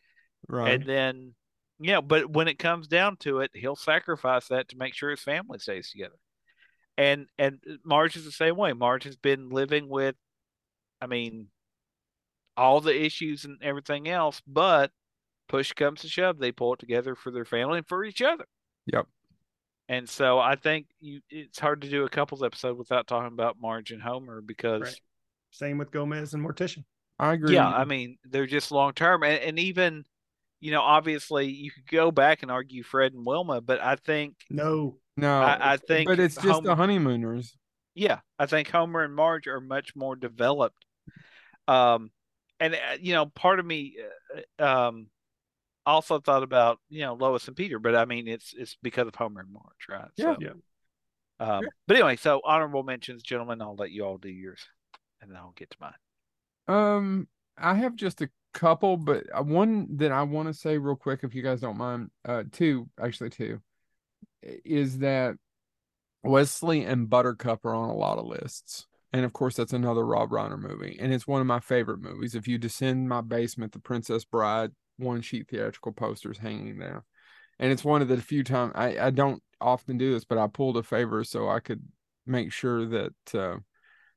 Right. 0.50 0.74
and 0.74 0.86
then 0.86 1.36
yeah. 1.82 2.02
But 2.02 2.32
when 2.32 2.48
it 2.48 2.60
comes 2.60 2.88
down 2.88 3.18
to 3.18 3.40
it, 3.40 3.52
he'll 3.54 3.76
sacrifice 3.76 4.48
that 4.48 4.70
to 4.70 4.78
make 4.78 4.94
sure 4.94 5.10
his 5.10 5.22
family 5.22 5.60
stays 5.60 5.92
together. 5.92 6.16
And 6.98 7.28
and 7.38 7.60
uh, 7.70 7.76
Marge 7.84 8.16
is 8.16 8.26
the 8.26 8.32
same 8.32 8.58
way. 8.58 8.74
Marge 8.74 9.06
has 9.06 9.16
been 9.16 9.50
living 9.50 9.90
with, 9.90 10.16
I 11.02 11.08
mean, 11.08 11.48
all 12.58 12.82
the 12.82 13.00
issues 13.00 13.46
and 13.46 13.58
everything 13.62 14.08
else, 14.08 14.42
but 14.46 14.92
push 15.48 15.74
comes 15.74 16.02
to 16.02 16.08
shove, 16.08 16.38
they 16.38 16.52
pull 16.52 16.74
it 16.74 16.80
together 16.80 17.16
for 17.16 17.32
their 17.32 17.46
family 17.46 17.80
and 17.80 17.88
for 17.88 18.04
each 18.04 18.22
other. 18.22 18.46
Yep. 18.92 19.08
And 19.90 20.08
so 20.08 20.40
I 20.40 20.56
think 20.56 20.88
you 21.00 21.22
it's 21.30 21.60
hard 21.60 21.82
to 21.82 21.90
do 21.90 22.06
a 22.06 22.10
couples 22.10 22.44
episode 22.44 22.78
without 22.78 23.08
talking 23.08 23.34
about 23.34 23.58
Marge 23.60 23.92
and 23.92 24.02
Homer 24.02 24.42
because 24.42 24.82
Right. 24.82 25.02
Same 25.52 25.78
with 25.78 25.92
Gomez 25.92 26.34
and 26.34 26.46
Morticia. 26.46 26.84
I 27.20 27.34
agree. 27.34 27.56
yeah, 27.56 27.68
I 27.68 27.84
mean 27.84 28.18
they're 28.24 28.48
just 28.48 28.72
long 28.72 28.94
term 28.94 29.24
and, 29.24 29.40
and 29.40 29.60
even 29.60 30.06
you 30.62 30.72
know 30.72 30.82
obviously 30.82 31.48
you 31.48 31.72
could 31.72 31.88
go 31.88 32.12
back 32.12 32.44
and 32.44 32.52
argue 32.52 32.84
Fred 32.84 33.14
and 33.14 33.26
Wilma, 33.26 33.60
but 33.60 33.82
I 33.82 33.98
think 33.98 34.36
No. 34.50 34.98
no, 35.18 35.42
I, 35.42 35.74
I 35.74 35.78
think 35.78 36.08
but 36.08 36.20
it's 36.20 36.36
just 36.36 36.64
the 36.64 36.76
honeymooners. 36.76 37.58
yeah, 37.96 38.20
I 38.40 38.46
think 38.46 38.70
Homer 38.70 39.04
and 39.04 39.14
Marge 39.14 39.48
are 39.48 39.60
much 39.60 39.96
more 39.96 40.16
developed. 40.16 40.86
Um, 41.68 42.12
and 42.60 42.76
uh, 42.76 42.98
you 43.02 43.14
know, 43.14 43.26
part 43.26 43.60
of 43.60 43.66
me 43.66 43.98
uh, 44.60 44.64
um 44.64 45.08
also 45.86 46.20
thought 46.20 46.44
about 46.44 46.80
you 46.90 47.02
know 47.02 47.16
Lois 47.16 47.48
and 47.48 47.58
Peter, 47.58 47.80
but 47.80 47.96
I 47.96 48.06
mean 48.06 48.28
it's 48.28 48.54
it's 48.58 48.78
because 48.82 49.08
of 49.08 49.16
Homer 49.16 49.42
and 49.42 49.52
Marge, 49.52 49.88
right? 49.90 50.10
Yeah. 50.16 50.36
So, 50.36 50.38
Yeah. 50.40 50.54
Um, 51.40 51.66
but 51.88 51.98
anyway, 51.98 52.18
so 52.18 52.40
honorable 52.46 52.84
mentions, 52.84 53.24
gentlemen. 53.24 53.64
I'll 53.64 53.76
let 53.76 53.90
you 53.90 54.06
all 54.06 54.20
do 54.20 54.30
yours, 54.30 54.60
and 55.22 55.32
then 55.32 55.38
I'll 55.38 55.56
get 55.56 55.72
to 55.72 55.78
mine. 55.82 55.94
Um, 56.68 57.28
I 57.58 57.74
have 57.74 57.96
just 57.96 58.22
a 58.22 58.30
couple, 58.54 58.98
but 58.98 59.24
uh, 59.34 59.44
one 59.44 59.98
that 59.98 60.12
I 60.12 60.24
want 60.24 60.48
to 60.48 60.54
say 60.54 60.78
real 60.78 60.96
quick, 60.96 61.22
if 61.24 61.34
you 61.34 61.42
guys 61.42 61.62
don't 61.62 61.78
mind, 61.78 62.10
uh, 62.26 62.44
two 62.52 62.90
actually 63.00 63.30
two, 63.30 63.62
is 64.44 65.00
that 65.00 65.36
Westley 66.24 66.86
and 66.86 67.10
Buttercup 67.10 67.66
are 67.66 67.76
on 67.76 67.90
a 67.90 67.96
lot 67.96 68.18
of 68.18 68.26
lists, 68.26 68.88
and 69.14 69.26
of 69.26 69.34
course 69.34 69.56
that's 69.56 69.74
another 69.74 70.06
Rob 70.06 70.30
Reiner 70.30 70.60
movie, 70.60 70.98
and 71.00 71.14
it's 71.14 71.28
one 71.28 71.42
of 71.42 71.48
my 71.48 71.60
favorite 71.60 72.02
movies. 72.02 72.36
If 72.36 72.48
you 72.48 72.58
descend 72.58 73.10
my 73.10 73.22
basement, 73.22 73.72
The 73.72 73.80
Princess 73.80 74.26
Bride, 74.26 74.72
one 74.98 75.22
sheet 75.22 75.48
theatrical 75.50 75.94
posters 75.94 76.38
hanging 76.38 76.78
there, 76.78 77.04
and 77.60 77.72
it's 77.72 77.84
one 77.84 78.02
of 78.02 78.08
the 78.08 78.18
few 78.18 78.44
times 78.44 78.74
I 78.76 78.98
I 79.00 79.10
don't 79.10 79.42
often 79.60 79.98
do 79.98 80.14
this, 80.14 80.26
but 80.26 80.38
I 80.38 80.48
pulled 80.48 80.78
a 80.78 80.84
favor 80.84 81.24
so 81.24 81.50
I 81.50 81.60
could 81.60 81.82
make 82.26 82.52
sure 82.52 82.86
that. 82.86 83.14
Uh, 83.34 83.58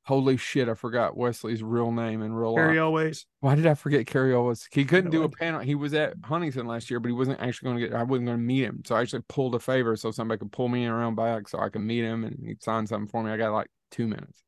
Holy 0.05 0.37
shit! 0.37 0.69
I 0.69 0.75
forgot 0.75 1.17
Westley's 1.17 1.63
real 1.63 1.91
name 1.91 2.21
in 2.21 2.31
real 2.31 2.53
life. 2.53 2.61
Harry 2.61 2.79
always. 2.79 3.25
Why 3.39 3.55
did 3.55 3.65
I 3.65 3.73
forget 3.73 4.05
Cary 4.05 4.35
Elwes? 4.35 4.67
He 4.71 4.85
couldn't 4.85 5.09
do 5.09 5.23
a 5.23 5.29
panel. 5.29 5.61
He 5.61 5.73
was 5.73 5.95
at 5.95 6.13
Huntington 6.23 6.67
last 6.67 6.91
year, 6.91 6.99
but 6.99 7.07
he 7.07 7.13
wasn't 7.13 7.39
actually 7.39 7.69
going 7.69 7.81
to 7.81 7.87
get. 7.87 7.95
I 7.95 8.03
wasn't 8.03 8.27
going 8.27 8.37
to 8.37 8.43
meet 8.43 8.63
him, 8.63 8.83
so 8.85 8.95
I 8.95 9.01
actually 9.01 9.23
pulled 9.27 9.55
a 9.55 9.59
favor 9.59 9.95
so 9.95 10.11
somebody 10.11 10.37
could 10.37 10.51
pull 10.51 10.67
me 10.69 10.85
around 10.85 11.15
back 11.15 11.47
so 11.47 11.59
I 11.59 11.69
could 11.69 11.81
meet 11.81 12.03
him 12.03 12.23
and 12.23 12.39
he'd 12.45 12.61
sign 12.61 12.85
something 12.85 13.07
for 13.07 13.23
me. 13.23 13.31
I 13.31 13.37
got 13.37 13.51
like 13.51 13.67
two 13.89 14.07
minutes, 14.07 14.43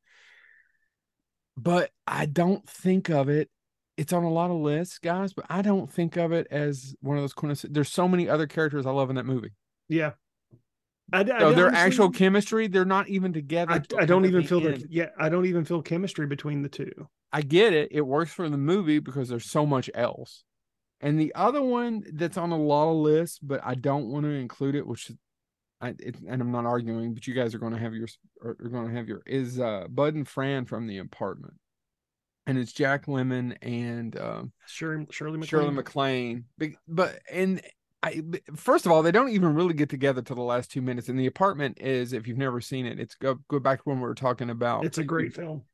but 1.56 1.90
I 2.06 2.26
don't 2.26 2.64
think 2.68 3.10
of 3.10 3.28
it. 3.28 3.50
It's 3.96 4.12
on 4.12 4.22
a 4.22 4.30
lot 4.30 4.52
of 4.52 4.58
lists, 4.58 5.00
guys, 5.00 5.32
but 5.32 5.46
I 5.48 5.60
don't 5.62 5.92
think 5.92 6.16
of 6.16 6.30
it 6.30 6.46
as 6.52 6.94
one 7.00 7.16
of 7.16 7.22
those 7.24 7.32
quintessential. 7.32 7.74
There's 7.74 7.90
so 7.90 8.06
many 8.06 8.28
other 8.28 8.46
characters 8.46 8.86
I 8.86 8.92
love 8.92 9.10
in 9.10 9.16
that 9.16 9.26
movie. 9.26 9.54
Yeah. 9.88 10.12
I, 11.12 11.20
I 11.20 11.24
So 11.24 11.52
their 11.52 11.66
honestly- 11.68 11.78
actual 11.78 12.10
chemistry, 12.10 12.66
they're 12.68 12.84
not 12.84 13.08
even 13.08 13.32
together. 13.32 13.72
I, 13.72 13.82
I 14.02 14.04
don't 14.04 14.24
even 14.26 14.44
feel 14.44 14.66
end. 14.66 14.86
yeah. 14.90 15.08
I 15.18 15.28
don't 15.28 15.46
even 15.46 15.64
feel 15.64 15.82
chemistry 15.82 16.26
between 16.26 16.62
the 16.62 16.68
two. 16.68 17.08
I 17.32 17.42
get 17.42 17.72
it. 17.72 17.88
It 17.92 18.02
works 18.02 18.32
for 18.32 18.48
the 18.48 18.56
movie 18.58 18.98
because 18.98 19.28
there's 19.28 19.50
so 19.50 19.64
much 19.66 19.90
else. 19.94 20.44
And 21.00 21.18
the 21.20 21.32
other 21.34 21.62
one 21.62 22.02
that's 22.14 22.36
on 22.36 22.50
a 22.50 22.56
lot 22.58 22.90
of 22.90 22.96
lists, 22.96 23.38
but 23.40 23.60
I 23.64 23.74
don't 23.74 24.08
want 24.08 24.24
to 24.24 24.30
include 24.30 24.74
it, 24.74 24.86
which 24.86 25.12
I 25.80 25.90
it, 26.00 26.16
and 26.26 26.42
I'm 26.42 26.50
not 26.50 26.66
arguing, 26.66 27.14
but 27.14 27.26
you 27.28 27.34
guys 27.34 27.54
are 27.54 27.58
going 27.60 27.72
to 27.72 27.78
have 27.78 27.94
your 27.94 28.08
are, 28.42 28.56
are 28.60 28.68
going 28.68 28.88
to 28.88 28.94
have 28.96 29.06
your 29.06 29.22
is 29.24 29.60
uh 29.60 29.86
Bud 29.88 30.14
and 30.14 30.26
Fran 30.26 30.64
from 30.64 30.88
the 30.88 30.98
apartment, 30.98 31.54
and 32.48 32.58
it's 32.58 32.72
Jack 32.72 33.06
Lemmon 33.06 33.56
and 33.62 34.18
um, 34.18 34.52
Shirley 34.66 35.06
Shirley 35.12 35.38
MacLaine. 35.38 35.48
Shirley 35.48 35.70
MacLaine. 35.74 36.44
Big, 36.58 36.76
but 36.88 37.20
and 37.30 37.60
I 38.02 38.22
first 38.54 38.86
of 38.86 38.92
all, 38.92 39.02
they 39.02 39.10
don't 39.10 39.30
even 39.30 39.54
really 39.54 39.74
get 39.74 39.88
together 39.88 40.22
till 40.22 40.36
the 40.36 40.42
last 40.42 40.70
two 40.70 40.80
minutes. 40.80 41.08
And 41.08 41.18
the 41.18 41.26
apartment 41.26 41.78
is, 41.80 42.12
if 42.12 42.28
you've 42.28 42.38
never 42.38 42.60
seen 42.60 42.86
it, 42.86 43.00
it's 43.00 43.16
go 43.16 43.38
go 43.48 43.58
back 43.58 43.82
to 43.82 43.88
when 43.88 43.98
we 43.98 44.06
were 44.06 44.14
talking 44.14 44.50
about. 44.50 44.84
It's 44.84 44.98
a 44.98 45.04
great 45.04 45.34
film. 45.34 45.64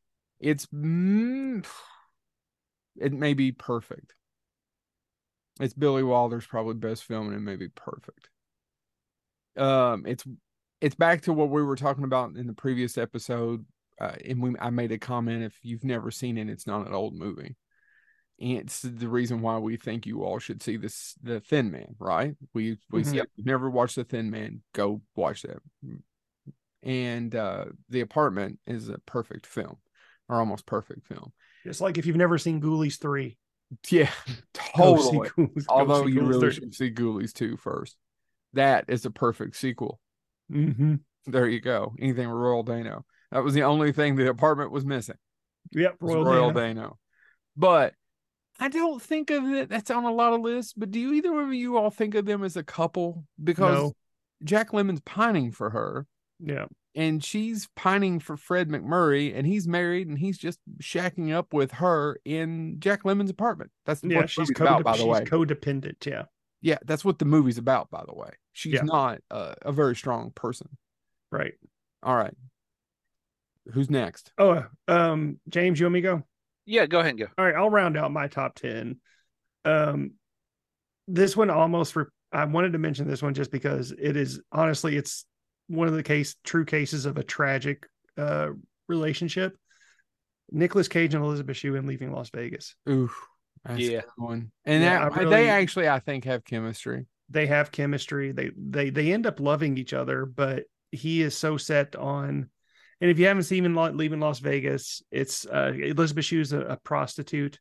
It's 0.40 0.66
mm, 0.66 1.66
it 2.96 3.12
may 3.12 3.34
be 3.34 3.52
perfect. 3.52 4.14
It's 5.60 5.74
Billy 5.74 6.02
Wilder's 6.02 6.46
probably 6.46 6.74
best 6.74 7.04
film, 7.04 7.28
and 7.28 7.36
it 7.36 7.40
may 7.40 7.56
be 7.56 7.68
perfect. 7.68 8.30
Um, 9.56 10.04
it's 10.06 10.24
it's 10.80 10.94
back 10.94 11.22
to 11.22 11.32
what 11.32 11.50
we 11.50 11.62
were 11.62 11.76
talking 11.76 12.04
about 12.04 12.36
in 12.36 12.46
the 12.46 12.54
previous 12.54 12.96
episode, 12.98 13.64
uh, 14.00 14.12
and 14.24 14.42
we 14.42 14.54
I 14.60 14.70
made 14.70 14.92
a 14.92 14.98
comment. 14.98 15.44
If 15.44 15.58
you've 15.62 15.84
never 15.84 16.10
seen 16.10 16.38
it, 16.38 16.48
it's 16.48 16.66
not 16.66 16.86
an 16.86 16.94
old 16.94 17.14
movie. 17.14 17.56
And 18.40 18.58
it's 18.58 18.82
the 18.82 19.08
reason 19.08 19.40
why 19.42 19.58
we 19.58 19.76
think 19.76 20.06
you 20.06 20.24
all 20.24 20.38
should 20.38 20.62
see 20.62 20.76
this 20.76 21.14
the 21.22 21.40
Thin 21.40 21.70
Man, 21.70 21.94
right? 21.98 22.36
We 22.52 22.78
we 22.90 23.02
Mhm. 23.02 23.16
if 23.22 23.26
you've 23.36 23.46
never 23.46 23.70
watched 23.70 23.96
the 23.96 24.04
Thin 24.04 24.30
Man, 24.30 24.62
go 24.72 25.02
watch 25.14 25.42
that. 25.42 25.60
And 26.82 27.34
uh 27.34 27.66
the 27.88 28.00
apartment 28.00 28.58
is 28.66 28.88
a 28.88 28.98
perfect 28.98 29.46
film, 29.46 29.76
or 30.28 30.36
almost 30.36 30.66
perfect 30.66 31.06
film. 31.06 31.32
It's 31.64 31.80
like 31.80 31.96
if 31.96 32.04
you've 32.06 32.16
never 32.16 32.36
seen 32.38 32.60
Ghoulies 32.60 32.98
three. 32.98 33.38
Yeah, 33.90 34.10
go 34.76 34.96
see 34.98 35.10
totally. 35.10 35.28
Ghoulies- 35.30 35.64
Although 35.68 36.06
you 36.06 36.20
Ghoulies 36.20 36.28
really 36.28 36.40
3. 36.40 36.52
should 36.52 36.74
see 36.74 36.90
Ghoulies 36.92 37.32
2 37.32 37.56
first. 37.56 37.96
That 38.52 38.84
is 38.88 39.04
a 39.06 39.10
perfect 39.10 39.56
sequel. 39.56 40.00
Mhm. 40.52 41.00
There 41.26 41.48
you 41.48 41.60
go. 41.60 41.94
Anything 41.98 42.28
with 42.28 42.36
Royal 42.36 42.62
Dano. 42.62 43.04
That 43.32 43.42
was 43.42 43.54
the 43.54 43.62
only 43.62 43.90
thing 43.92 44.14
the 44.16 44.28
apartment 44.28 44.70
was 44.70 44.84
missing. 44.84 45.16
Yep, 45.72 45.96
Royal, 46.00 46.24
Royal 46.24 46.50
Dano. 46.52 46.74
Dano. 46.82 46.98
But 47.56 47.94
I 48.60 48.68
don't 48.68 49.02
think 49.02 49.30
of 49.30 49.44
it. 49.52 49.68
That's 49.68 49.90
on 49.90 50.04
a 50.04 50.12
lot 50.12 50.32
of 50.32 50.40
lists. 50.40 50.72
But 50.76 50.90
do 50.90 51.00
you 51.00 51.12
either 51.14 51.40
of 51.40 51.52
you 51.52 51.76
all 51.76 51.90
think 51.90 52.14
of 52.14 52.24
them 52.26 52.44
as 52.44 52.56
a 52.56 52.62
couple? 52.62 53.24
Because 53.42 53.74
No. 53.74 53.92
Jack 54.44 54.70
Lemmon's 54.70 55.00
pining 55.04 55.50
for 55.50 55.70
her, 55.70 56.06
Yeah, 56.38 56.66
and 56.94 57.22
she's 57.24 57.68
pining 57.76 58.20
for 58.20 58.36
Fred 58.36 58.68
MacMurray, 58.68 59.34
and 59.36 59.46
he's 59.46 59.66
married, 59.66 60.06
and 60.08 60.18
he's 60.18 60.38
just 60.38 60.60
shacking 60.82 61.32
up 61.32 61.52
with 61.52 61.72
her 61.72 62.20
in 62.24 62.76
Jack 62.78 63.02
Lemmon's 63.04 63.30
apartment. 63.30 63.70
That's 63.86 64.02
yeah. 64.04 64.18
what 64.18 64.30
She's, 64.30 64.50
about, 64.50 64.84
by 64.84 64.96
the 64.96 65.06
way. 65.06 65.20
she's 65.24 65.30
way. 65.30 65.38
codependent. 65.38 66.04
Yeah, 66.06 66.24
Yeah, 66.60 66.78
that's 66.84 67.04
what 67.04 67.18
the 67.18 67.24
movie's 67.24 67.58
about, 67.58 67.90
by 67.90 68.04
the 68.06 68.14
way. 68.14 68.30
She's 68.52 68.74
Yeah. 68.74 68.82
not 68.82 69.20
uh, 69.30 69.54
a 69.62 69.72
very 69.72 69.96
strong 69.96 70.30
person. 70.32 70.68
right. 71.32 71.54
All 72.02 72.14
right. 72.16 72.34
Who's 73.72 73.88
next? 73.90 74.30
Oh, 74.36 74.64
um, 74.88 75.40
James, 75.48 75.80
you 75.80 75.86
want 75.86 75.94
me 75.94 76.00
to 76.02 76.08
go? 76.08 76.22
Yeah, 76.66 76.86
go 76.86 77.00
ahead 77.00 77.10
and 77.10 77.18
go. 77.18 77.26
All 77.38 77.44
right, 77.44 77.54
I'll 77.54 77.70
round 77.70 77.96
out 77.96 78.10
my 78.12 78.28
top 78.28 78.54
10. 78.56 78.98
Um 79.64 80.12
this 81.06 81.36
one 81.36 81.50
almost 81.50 81.94
re- 81.96 82.04
I 82.32 82.44
wanted 82.46 82.72
to 82.72 82.78
mention 82.78 83.06
this 83.06 83.22
one 83.22 83.34
just 83.34 83.50
because 83.50 83.92
it 83.92 84.16
is 84.16 84.40
honestly 84.50 84.96
it's 84.96 85.26
one 85.68 85.88
of 85.88 85.94
the 85.94 86.02
case 86.02 86.36
true 86.44 86.64
cases 86.64 87.06
of 87.06 87.16
a 87.18 87.22
tragic 87.24 87.86
uh 88.18 88.48
relationship. 88.88 89.56
Nicolas 90.50 90.88
Cage 90.88 91.14
and 91.14 91.24
Elizabeth 91.24 91.56
Shue 91.56 91.74
in 91.74 91.86
Leaving 91.86 92.12
Las 92.12 92.30
Vegas. 92.30 92.74
Ooh, 92.88 93.10
that's 93.64 93.80
Yeah. 93.80 94.02
one. 94.16 94.52
And 94.64 94.82
Yeah, 94.82 95.08
that, 95.08 95.16
really- 95.16 95.30
they 95.30 95.48
actually, 95.48 95.88
I 95.88 95.98
think, 96.00 96.24
have 96.24 96.44
chemistry. 96.44 97.06
They 97.30 97.46
have 97.46 97.72
chemistry. 97.72 98.32
They 98.32 98.50
they 98.56 98.90
they 98.90 99.12
end 99.12 99.26
up 99.26 99.40
loving 99.40 99.78
each 99.78 99.94
other, 99.94 100.26
but 100.26 100.64
he 100.92 101.22
is 101.22 101.34
so 101.36 101.56
set 101.56 101.96
on 101.96 102.50
and 103.04 103.10
if 103.10 103.18
you 103.18 103.26
haven't 103.26 103.42
seen 103.42 103.66
him 103.66 103.76
leaving 103.98 104.18
Las 104.18 104.38
Vegas, 104.38 105.02
it's 105.10 105.44
uh 105.44 105.74
Elizabeth 105.76 106.24
Shue's 106.24 106.54
a, 106.54 106.60
a 106.60 106.76
prostitute 106.78 107.60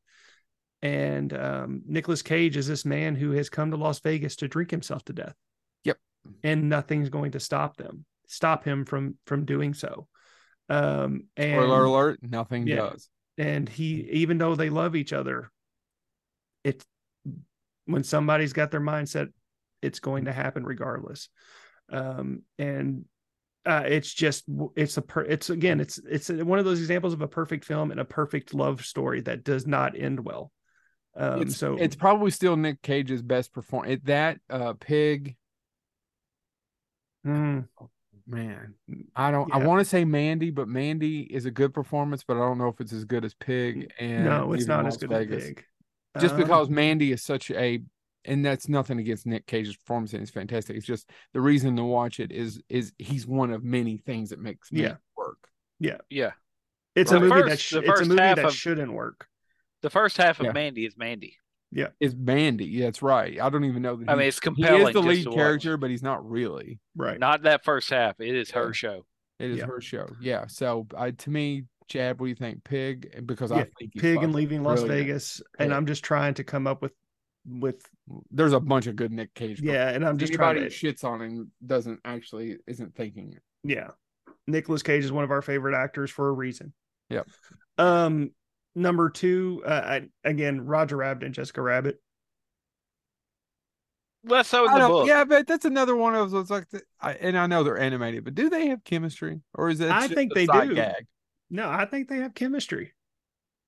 and 0.81 1.33
um 1.33 1.81
Nicolas 1.85 2.21
Cage 2.21 2.55
is 2.55 2.65
this 2.65 2.85
man 2.85 3.13
who 3.13 3.31
has 3.31 3.49
come 3.49 3.71
to 3.71 3.75
Las 3.75 3.99
Vegas 3.99 4.37
to 4.37 4.47
drink 4.47 4.71
himself 4.71 5.03
to 5.03 5.11
death. 5.11 5.35
Yep. 5.83 5.97
And 6.45 6.69
nothing's 6.69 7.09
going 7.09 7.31
to 7.31 7.41
stop 7.41 7.75
them, 7.75 8.05
stop 8.25 8.63
him 8.63 8.85
from 8.85 9.17
from 9.27 9.43
doing 9.43 9.73
so. 9.73 10.07
Um 10.69 11.25
and 11.35 11.59
Spoiler 11.59 11.83
alert: 11.83 12.19
nothing 12.21 12.65
yeah. 12.65 12.77
does. 12.77 13.09
and 13.37 13.67
he 13.67 14.07
even 14.13 14.37
though 14.37 14.55
they 14.55 14.69
love 14.69 14.95
each 14.95 15.11
other 15.11 15.51
it 16.63 16.81
when 17.83 18.05
somebody's 18.05 18.53
got 18.53 18.71
their 18.71 18.79
mindset 18.79 19.27
it's 19.81 19.99
going 19.99 20.23
to 20.23 20.31
happen 20.31 20.63
regardless 20.63 21.27
um 21.91 22.43
and 22.57 23.03
uh 23.65 23.83
it's 23.85 24.13
just 24.13 24.43
it's 24.75 24.97
a 24.97 25.01
per, 25.01 25.21
it's 25.21 25.49
again 25.49 25.79
it's 25.79 25.99
it's 26.09 26.29
one 26.29 26.59
of 26.59 26.65
those 26.65 26.79
examples 26.79 27.13
of 27.13 27.21
a 27.21 27.27
perfect 27.27 27.63
film 27.65 27.91
and 27.91 27.99
a 27.99 28.05
perfect 28.05 28.53
love 28.53 28.83
story 28.85 29.21
that 29.21 29.43
does 29.43 29.65
not 29.65 29.97
end 29.97 30.19
well 30.19 30.51
um 31.15 31.43
it's, 31.43 31.55
so 31.57 31.77
it's 31.77 31.95
probably 31.95 32.31
still 32.31 32.57
Nick 32.57 32.81
Cage's 32.81 33.21
best 33.21 33.53
performance. 33.53 34.01
That 34.05 34.39
uh, 34.49 34.73
pig, 34.73 35.35
Mm, 37.25 37.67
man, 38.27 38.73
I 39.15 39.31
don't. 39.31 39.53
I 39.53 39.59
want 39.59 39.79
to 39.79 39.85
say 39.85 40.03
Mandy, 40.03 40.49
but 40.49 40.67
Mandy 40.67 41.21
is 41.21 41.45
a 41.45 41.51
good 41.51 41.73
performance, 41.73 42.23
but 42.27 42.35
I 42.35 42.41
don't 42.41 42.57
know 42.57 42.67
if 42.67 42.81
it's 42.81 42.93
as 42.93 43.05
good 43.05 43.23
as 43.23 43.33
Pig. 43.33 43.91
And 43.99 44.25
no 44.25 44.53
it's 44.53 44.65
not 44.65 44.83
Las 44.83 44.95
as 44.95 44.97
good 44.97 45.09
Vegas. 45.09 45.43
as 45.43 45.49
pig 45.49 45.65
Just 46.19 46.35
Um, 46.35 46.41
because 46.41 46.69
Mandy 46.69 47.11
is 47.11 47.23
such 47.23 47.49
a, 47.51 47.81
and 48.25 48.45
that's 48.45 48.67
nothing 48.69 48.99
against 48.99 49.25
Nick 49.25 49.45
Cage's 49.47 49.75
performance, 49.75 50.13
it's 50.13 50.31
fantastic. 50.31 50.75
It's 50.77 50.85
just 50.85 51.09
the 51.33 51.41
reason 51.41 51.75
to 51.77 51.83
watch 51.83 52.19
it 52.19 52.31
is 52.31 52.61
is 52.69 52.93
he's 52.97 53.25
one 53.27 53.51
of 53.51 53.63
many 53.63 53.97
things 53.97 54.29
that 54.29 54.39
makes 54.39 54.71
me 54.71 54.81
Yeah. 54.83 54.95
work. 55.17 55.37
Yeah. 55.79 55.97
Yeah. 56.09 56.31
It's 56.95 57.11
the 57.11 57.17
a 57.17 57.19
movie 57.19 57.49
that 57.49 57.59
sh- 57.59 57.71
the 57.71 57.79
it's 57.79 57.87
a 57.89 57.91
first 57.95 58.09
movie 58.09 58.21
half 58.21 58.35
that 58.37 58.45
of- 58.45 58.53
shouldn't 58.55 58.93
work 58.93 59.27
The 59.81 59.89
first 59.89 60.15
half 60.17 60.39
of 60.39 60.45
Yeah. 60.45 60.51
Mandy 60.53 60.85
is 60.85 60.95
Mandy. 60.97 61.37
Yeah, 61.75 61.87
is 61.99 62.15
Mandy? 62.15 62.65
Yeah, 62.65 62.85
that's 62.85 63.01
right. 63.01 63.41
I 63.41 63.49
don't 63.49 63.65
even 63.65 63.81
know 63.81 63.95
that. 63.95 64.07
I 64.07 64.13
mean, 64.15 64.27
it's 64.27 64.39
compelling. 64.39 64.81
he 64.81 64.87
is 64.87 64.93
the 64.93 65.01
lead 65.01 65.27
character, 65.31 65.75
but 65.75 65.89
he's 65.89 66.03
not 66.03 66.23
really. 66.29 66.79
right 66.95 67.19
Not 67.19 67.41
that 67.43 67.63
first 67.65 67.89
half. 67.89 68.19
It 68.21 68.35
is 68.35 68.51
her 68.51 68.67
Yeah. 68.67 68.71
show. 68.73 69.05
It 69.39 69.49
is 69.49 69.57
Yeah. 69.57 69.65
her 69.65 69.81
show. 69.81 70.07
Yeah. 70.21 70.45
So, 70.47 70.87
I 70.95 71.11
to 71.11 71.29
me, 71.31 71.63
Chad, 71.87 72.19
what 72.19 72.27
do 72.27 72.29
you 72.29 72.35
think? 72.35 72.63
Pig? 72.63 73.25
Because 73.25 73.49
Yeah, 73.51 73.57
I 73.57 73.67
think 73.79 73.93
pig 73.95 74.21
and 74.23 74.33
leaving 74.33 74.61
las 74.63 74.81
brilliant. 74.81 75.07
vegas 75.07 75.41
and 75.59 75.73
i'm 75.73 75.85
just 75.85 76.03
trying 76.03 76.35
to 76.35 76.43
come 76.43 76.65
up 76.67 76.81
with 76.81 76.93
with 77.45 77.85
There's 78.31 78.53
a 78.53 78.59
bunch 78.59 78.87
of 78.87 78.95
good 78.95 79.11
Nick 79.11 79.33
Cage. 79.33 79.61
yeah 79.61 79.89
and 79.89 80.05
i'm 80.05 80.17
just 80.17 80.31
Anybody 80.33 80.59
trying 80.59 80.63
who 80.63 80.69
to 80.69 80.75
shits 80.93 81.03
on 81.03 81.21
him 81.21 81.51
doesn't 81.65 81.99
actually 82.05 82.57
isn't 82.67 82.95
thinking. 82.95 83.37
yeah 83.63 83.89
Nicolas 84.47 84.83
Cage 84.83 85.03
is 85.05 85.11
one 85.11 85.23
of 85.23 85.31
our 85.31 85.41
favorite 85.41 85.75
actors 85.75 86.09
for 86.11 86.29
a 86.29 86.31
reason 86.31 86.73
Yep. 87.09 87.27
um 87.77 88.31
number 88.75 89.09
two 89.09 89.61
uh 89.65 89.69
I, 89.85 90.01
again 90.23 90.65
roger 90.65 90.97
rabbit 90.97 91.23
and 91.23 91.33
jessica 91.35 91.61
rabbit 91.61 91.99
Less 94.25 94.47
so 94.47 94.65
in 94.73 94.79
the 94.81 94.87
book. 94.87 95.05
Yeah, 95.05 95.25
but 95.25 95.47
that's 95.47 95.65
another 95.65 95.97
one 95.97 96.15
of 96.15 96.31
those 96.31 96.49
like, 96.49 96.69
the, 96.69 96.81
I, 97.01 97.11
and 97.15 97.37
I 97.37 97.45
know 97.45 97.61
they're 97.65 97.77
animated, 97.77 98.23
but 98.23 98.35
do 98.35 98.49
they 98.49 98.67
have 98.67 98.81
chemistry, 98.85 99.41
or 99.53 99.69
is 99.69 99.81
it? 99.81 99.91
I 99.91 100.07
think 100.07 100.33
they 100.33 100.45
do. 100.45 100.73
Gag, 100.75 101.05
no 101.49 101.69
i 101.69 101.83
think 101.85 102.07
they 102.07 102.19
have 102.19 102.33
chemistry 102.33 102.93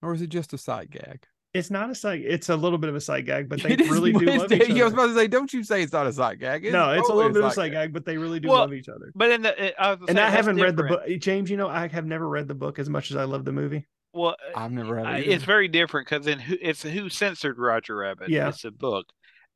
or 0.01 0.13
is 0.13 0.21
it 0.21 0.27
just 0.29 0.53
a 0.53 0.57
side 0.57 0.89
gag? 0.91 1.25
It's 1.55 1.71
not 1.71 1.89
a 1.89 1.95
side 1.95 2.21
it's 2.23 2.49
a 2.49 2.55
little 2.55 2.77
bit 2.77 2.89
of 2.89 2.95
a 2.95 3.01
side 3.01 3.25
gag 3.25 3.47
but 3.49 3.61
they 3.63 3.71
It 3.71 3.81
is- 3.81 3.89
really 3.89 4.11
do 4.13 4.25
love 4.25 4.51
each 4.51 4.69
I 4.69 4.73
was 4.73 4.81
other 4.81 4.93
about 4.93 5.07
to 5.07 5.15
say, 5.15 5.27
don't 5.27 5.51
you 5.53 5.63
say 5.63 5.81
it's 5.81 5.93
not 5.93 6.05
a 6.05 6.13
side 6.13 6.39
gag? 6.39 6.63
no 6.71 6.91
it's 6.91 7.09
a 7.09 7.13
little 7.13 7.31
bit 7.31 7.43
of 7.43 7.49
a 7.51 7.53
side 7.53 7.71
gag 7.71 7.93
but 7.93 8.05
they 8.05 8.17
really 8.17 8.39
do 8.39 8.49
Well, 8.49 8.59
love 8.59 8.73
each 8.73 8.89
other 8.89 9.11
But 9.15 9.31
in 9.31 9.41
the, 9.43 9.65
it, 9.67 9.75
I 9.79 9.91
was 9.95 9.99
and 10.09 10.17
say, 10.17 10.23
i 10.23 10.29
haven't 10.29 10.57
read 10.57 10.75
the 10.77 10.83
book 10.83 11.01
james 11.19 11.49
you 11.49 11.57
know 11.57 11.67
i 11.69 11.87
have 11.87 12.05
never 12.05 12.27
read 12.27 12.47
the 12.47 12.55
book 12.55 12.77
as 12.79 12.89
much 12.89 13.09
as 13.11 13.17
i 13.17 13.23
love 13.23 13.45
the 13.45 13.51
movie 13.53 13.87
Well, 14.13 14.35
I've 14.55 14.71
never 14.71 14.93
read 14.95 15.05
I- 15.05 15.17
it. 15.19 15.27
it's 15.27 15.43
very 15.43 15.67
different 15.67 16.07
because 16.07 16.25
then 16.25 16.39
who 16.39 16.55
it's 16.61 16.83
who 16.83 17.09
censored 17.09 17.57
Roger 17.57 17.95
Rabbit. 17.97 18.29
Yeah. 18.29 18.49
it's 18.49 18.63
a 18.65 18.71
book, 18.71 19.05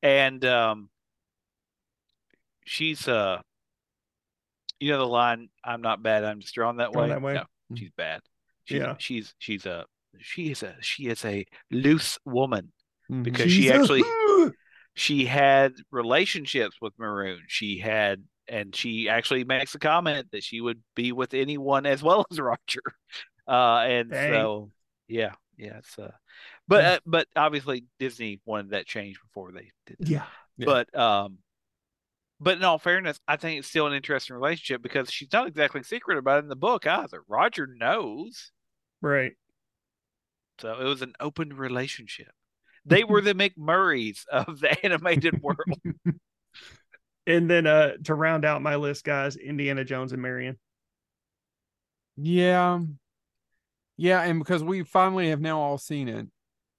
and 0.02 0.44
um, 0.46 0.90
she's 2.66 3.08
uh, 3.08 3.40
you 4.80 4.92
know 4.92 4.98
the 5.00 5.08
line, 5.08 5.50
"I'm 5.64 5.82
not 5.82 6.02
bad, 6.04 6.24
I'm 6.24 6.40
just 6.42 6.54
drawn 6.56 6.78
that 6.78 6.92
Drawn 6.94 7.04
way." 7.04 7.10
that 7.10 7.22
way. 7.22 7.34
No, 7.36 7.44
she's 7.76 7.92
bad. 7.98 8.22
She's, 8.66 8.80
Yeah. 8.80 8.96
she's 9.00 9.34
she's 9.40 9.66
a 9.66 9.86
she 10.20 10.52
is 10.52 10.64
a 10.64 10.76
she 10.82 11.08
is 11.08 11.24
a 11.26 11.46
loose 11.72 12.18
woman 12.26 12.72
Mhm. 13.12 13.24
because 13.24 13.52
she 13.52 13.72
actually 13.72 14.04
she 14.96 15.26
had 15.26 15.74
relationships 15.92 16.78
with 16.82 16.94
Maroon. 17.00 17.42
She 17.48 17.80
had, 17.80 18.24
and 18.48 18.76
she 18.76 19.08
actually 19.10 19.44
makes 19.44 19.74
a 19.76 19.80
comment 19.80 20.28
that 20.32 20.44
she 20.44 20.62
would 20.62 20.82
be 20.96 21.12
with 21.12 21.34
anyone 21.34 21.86
as 21.86 22.04
well 22.04 22.26
as 22.32 22.40
Roger. 22.40 22.82
Uh, 23.48 23.80
and 23.88 24.12
Dang. 24.12 24.32
so, 24.32 24.70
yeah, 25.08 25.32
yeah, 25.58 25.80
it's 25.80 25.98
uh, 25.98 26.12
but 26.68 26.84
uh, 26.86 27.00
but 27.08 27.28
obviously 27.36 27.86
Disney 27.98 28.40
wanted 28.46 28.70
that 28.72 28.86
change 28.86 29.20
before 29.20 29.52
they 29.52 29.72
did. 29.88 29.98
that. 29.98 30.08
yeah 30.08 30.26
Yeah. 30.56 30.66
But 30.68 30.96
um, 30.96 31.40
but 32.40 32.58
in 32.60 32.64
all 32.64 32.78
fairness, 32.78 33.20
I 33.28 33.38
think 33.38 33.58
it's 33.58 33.68
still 33.68 33.88
an 33.88 33.94
interesting 33.94 34.36
relationship 34.36 34.84
because 34.84 35.12
she's 35.12 35.34
not 35.34 35.48
exactly 35.48 35.82
secret 35.82 36.20
about 36.20 36.38
it 36.38 36.44
in 36.44 36.50
the 36.50 36.56
book 36.56 36.86
either. 36.86 37.24
Roger 37.28 37.66
knows, 37.66 38.52
right 39.02 39.34
so 40.60 40.80
it 40.80 40.84
was 40.86 41.02
an 41.02 41.14
open 41.20 41.54
relationship. 41.54 42.32
They 42.86 43.04
were 43.04 43.22
the 43.22 43.34
MacMurrays 43.34 44.26
of 44.32 44.60
the 44.60 44.78
animated 44.86 45.42
world. 45.42 45.60
and 47.28 47.50
then 47.50 47.68
uh 47.68 47.92
to 48.06 48.16
round 48.16 48.44
out 48.46 48.62
my 48.62 48.76
list 48.78 49.04
guys 49.04 49.36
indiana 49.36 49.84
jones 49.84 50.14
and 50.14 50.22
marion 50.22 50.58
Yeah. 52.18 52.80
Yeah, 53.98 54.22
and 54.22 54.40
because 54.40 54.64
we 54.64 54.84
finally 54.84 55.30
have 55.30 55.42
now 55.42 55.60
all 55.60 55.78
seen 55.78 56.08
it. 56.08 56.28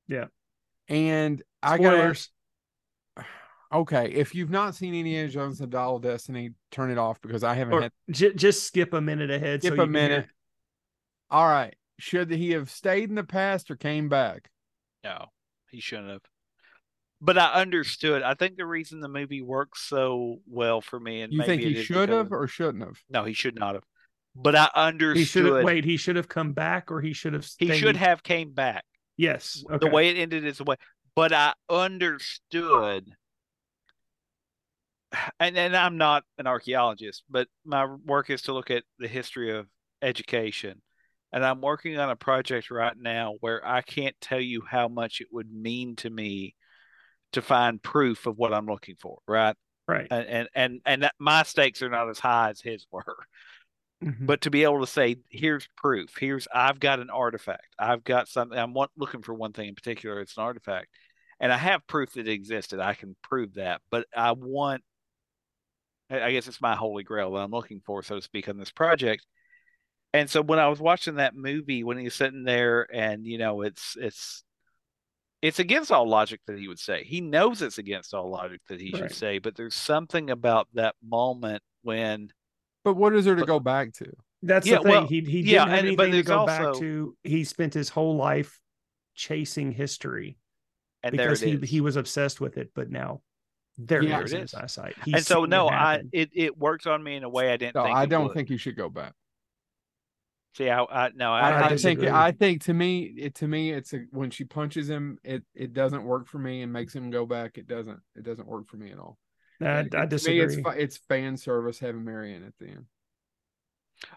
Yeah. 0.09 0.27
And 0.89 1.43
I 1.63 1.77
got 1.77 1.93
Spoilers. 1.93 2.29
okay, 3.75 4.07
if 4.11 4.35
you've 4.35 4.49
not 4.51 4.75
seen 4.75 4.95
Indiana 4.95 5.29
Jones 5.29 5.61
and 5.61 5.71
the 5.71 5.77
Dial 5.77 5.97
of 5.97 6.03
Destiny, 6.03 6.53
turn 6.71 6.91
it 6.91 6.97
off 6.97 7.21
because 7.21 7.45
I 7.45 7.53
haven't 7.55 7.75
or 7.75 7.83
had 7.83 7.93
j- 8.11 8.33
just 8.33 8.65
skip 8.65 8.95
a 8.95 9.01
minute 9.03 9.31
ahead 9.31 9.61
skip 9.63 9.77
so 9.77 9.83
a 9.83 9.87
can 9.87 9.95
hear- 9.95 10.03
minute. 10.09 10.27
All 11.31 11.47
right. 11.47 11.75
Should 12.01 12.31
he 12.31 12.51
have 12.53 12.71
stayed 12.71 13.11
in 13.11 13.15
the 13.15 13.25
past 13.25 13.71
or 13.71 13.77
came 13.77 14.09
back? 14.09 14.51
No, 15.05 15.27
he 15.71 15.81
shouldn't 15.81 16.09
have. 16.09 16.23
But 17.21 17.37
I 17.37 17.53
understood. 17.53 18.23
I 18.23 18.33
think 18.35 18.57
the 18.57 18.65
reason 18.65 19.01
the 19.01 19.09
movie 19.09 19.43
works 19.43 19.83
so 19.83 20.39
well 20.47 20.81
for 20.81 20.99
me, 20.99 21.21
and 21.21 21.31
You 21.33 21.41
maybe 21.41 21.63
think 21.65 21.77
he 21.77 21.83
should 21.83 22.09
have 22.09 22.33
or 22.33 22.47
shouldn't 22.47 22.83
have? 22.85 22.99
No, 23.11 23.25
he 23.25 23.35
should 23.35 23.59
not 23.59 23.75
have. 23.75 23.85
But 24.35 24.57
I 24.57 24.71
understood. 24.75 25.19
he 25.19 25.25
should 25.25 25.45
have 25.45 25.65
wait 25.65 25.85
he 25.85 25.97
should 25.97 26.17
have 26.17 26.29
come 26.29 26.53
back 26.53 26.91
or 26.91 27.01
he 27.01 27.13
should 27.13 27.35
have 27.35 27.47
He 27.59 27.73
should 27.73 27.97
have 27.97 28.23
came 28.23 28.53
back. 28.53 28.85
yes 29.17 29.63
okay. 29.71 29.87
The 29.87 29.93
way 29.93 30.09
it 30.09 30.17
ended 30.17 30.45
is 30.47 30.59
the 30.59 30.65
way. 30.65 30.77
But 31.15 31.33
I 31.33 31.53
understood. 31.69 33.11
And 35.41 35.59
and 35.59 35.77
I'm 35.77 35.99
not 35.99 36.23
an 36.39 36.47
archaeologist, 36.47 37.25
but 37.29 37.49
my 37.65 37.85
work 37.85 38.31
is 38.31 38.43
to 38.43 38.53
look 38.55 38.71
at 38.71 38.85
the 38.99 39.09
history 39.09 39.55
of 39.55 39.67
education. 40.01 40.81
And 41.33 41.45
I'm 41.45 41.61
working 41.61 41.99
on 41.99 42.11
a 42.11 42.17
project 42.17 42.71
right 42.71 42.97
now 42.97 43.35
where 43.41 43.67
I 43.67 43.83
can't 43.83 44.17
tell 44.21 44.41
you 44.41 44.63
how 44.69 44.89
much 44.89 45.21
it 45.21 45.29
would 45.31 45.53
mean 45.53 45.97
to 45.97 46.11
me 46.11 46.57
to 47.33 47.43
find 47.43 47.83
proof 47.83 48.27
of 48.27 48.37
what 48.37 48.53
I'm 48.53 48.67
looking 48.67 48.97
for, 49.01 49.19
right? 49.29 49.57
right 49.87 50.09
And 50.11 50.27
and 50.27 50.49
and, 50.55 50.81
and 50.85 51.03
that 51.05 51.15
my 51.19 51.45
stakes 51.45 51.83
are 51.83 51.89
not 51.89 52.09
as 52.09 52.19
high 52.19 52.51
as 52.51 52.61
his 52.61 52.87
were. 52.93 53.17
Mhm. 54.03 54.27
But 54.27 54.41
to 54.43 54.51
be 54.51 54.63
able 54.65 54.81
to 54.81 54.87
say, 54.87 55.17
here's 55.29 55.69
proof. 55.77 56.17
Here's 56.19 56.49
I've 56.55 56.81
got 56.81 57.01
an 57.01 57.11
artifact. 57.11 57.75
I've 57.79 58.03
got 58.03 58.29
something. 58.29 58.59
I'm 58.59 58.73
want, 58.73 58.91
looking 58.97 59.23
for 59.23 59.35
one 59.35 59.53
thing 59.53 59.69
in 59.69 59.75
particular. 59.75 60.21
It's 60.21 60.39
an 60.39 60.43
artifact, 60.43 60.89
and 61.39 61.53
I 61.53 61.59
have 61.59 61.87
proof 61.87 62.13
that 62.15 62.27
it 62.27 62.33
existed. 62.33 62.81
I 62.81 62.95
can 62.95 63.15
prove 63.23 63.55
that. 63.55 63.83
But 63.91 64.07
I 64.17 64.33
want. 64.33 64.83
I 66.11 66.33
guess 66.33 66.49
it's 66.49 66.61
my 66.61 66.75
holy 66.75 67.05
grail 67.05 67.33
that 67.33 67.43
I'm 67.43 67.53
looking 67.53 67.83
for, 67.87 68.03
so 68.03 68.17
to 68.17 68.23
speak, 68.23 68.49
on 68.49 68.59
this 68.59 68.73
project. 68.73 69.25
And 70.13 70.29
so 70.29 70.43
when 70.43 70.59
I 70.59 70.69
was 70.69 70.81
watching 70.81 71.17
that 71.17 71.37
movie, 71.37 71.85
when 71.85 71.97
he's 71.99 72.15
sitting 72.15 72.43
there, 72.45 72.87
and 72.93 73.25
you 73.27 73.39
know, 73.39 73.63
it's 73.63 73.97
it's 74.01 74.43
it's 75.43 75.59
against 75.59 75.91
all 75.93 76.07
logic 76.09 76.41
that 76.47 76.59
he 76.59 76.69
would 76.69 76.79
say. 76.79 77.05
He 77.05 77.21
knows 77.21 77.63
it's 77.63 77.79
against 77.79 78.13
all 78.13 78.29
logic 78.31 78.61
that 78.69 78.81
he 78.81 78.91
Right. 78.93 79.03
should 79.05 79.13
say, 79.15 79.39
but 79.39 79.55
there's 79.57 79.75
something 79.75 80.29
about 80.31 80.69
that 80.75 80.95
moment 81.03 81.63
when 81.83 82.31
But 82.85 82.95
what 82.95 83.15
is 83.15 83.25
there 83.25 83.35
to 83.37 83.43
But- 83.43 83.47
go 83.47 83.61
back 83.61 83.93
to? 83.95 84.13
that's 84.43 84.67
Yeah, 84.67 84.79
the 84.79 84.83
thing 84.85 84.91
well, 84.93 85.07
he 85.07 85.17
he 85.17 85.21
didn't 85.21 85.47
yeah, 85.47 85.67
have 85.69 85.85
and- 85.85 85.97
but 85.97 86.05
anything 86.09 86.23
to 86.25 86.29
there's 86.29 86.39
go 86.39 86.47
back 86.47 86.75
to 86.81 87.17
he 87.25 87.45
spent 87.45 87.75
his 87.75 87.89
whole 87.91 88.17
life 88.17 88.59
chasing 89.15 89.71
history 89.71 90.39
and 91.03 91.13
because 91.13 91.41
there 91.41 91.49
he 91.51 91.55
it 91.57 91.63
is. 91.65 91.71
he 91.71 91.81
was 91.83 91.97
obsessed 91.97 92.41
with 92.41 92.57
it, 92.59 92.71
but 92.75 92.91
now 92.91 93.21
there 93.77 94.03
Yeah. 94.03 94.21
it 94.21 94.25
is 94.25 94.31
There 94.31 94.39
in 94.39 94.43
it 94.43 94.51
his 94.51 94.55
is. 94.55 94.59
eyesight. 94.59 94.97
and 95.07 95.25
so 95.25 95.45
no, 95.45 95.69
it 95.69 95.73
I 95.73 96.03
it 96.13 96.31
it 96.35 96.57
works 96.59 96.87
on 96.87 97.03
me 97.03 97.17
in 97.17 97.23
a 97.25 97.29
way 97.29 97.53
I 97.53 97.57
didn't 97.59 97.75
No, 97.77 97.85
think. 97.85 97.97
I 97.97 98.07
don't 98.07 98.25
would. 98.25 98.35
think 98.35 98.51
you 98.51 98.57
should 98.59 98.77
go 98.77 98.89
back. 98.91 99.15
See, 100.57 100.69
I, 100.69 100.83
I 100.83 101.11
no, 101.15 101.33
I 101.33 101.41
I, 101.41 101.51
I, 101.51 101.67
I 101.67 101.77
think. 101.77 102.01
I 102.05 102.33
think 102.33 102.63
to 102.65 102.75
me 102.75 103.03
it 103.03 103.35
to 103.37 103.47
me 103.49 103.71
it's 103.73 103.93
a 103.95 104.01
when 104.11 104.31
she 104.31 104.45
punches 104.45 104.91
him 104.91 105.19
it 105.23 105.45
it 105.55 105.73
doesn't 105.73 106.03
work 106.05 106.27
for 106.27 106.39
me 106.39 106.63
and 106.63 106.73
makes 106.73 106.95
him 106.95 107.11
go 107.11 107.25
back 107.25 107.57
it 107.57 107.67
doesn't 107.69 108.01
it 108.17 108.25
doesn't 108.25 108.49
work 108.49 108.67
for 108.69 108.77
me 108.77 108.91
at 108.91 108.99
all. 108.99 109.17
I, 109.61 109.81
It- 109.81 109.95
I 109.95 110.01
to 110.01 110.07
disagree. 110.07 110.47
Me, 110.57 110.63
it's 110.77 110.77
it's 110.77 110.97
fan 111.09 111.37
service 111.37 111.79
having 111.79 112.05
Marion 112.05 112.45
at 112.45 112.55
the 112.59 112.67
end. 112.69 112.87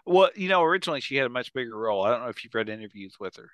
well, 0.06 0.30
you 0.34 0.48
know, 0.48 0.62
originally 0.62 1.00
she 1.00 1.16
had 1.16 1.26
a 1.26 1.30
much 1.30 1.52
bigger 1.52 1.76
role. 1.76 2.04
I 2.04 2.10
don't 2.10 2.22
know 2.22 2.28
if 2.28 2.42
you've 2.42 2.54
read 2.54 2.68
interviews 2.68 3.16
with 3.20 3.36
her. 3.36 3.50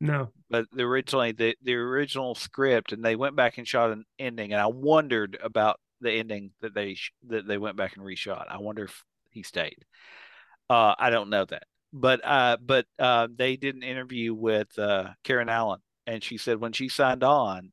no, 0.00 0.28
but 0.50 0.66
the 0.72 0.82
originally 0.82 1.32
the 1.32 1.56
the 1.62 1.74
original 1.74 2.34
script 2.34 2.92
and 2.92 3.04
they 3.04 3.16
went 3.16 3.36
back 3.36 3.56
and 3.58 3.66
shot 3.66 3.90
an 3.92 4.04
ending 4.18 4.52
and 4.52 4.60
i 4.60 4.66
wondered 4.66 5.38
about 5.42 5.78
the 6.00 6.10
ending 6.12 6.50
that 6.60 6.74
they 6.74 6.94
sh- 6.94 7.12
that 7.28 7.46
they 7.46 7.58
went 7.58 7.76
back 7.76 7.96
and 7.96 8.04
reshot 8.04 8.46
i 8.50 8.56
wonder 8.58 8.84
if 8.84 9.04
he 9.30 9.42
stayed 9.42 9.84
uh 10.70 10.94
i 10.98 11.10
don't 11.10 11.28
know 11.30 11.44
that 11.44 11.64
but 11.92 12.20
uh 12.24 12.56
but 12.64 12.86
uh 12.98 13.28
they 13.34 13.56
did 13.56 13.74
an 13.74 13.82
interview 13.82 14.34
with 14.34 14.78
uh 14.78 15.08
karen 15.24 15.48
allen 15.48 15.80
and 16.06 16.22
she 16.22 16.36
said 16.36 16.60
when 16.60 16.72
she 16.72 16.88
signed 16.88 17.24
on 17.24 17.72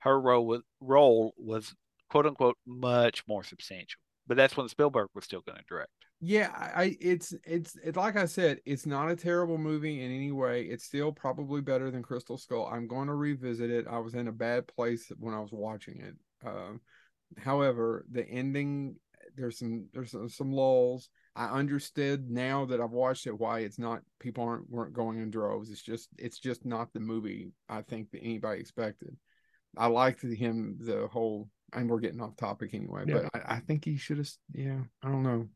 her 0.00 0.20
role 0.20 0.46
was 0.46 0.62
role 0.80 1.34
was 1.36 1.74
quote 2.10 2.26
unquote 2.26 2.56
much 2.66 3.24
more 3.26 3.42
substantial 3.42 4.00
but 4.26 4.36
that's 4.36 4.56
when 4.56 4.68
spielberg 4.68 5.08
was 5.14 5.24
still 5.24 5.40
going 5.40 5.58
to 5.58 5.64
direct 5.68 5.90
Yeah, 6.20 6.50
I 6.54 6.96
it's 7.00 7.34
it's 7.44 7.76
it's 7.84 7.96
like 7.96 8.16
I 8.16 8.24
said, 8.24 8.60
it's 8.64 8.86
not 8.86 9.10
a 9.10 9.16
terrible 9.16 9.58
movie 9.58 10.02
in 10.02 10.10
any 10.10 10.32
way. 10.32 10.62
It's 10.62 10.84
still 10.84 11.12
probably 11.12 11.60
better 11.60 11.90
than 11.90 12.02
Crystal 12.02 12.38
Skull. 12.38 12.66
I'm 12.72 12.86
going 12.88 13.08
to 13.08 13.14
revisit 13.14 13.70
it. 13.70 13.86
I 13.86 13.98
was 13.98 14.14
in 14.14 14.26
a 14.28 14.32
bad 14.32 14.66
place 14.66 15.12
when 15.18 15.34
I 15.34 15.40
was 15.40 15.52
watching 15.52 16.00
it. 16.00 16.14
Um, 16.46 16.80
however, 17.38 18.06
the 18.10 18.26
ending 18.26 18.96
there's 19.36 19.58
some 19.58 19.88
there's 19.92 20.12
some, 20.12 20.28
some 20.30 20.52
lulls. 20.52 21.10
I 21.36 21.48
understood 21.50 22.30
now 22.30 22.64
that 22.64 22.80
I've 22.80 22.90
watched 22.92 23.26
it 23.26 23.38
why 23.38 23.60
it's 23.60 23.78
not 23.78 24.00
people 24.20 24.42
aren't 24.44 24.70
weren't 24.70 24.94
going 24.94 25.18
in 25.18 25.30
droves. 25.30 25.70
It's 25.70 25.82
just 25.82 26.08
it's 26.18 26.38
just 26.38 26.64
not 26.64 26.92
the 26.92 27.00
movie 27.00 27.52
I 27.68 27.82
think 27.82 28.10
that 28.12 28.22
anybody 28.22 28.60
expected. 28.60 29.14
I 29.76 29.88
liked 29.88 30.22
him 30.22 30.78
the 30.80 31.06
whole 31.08 31.48
and 31.74 31.90
we're 31.90 32.00
getting 32.00 32.20
off 32.22 32.36
topic 32.36 32.70
anyway, 32.72 33.04
Yeah. 33.06 33.28
but 33.32 33.42
I, 33.50 33.56
I 33.56 33.60
think 33.60 33.84
he 33.84 33.96
should 33.98 34.16
have 34.18 34.30
yeah, 34.54 34.78
I 35.02 35.08
don't 35.10 35.22
know. 35.22 35.48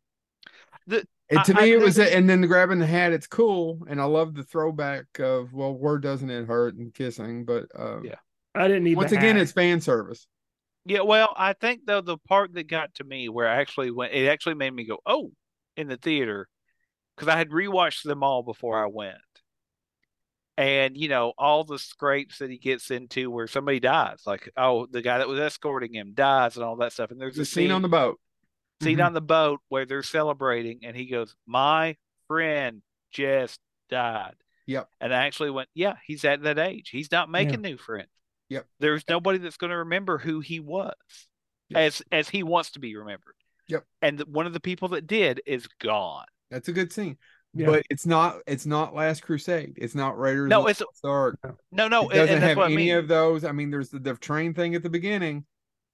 The- 0.87 1.07
And 1.31 1.45
to 1.45 1.57
I- 1.57 1.62
me, 1.62 1.72
I 1.72 1.76
it 1.76 1.81
was, 1.81 1.97
think- 1.97 2.14
and 2.14 2.28
then 2.28 2.41
the 2.43 2.47
grabbing 2.47 2.78
the 2.81 2.87
hat. 2.87 3.12
It's 3.12 3.26
cool, 3.26 3.87
and 3.89 4.01
I 4.01 4.05
love 4.05 4.35
the 4.35 4.43
throwback 4.43 5.07
of 5.18 5.53
well, 5.55 5.72
where 5.72 5.99
doesn't 5.99 6.28
it 6.28 6.47
hurt 6.47 6.74
and 6.76 6.93
kissing, 6.93 7.45
but 7.45 7.66
uh, 7.78 8.03
Yeah. 8.03 8.16
I 8.55 8.66
didn't 8.68 8.85
need. 8.85 8.97
once 8.97 9.12
again, 9.12 9.37
hat. 9.37 9.43
it's 9.43 9.53
fan 9.53 9.81
service. 9.81 10.26
Yeah, 10.85 11.03
well, 11.03 11.33
I 11.37 11.53
think 11.53 11.83
though 11.87 12.01
the 12.01 12.18
part 12.18 12.53
that 12.55 12.66
got 12.66 12.95
to 12.95 13.05
me 13.05 13.28
where 13.28 13.47
I 13.47 13.61
actually 13.61 13.91
went, 13.93 14.12
it 14.12 14.26
actually 14.26 14.57
made 14.57 14.72
me 14.74 14.85
go, 14.85 14.99
"Oh!" 15.07 15.31
In 15.81 15.89
the 15.89 15.97
theater 15.97 16.49
because 17.16 17.28
I 17.28 17.37
had 17.39 17.51
rewatched 17.51 18.05
them 18.05 18.22
all 18.22 18.43
before 18.43 18.83
I 18.83 18.87
went, 18.87 19.16
and 20.57 20.97
you 20.97 21.09
know 21.09 21.33
all 21.39 21.64
the 21.64 21.78
scrapes 21.78 22.39
that 22.39 22.51
he 22.51 22.59
gets 22.59 22.91
into 22.91 23.31
where 23.31 23.47
somebody 23.47 23.81
dies, 23.81 24.22
like 24.26 24.51
oh, 24.57 24.87
the 24.87 25.03
guy 25.03 25.18
that 25.18 25.28
was 25.28 25.41
escorting 25.41 25.95
him 25.95 26.12
dies 26.14 26.57
and 26.57 26.64
all 26.64 26.76
that 26.76 26.93
stuff, 26.93 27.11
and 27.11 27.20
there's 27.20 27.37
The 27.37 27.43
a 27.43 27.47
scene 27.47 27.70
on 27.70 27.83
the 27.83 27.89
boat. 27.89 28.20
scene 28.83 28.99
Mhm. 28.99 29.07
on 29.07 29.12
the 29.14 29.20
boat 29.20 29.61
where 29.68 29.87
they're 29.87 30.03
celebrating, 30.03 30.81
and 30.85 30.97
he 30.97 31.07
goes, 31.07 31.35
"My 31.47 31.97
friend 32.28 32.83
just 33.11 33.61
died." 33.89 34.37
Yep. 34.66 34.89
And 35.01 35.12
I 35.12 35.26
actually 35.26 35.51
went, 35.51 35.68
"Yeah, 35.74 35.97
he's 36.07 36.24
at 36.24 36.43
that 36.43 36.59
age. 36.59 36.91
He's 36.91 37.11
not 37.11 37.28
making 37.31 37.61
new 37.62 37.76
friends. 37.76 38.09
Yep. 38.51 38.66
There's 38.78 39.05
nobody 39.09 39.39
that's 39.39 39.57
going 39.57 39.70
to 39.70 39.78
remember 39.78 40.18
who 40.18 40.41
he 40.41 40.61
was, 40.61 40.95
Yep. 41.70 41.78
as 41.78 42.03
as 42.12 42.28
he 42.28 42.43
wants 42.43 42.70
to 42.72 42.78
be 42.81 42.97
remembered. 42.97 43.35
Yep. 43.71 43.85
And 44.03 44.21
one 44.23 44.47
of 44.47 44.53
the 44.53 44.61
people 44.61 44.89
that 44.89 45.07
did 45.07 45.41
is 45.47 45.66
gone. 45.81 46.25
That's 46.51 46.68
a 46.68 46.73
good 46.73 46.93
scene, 46.93 47.16
Yeah. 47.55 47.66
but 47.66 47.83
it's 47.91 48.07
not. 48.07 48.39
It's 48.47 48.66
not 48.66 48.95
Last 48.95 49.23
Crusade. 49.23 49.75
It's 49.77 49.95
not 49.95 50.18
Raiders. 50.18 50.49
No, 50.49 50.64
of 50.64 50.71
it's 50.71 50.81
Lost 50.81 51.05
Ark. 51.05 51.39
no, 51.73 51.89
no, 51.89 52.09
it 52.09 52.14
doesn't 52.14 52.43
have 52.43 52.57
what 52.57 52.64
I 52.64 52.73
any 52.73 52.77
mean. 52.87 52.97
of 52.97 53.09
those. 53.09 53.45
I 53.45 53.53
mean, 53.53 53.71
there's 53.71 53.91
the, 53.91 53.99
the 54.01 54.14
train 54.14 54.53
thing 54.55 54.75
at 54.75 54.83
the 54.83 54.91
beginning, 54.91 55.45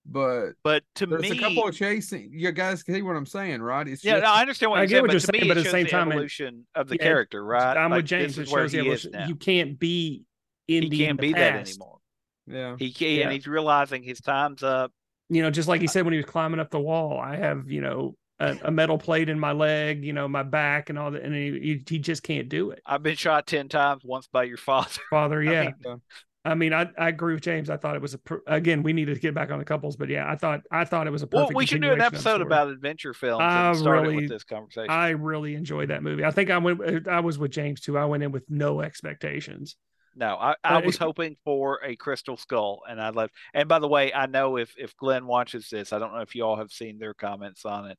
but 0.06 0.52
but 0.64 0.82
to 0.96 1.06
there's 1.06 1.22
me, 1.22 1.30
a 1.36 1.40
couple 1.40 1.68
of 1.68 1.74
chasing. 1.76 2.30
You 2.32 2.52
guys 2.52 2.82
see 2.86 3.02
what 3.02 3.16
I'm 3.16 3.26
saying, 3.26 3.60
right? 3.60 3.86
It's 3.86 4.02
yeah, 4.04 4.12
just, 4.14 4.24
no, 4.24 4.30
I 4.30 4.40
understand 4.40 4.70
what 4.70 4.78
I 4.78 4.82
you're 4.82 4.86
get 4.86 4.92
saying, 4.94 5.02
what 5.02 5.06
but 5.08 5.12
you're 5.12 5.20
saying, 5.20 5.48
but 5.48 5.56
at 5.58 5.64
the 5.64 5.70
same 5.70 5.84
the 5.84 5.90
time, 5.90 6.08
it- 6.08 6.14
evolution 6.14 6.66
of 6.74 6.88
the 6.88 6.96
yeah, 6.96 7.02
character, 7.02 7.44
right? 7.44 7.76
I'm 7.76 7.90
Like, 7.90 7.98
with 7.98 8.06
James. 8.06 8.36
This 8.36 8.38
It 8.38 8.42
is 8.48 8.52
where 8.52 8.62
shows 8.64 8.72
the 8.72 8.78
he 8.82 8.88
is 8.88 9.04
evolution. 9.06 9.10
now. 9.12 9.26
You 9.28 9.36
can't 9.36 9.78
be 9.78 10.24
in 10.68 10.84
He 10.84 10.88
the, 10.88 10.98
can't 10.98 11.10
in 11.10 11.16
the 11.16 11.20
be 11.20 11.32
that 11.34 11.52
past. 11.52 11.70
anymore. 11.72 11.98
yeah. 12.46 12.76
He 12.78 12.92
can, 12.92 13.08
Yeah. 13.08 13.22
and 13.24 13.32
he's 13.32 13.46
realizing 13.46 14.02
his 14.02 14.20
time's 14.20 14.62
up. 14.62 14.92
You 15.28 15.42
know, 15.42 15.50
just 15.50 15.68
like 15.68 15.80
he 15.80 15.88
uh, 15.88 15.90
said 15.90 16.04
when 16.04 16.12
he 16.12 16.18
was 16.18 16.26
climbing 16.26 16.60
up 16.60 16.70
the 16.70 16.80
wall, 16.80 17.18
I 17.18 17.36
have 17.36 17.70
you 17.70 17.80
know 17.80 18.16
a, 18.38 18.56
a 18.64 18.70
metal 18.70 18.98
plate 18.98 19.28
in 19.28 19.38
my 19.38 19.52
leg, 19.52 20.04
you 20.04 20.12
know, 20.12 20.28
my 20.28 20.42
back 20.42 20.90
and 20.90 20.98
all 20.98 21.10
that, 21.10 21.22
and 21.22 21.34
he 21.34 21.82
he, 21.86 21.98
just 21.98 22.22
can't 22.22 22.48
do 22.48 22.70
it. 22.70 22.80
I've 22.86 23.02
been 23.02 23.16
shot 23.16 23.46
ten 23.46 23.68
times, 23.68 24.02
once 24.04 24.28
by 24.28 24.44
your 24.44 24.56
father. 24.58 25.00
Father, 25.10 25.40
I 25.40 25.44
yeah. 25.44 25.70
mean, 25.84 26.00
I 26.44 26.54
mean, 26.54 26.72
I, 26.72 26.88
I 26.96 27.08
agree 27.08 27.34
with 27.34 27.42
James. 27.42 27.70
I 27.70 27.76
thought 27.76 27.96
it 27.96 28.02
was 28.02 28.14
a 28.14 28.18
pr- 28.18 28.36
again. 28.46 28.84
We 28.84 28.92
needed 28.92 29.14
to 29.14 29.20
get 29.20 29.34
back 29.34 29.50
on 29.50 29.58
the 29.58 29.64
couples, 29.64 29.96
but 29.96 30.08
yeah, 30.08 30.30
I 30.30 30.36
thought 30.36 30.60
I 30.70 30.84
thought 30.84 31.08
it 31.08 31.10
was 31.10 31.22
a 31.22 31.26
perfect. 31.26 31.50
Well, 31.50 31.56
we 31.56 31.66
should 31.66 31.82
do 31.82 31.88
an 31.88 31.98
continuation 31.98 32.18
of 32.18 32.22
the 32.22 32.30
episode 32.30 32.46
about 32.46 32.68
adventure 32.68 33.14
films 33.14 33.42
I 33.42 33.70
really- 33.70 34.16
with 34.16 34.28
this 34.28 34.44
conversation. 34.44 34.90
I 34.90 35.10
really 35.10 35.54
enjoyed 35.54 35.88
that 35.88 36.04
movie. 36.04 36.24
I 36.24 36.30
think 36.30 36.50
I 36.50 36.58
went. 36.58 37.08
I 37.08 37.20
was 37.20 37.38
with 37.38 37.50
James 37.50 37.80
too. 37.80 37.98
I 37.98 38.04
went 38.04 38.22
in 38.22 38.30
with 38.30 38.44
no 38.48 38.80
expectations. 38.80 39.76
No, 40.16 40.36
I, 40.36 40.54
I 40.64 40.78
was 40.78 40.96
hoping 40.96 41.36
for 41.44 41.80
a 41.84 41.94
crystal 41.94 42.38
skull, 42.38 42.80
and 42.88 43.00
I 43.00 43.10
left. 43.10 43.34
And 43.52 43.68
by 43.68 43.78
the 43.78 43.88
way, 43.88 44.12
I 44.12 44.26
know 44.26 44.56
if 44.56 44.74
if 44.78 44.96
Glenn 44.96 45.26
watches 45.26 45.68
this, 45.70 45.92
I 45.92 45.98
don't 45.98 46.14
know 46.14 46.20
if 46.20 46.34
you 46.34 46.42
all 46.42 46.56
have 46.56 46.72
seen 46.72 46.98
their 46.98 47.14
comments 47.14 47.66
on 47.66 47.90
it, 47.90 47.98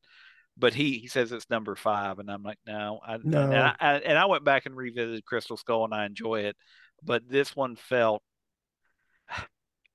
but 0.57 0.73
he 0.73 0.97
he 0.97 1.07
says 1.07 1.31
it's 1.31 1.49
number 1.49 1.75
five, 1.75 2.17
and 2.19 2.29
I'm 2.29 2.43
like, 2.43 2.57
no, 2.65 2.99
I, 3.05 3.17
No. 3.23 3.43
And 3.43 3.55
I, 3.55 3.75
I 3.79 3.93
and 3.97 4.17
I 4.17 4.25
went 4.25 4.43
back 4.43 4.65
and 4.65 4.75
revisited 4.75 5.25
Crystal 5.25 5.57
Skull, 5.57 5.85
and 5.85 5.93
I 5.93 6.05
enjoy 6.05 6.41
it, 6.41 6.57
but 7.03 7.29
this 7.29 7.55
one 7.55 7.75
felt. 7.75 8.23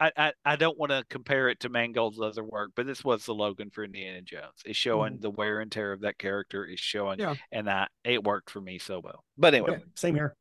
I, 0.00 0.10
I, 0.16 0.32
I 0.44 0.56
don't 0.56 0.76
want 0.76 0.90
to 0.90 1.04
compare 1.10 1.48
it 1.48 1.60
to 1.60 1.68
Mangold's 1.68 2.20
other 2.20 2.42
work, 2.42 2.72
but 2.74 2.86
this 2.86 3.04
was 3.04 3.24
the 3.24 3.34
Logan 3.34 3.70
for 3.70 3.84
Indiana 3.84 4.20
Jones. 4.20 4.62
It's 4.64 4.76
showing 4.76 5.12
mm-hmm. 5.12 5.22
the 5.22 5.30
wear 5.30 5.60
and 5.60 5.70
tear 5.70 5.92
of 5.92 6.00
that 6.00 6.18
character. 6.18 6.66
It's 6.66 6.80
showing, 6.80 7.20
Yeah. 7.20 7.36
and 7.52 7.70
I 7.70 7.86
it 8.02 8.24
worked 8.24 8.50
for 8.50 8.60
me 8.60 8.78
so 8.78 8.98
well. 8.98 9.22
But 9.38 9.54
anyway, 9.54 9.80
same 9.94 10.16
here. 10.16 10.34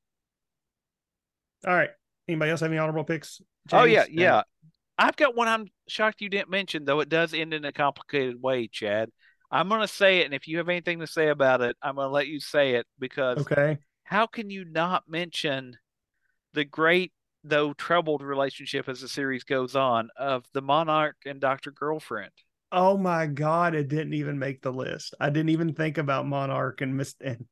All 1.66 1.74
right. 1.74 1.90
Anybody 2.28 2.52
else 2.52 2.62
have 2.62 2.72
any 2.72 2.78
honorable 2.80 3.04
picks? 3.04 3.42
Oh 3.72 3.84
yeah, 3.84 4.06
James? 4.06 4.18
yeah. 4.18 4.42
I've 4.98 5.16
got 5.16 5.36
one 5.36 5.48
I'm 5.48 5.68
shocked 5.88 6.22
you 6.22 6.30
didn't 6.30 6.50
mention, 6.50 6.86
though 6.86 7.00
it 7.00 7.10
does 7.10 7.34
end 7.34 7.54
in 7.54 7.66
a 7.66 7.72
complicated 7.72 8.42
way, 8.42 8.68
Chad. 8.68 9.10
I'm 9.52 9.70
gonna 9.70 9.88
say 9.88 10.20
it, 10.20 10.26
and 10.26 10.34
if 10.34 10.48
you 10.48 10.58
have 10.60 10.70
anything 10.70 11.00
to 11.00 11.08
say 11.08 11.30
about 11.30 11.62
it, 11.62 11.76
I'm 11.82 11.96
gonna 11.96 12.12
let 12.12 12.28
you 12.28 12.40
say 12.40 12.76
it 12.76 12.86
because 13.00 13.40
Okay. 13.42 13.80
how 14.04 14.28
can 14.28 14.50
you 14.50 14.66
not 14.66 15.10
mention 15.10 15.78
the 16.54 16.66
great 16.66 17.12
though 17.44 17.74
troubled 17.74 18.22
relationship 18.22 18.88
as 18.90 19.02
the 19.02 19.08
series 19.08 19.44
goes 19.44 19.76
on 19.76 20.10
of 20.18 20.46
the 20.54 20.62
monarch 20.62 21.18
and 21.26 21.42
Dr. 21.42 21.72
Girlfriend? 21.72 22.32
Oh 22.72 22.98
my 22.98 23.28
God! 23.28 23.76
It 23.76 23.88
didn't 23.90 24.14
even 24.14 24.40
make 24.40 24.62
the 24.62 24.72
list. 24.72 25.14
I 25.20 25.30
didn't 25.30 25.50
even 25.50 25.74
think 25.74 25.98
about 25.98 26.26
Monarch 26.28 26.82
and 26.82 26.96
Miss 26.96 27.16
and 27.22 27.46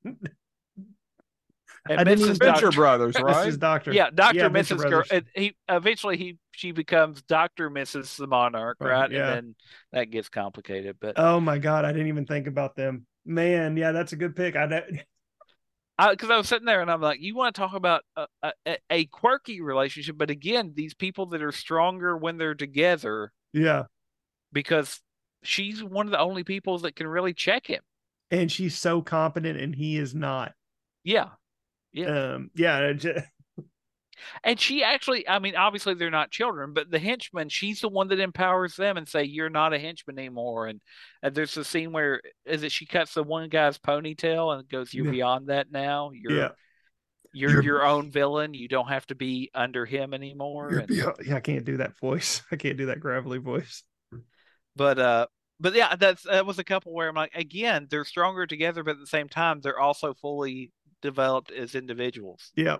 And 1.88 2.00
I 2.00 2.04
didn't 2.04 2.20
Mrs. 2.20 2.24
even- 2.24 2.38
Venture 2.38 2.62
Doctor, 2.62 2.72
Brothers, 2.76 3.16
right? 3.20 3.48
Mrs. 3.48 3.60
Doctor. 3.60 3.94
yeah, 3.94 4.10
Doctor 4.14 4.38
Yeah, 4.40 4.50
Mrs. 4.50 4.78
Venture 4.80 4.90
Girl. 4.90 5.04
And 5.12 5.26
He 5.36 5.56
eventually 5.70 6.18
he 6.18 6.38
she 6.52 6.72
becomes 6.72 7.22
Doctor 7.22 7.70
Mrs. 7.70 8.18
the 8.18 8.28
Monarch, 8.28 8.78
Right, 8.82 8.92
right? 8.92 9.12
yeah. 9.12 9.28
And 9.30 9.36
then 9.36 9.56
that 9.94 10.06
gets 10.12 10.30
complicated. 10.30 10.98
But 11.00 11.14
Oh 11.18 11.40
my 11.40 11.58
God! 11.58 11.86
I 11.86 11.92
didn't 11.92 12.08
even 12.08 12.26
think 12.26 12.48
about 12.48 12.76
them. 12.76 13.06
Man, 13.26 13.78
yeah, 13.78 13.92
that's 13.92 14.12
a 14.14 14.16
good 14.18 14.36
pick. 14.36 14.56
I 14.56 14.66
don't- 14.68 15.02
because 16.12 16.30
I, 16.30 16.38
was 16.38 16.48
sitting 16.48 16.66
there 16.66 16.82
and 16.82 16.90
I'm 16.92 17.02
like, 17.02 17.20
you 17.22 17.36
want 17.36 17.54
to 17.56 17.60
talk 17.62 17.74
about 17.74 18.04
a, 18.16 18.26
a, 18.66 18.78
a 18.90 19.06
quirky 19.06 19.62
relationship, 19.62 20.18
but 20.18 20.30
again, 20.30 20.72
these 20.76 20.94
people 20.94 21.26
that 21.28 21.42
are 21.44 21.52
stronger 21.52 22.16
when 22.18 22.38
they're 22.38 22.56
together 22.56 23.32
yeah, 23.54 23.84
because 24.54 25.02
she's 25.44 25.84
one 25.84 26.06
of 26.08 26.12
the 26.12 26.20
only 26.20 26.44
people 26.44 26.78
that 26.80 26.96
can 26.96 27.08
really 27.08 27.34
check 27.34 27.68
him. 27.68 27.82
and 28.32 28.52
she's 28.52 28.78
so 28.78 29.02
competent, 29.02 29.60
and 29.60 29.76
he 29.76 29.98
is 29.98 30.14
not. 30.16 30.54
Yeah. 31.04 31.30
Yeah. 31.94 32.34
Um, 32.34 32.52
yeah, 32.56 32.94
And 34.44 34.60
she 34.60 34.84
actually, 34.84 35.28
I 35.30 35.40
mean, 35.40 35.56
obviously 35.56 35.94
they're 35.94 36.10
not 36.12 36.30
children, 36.30 36.74
but 36.74 36.92
the 36.92 37.00
henchman, 37.00 37.48
she's 37.48 37.80
the 37.80 37.88
one 37.88 38.10
that 38.10 38.20
empowers 38.20 38.76
them 38.76 38.98
and 38.98 39.08
say, 39.08 39.24
you're 39.24 39.50
not 39.50 39.74
a 39.74 39.80
henchman 39.80 40.20
anymore. 40.20 40.68
And, 40.68 40.82
and 41.24 41.34
there's 41.34 41.56
a 41.56 41.64
scene 41.64 41.94
where 41.94 42.22
is 42.46 42.64
it 42.64 42.72
she 42.74 42.86
cuts 42.86 43.14
the 43.14 43.24
one 43.24 43.48
guy's 43.48 43.78
ponytail 43.78 44.54
and 44.60 44.68
goes, 44.68 44.94
you're 44.94 45.06
Yeah. 45.06 45.12
beyond 45.12 45.48
that 45.48 45.72
now. 45.72 46.12
You're, 46.14 46.34
yeah, 46.34 46.50
you're, 47.34 47.50
You're- 47.52 47.66
your 47.66 47.86
own 47.86 48.12
villain. 48.12 48.54
You 48.54 48.68
don't 48.68 48.90
have 48.90 49.06
to 49.08 49.16
be 49.16 49.52
under 49.56 49.86
him 49.86 50.14
anymore. 50.14 50.68
And- 50.80 50.90
yeah, 50.90 51.12
yeah. 51.26 51.36
I 51.36 51.40
can't 51.40 51.64
do 51.64 51.78
that 51.78 51.98
voice. 51.98 52.42
I 52.52 52.58
can't 52.58 52.78
do 52.78 52.88
that 52.88 53.00
gravelly 53.00 53.38
voice. 53.40 53.84
but 54.76 55.00
uh 55.00 55.28
but 55.62 55.74
yeah 55.76 55.96
that's 55.96 56.24
that 56.24 56.46
was 56.46 56.60
a 56.60 56.64
couple 56.64 56.94
where 56.94 57.10
i'm 57.10 57.16
like 57.16 57.34
again 57.36 57.88
they're 57.90 58.06
stronger 58.06 58.46
together 58.46 58.84
but 58.84 58.92
at 58.92 59.00
the 59.00 59.08
same 59.08 59.28
time 59.28 59.60
they're 59.62 59.80
also 59.80 60.14
fully 60.14 60.72
developed 61.02 61.52
as 61.52 61.76
individuals 61.76 62.52
Yeah, 62.56 62.78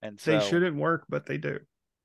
And 0.00 0.20
so 0.20 0.38
They 0.38 0.48
shouldn't 0.48 0.76
work, 0.76 1.04
but 1.08 1.26
they 1.26 1.38
do. 1.38 1.58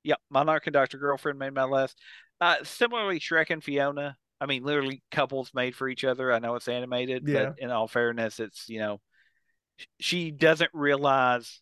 Yep, 0.04 0.20
Monarch 0.30 0.66
and 0.66 0.74
Doctor 0.74 0.98
Girlfriend 0.98 1.38
made 1.38 1.54
my 1.54 1.64
list. 1.64 1.98
Uh, 2.40 2.56
similarly, 2.62 3.18
Shrek 3.20 3.50
and 3.50 3.62
Fiona. 3.62 4.16
I 4.40 4.46
mean, 4.46 4.62
literally 4.62 5.02
couples 5.10 5.50
made 5.52 5.74
for 5.74 5.88
each 5.88 6.04
other. 6.04 6.32
I 6.32 6.38
know 6.38 6.54
it's 6.54 6.68
animated, 6.68 7.24
Yeah. 7.26 7.46
but 7.46 7.58
in 7.58 7.70
all 7.70 7.88
fairness, 7.88 8.38
it's 8.38 8.68
you 8.68 8.78
know, 8.78 9.00
she 10.00 10.30
doesn't 10.30 10.70
realize 10.72 11.60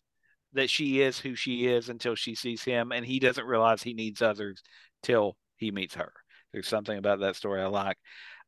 that 0.53 0.69
she 0.69 1.01
is 1.01 1.19
who 1.19 1.35
she 1.35 1.65
is 1.67 1.89
until 1.89 2.15
she 2.15 2.35
sees 2.35 2.63
him, 2.63 2.91
and 2.91 3.05
he 3.05 3.19
doesn't 3.19 3.45
realize 3.45 3.81
he 3.81 3.93
needs 3.93 4.21
others 4.21 4.61
till 5.03 5.35
he 5.57 5.71
meets 5.71 5.95
her. 5.95 6.13
There's 6.53 6.67
something 6.67 6.97
about 6.97 7.19
that 7.19 7.35
story 7.35 7.61
I 7.61 7.67
like. 7.67 7.97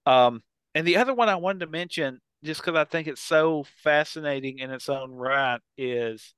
Um, 0.05 0.41
and 0.75 0.87
the 0.87 0.97
other 0.97 1.13
one 1.13 1.29
I 1.29 1.35
wanted 1.35 1.59
to 1.61 1.67
mention, 1.67 2.19
just 2.43 2.61
because 2.61 2.75
I 2.75 2.83
think 2.85 3.07
it's 3.07 3.21
so 3.21 3.65
fascinating 3.83 4.59
in 4.59 4.71
its 4.71 4.89
own 4.89 5.11
right, 5.11 5.59
is 5.77 6.33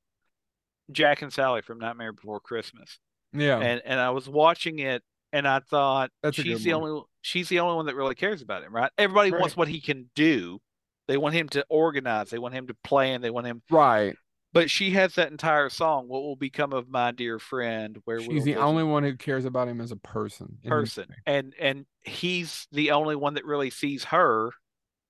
Jack 0.91 1.21
and 1.21 1.31
Sally 1.31 1.61
from 1.61 1.79
Nightmare 1.79 2.11
Before 2.13 2.39
Christmas 2.39 2.99
Yeah. 3.33 3.59
and 3.59 3.81
and 3.85 3.99
I 3.99 4.09
was 4.09 4.27
watching 4.27 4.79
it 4.79 5.03
and 5.33 5.47
I 5.47 5.59
thought 5.59 6.11
That's 6.21 6.35
she's 6.35 6.63
the 6.63 6.73
one. 6.73 6.89
only 6.89 7.01
she's 7.21 7.47
the 7.49 7.59
only 7.59 7.75
one 7.75 7.85
that 7.85 7.95
really 7.95 8.15
cares 8.15 8.41
about 8.41 8.63
him, 8.63 8.75
right? 8.75 8.91
Everybody 8.97 9.31
wants 9.31 9.55
what 9.55 9.67
he 9.69 9.79
can 9.79 10.09
do. 10.15 10.59
They 11.07 11.17
want 11.17 11.35
him 11.35 11.47
to 11.49 11.65
organize, 11.69 12.29
they 12.29 12.39
want 12.39 12.53
him 12.53 12.67
to 12.67 12.73
plan, 12.83 13.21
they 13.21 13.29
want 13.29 13.47
him 13.47 13.61
right. 13.69 14.15
but 14.53 14.69
she 14.69 14.91
has 14.91 15.15
that 15.15 15.31
entire 15.31 15.69
song, 15.69 16.07
What 16.09 16.23
Will 16.23 16.35
Become 16.35 16.73
of 16.73 16.89
My 16.89 17.11
Dear 17.11 17.39
Friend, 17.39 17.97
where 18.05 18.19
She's 18.19 18.27
Will 18.27 18.35
the 18.43 18.53
doesn't- 18.53 18.67
only 18.67 18.83
one 18.83 19.03
who 19.03 19.15
cares 19.15 19.45
about 19.45 19.67
him 19.69 19.79
as 19.81 19.91
a 19.91 19.97
person. 19.97 20.57
person. 20.65 21.07
And 21.25 21.53
and 21.59 21.85
he's 22.01 22.67
the 22.71 22.91
only 22.91 23.15
one 23.15 23.35
that 23.35 23.45
really 23.45 23.69
sees 23.69 24.05
her 24.05 24.51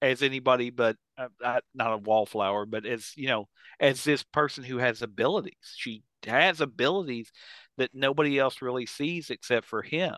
as 0.01 0.21
anybody 0.23 0.69
but 0.69 0.97
uh, 1.17 1.27
uh, 1.43 1.61
not 1.73 1.93
a 1.93 1.97
wallflower, 1.97 2.65
but 2.65 2.85
as 2.85 3.11
you 3.15 3.27
know, 3.27 3.47
as 3.79 4.03
this 4.03 4.23
person 4.23 4.63
who 4.63 4.77
has 4.77 5.01
abilities. 5.01 5.75
She 5.75 6.03
has 6.25 6.61
abilities 6.61 7.31
that 7.77 7.91
nobody 7.93 8.37
else 8.39 8.61
really 8.61 8.85
sees 8.85 9.29
except 9.29 9.65
for 9.67 9.81
him. 9.81 10.15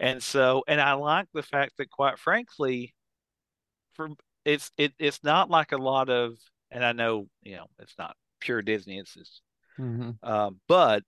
And 0.00 0.22
so, 0.22 0.64
and 0.68 0.80
I 0.80 0.94
like 0.94 1.28
the 1.34 1.42
fact 1.42 1.74
that, 1.78 1.90
quite 1.90 2.18
frankly, 2.18 2.94
for 3.94 4.08
it's 4.44 4.70
it 4.76 4.92
it's 4.98 5.22
not 5.24 5.50
like 5.50 5.72
a 5.72 5.76
lot 5.78 6.08
of, 6.10 6.34
and 6.70 6.84
I 6.84 6.92
know 6.92 7.28
you 7.42 7.56
know 7.56 7.66
it's 7.78 7.94
not 7.98 8.16
pure 8.40 8.62
Disney. 8.62 8.98
It's 8.98 9.14
just 9.14 9.42
Mhm. 9.78 10.18
um, 10.22 10.60
but 10.68 11.02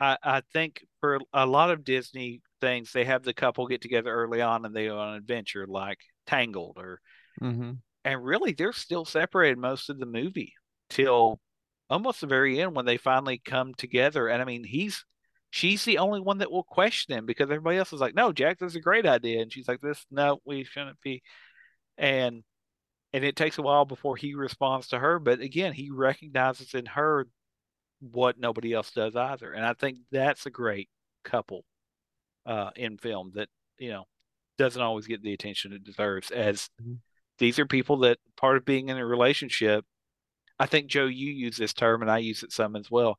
I, 0.00 0.18
I 0.22 0.42
think 0.52 0.84
for 1.00 1.20
a 1.32 1.46
lot 1.46 1.70
of 1.70 1.84
Disney 1.84 2.42
things, 2.60 2.92
they 2.92 3.04
have 3.04 3.22
the 3.22 3.34
couple 3.34 3.66
get 3.66 3.82
together 3.82 4.12
early 4.12 4.42
on 4.42 4.64
and 4.64 4.74
they 4.74 4.86
go 4.86 4.98
on 4.98 5.10
an 5.10 5.16
adventure 5.16 5.66
like 5.66 5.98
Tangled 6.26 6.76
or 6.78 7.00
Mhm. 7.40 7.78
and 8.04 8.24
really 8.24 8.52
they're 8.52 8.72
still 8.72 9.04
separated 9.04 9.58
most 9.58 9.90
of 9.90 9.98
the 9.98 10.06
movie 10.06 10.54
till 10.90 11.40
almost 11.90 12.20
the 12.20 12.26
very 12.26 12.60
end 12.60 12.74
when 12.74 12.84
they 12.86 12.96
finally 12.96 13.38
come 13.38 13.74
together. 13.74 14.28
And 14.28 14.40
I 14.42 14.44
mean 14.44 14.64
he's 14.64 15.04
she's 15.50 15.84
the 15.84 15.98
only 15.98 16.20
one 16.20 16.38
that 16.38 16.50
will 16.50 16.64
question 16.64 17.14
him 17.14 17.26
because 17.26 17.50
everybody 17.50 17.78
else 17.78 17.92
is 17.92 18.00
like, 18.00 18.14
No, 18.14 18.32
Jack, 18.32 18.58
this 18.58 18.72
is 18.72 18.76
a 18.76 18.80
great 18.80 19.06
idea. 19.06 19.40
And 19.42 19.52
she's 19.52 19.68
like, 19.68 19.80
This 19.80 20.04
no, 20.10 20.40
we 20.44 20.64
shouldn't 20.64 21.00
be 21.00 21.22
and 21.98 22.42
and 23.12 23.24
it 23.24 23.36
takes 23.36 23.58
a 23.58 23.62
while 23.62 23.84
before 23.84 24.16
he 24.16 24.34
responds 24.34 24.88
to 24.88 24.98
her, 24.98 25.18
but 25.18 25.40
again, 25.40 25.72
he 25.72 25.90
recognizes 25.90 26.74
in 26.74 26.86
her 26.86 27.26
what 28.00 28.38
nobody 28.38 28.72
else 28.74 28.90
does 28.92 29.16
either. 29.16 29.52
And 29.52 29.64
I 29.64 29.72
think 29.74 29.98
that's 30.10 30.46
a 30.46 30.50
great 30.50 30.90
couple 31.24 31.64
uh, 32.46 32.70
in 32.76 32.98
film 32.98 33.32
that, 33.34 33.48
you 33.78 33.90
know, 33.90 34.04
doesn't 34.58 34.80
always 34.82 35.06
get 35.06 35.22
the 35.22 35.32
attention 35.32 35.72
it 35.72 35.84
deserves 35.84 36.30
as 36.30 36.68
Mhm. 36.82 36.98
These 37.38 37.58
are 37.58 37.66
people 37.66 37.98
that 37.98 38.18
part 38.36 38.56
of 38.56 38.64
being 38.64 38.88
in 38.88 38.96
a 38.98 39.06
relationship. 39.06 39.84
I 40.58 40.66
think 40.66 40.86
Joe, 40.88 41.06
you 41.06 41.30
use 41.32 41.56
this 41.56 41.72
term 41.74 42.02
and 42.02 42.10
I 42.10 42.18
use 42.18 42.42
it 42.42 42.52
some 42.52 42.76
as 42.76 42.90
well. 42.90 43.18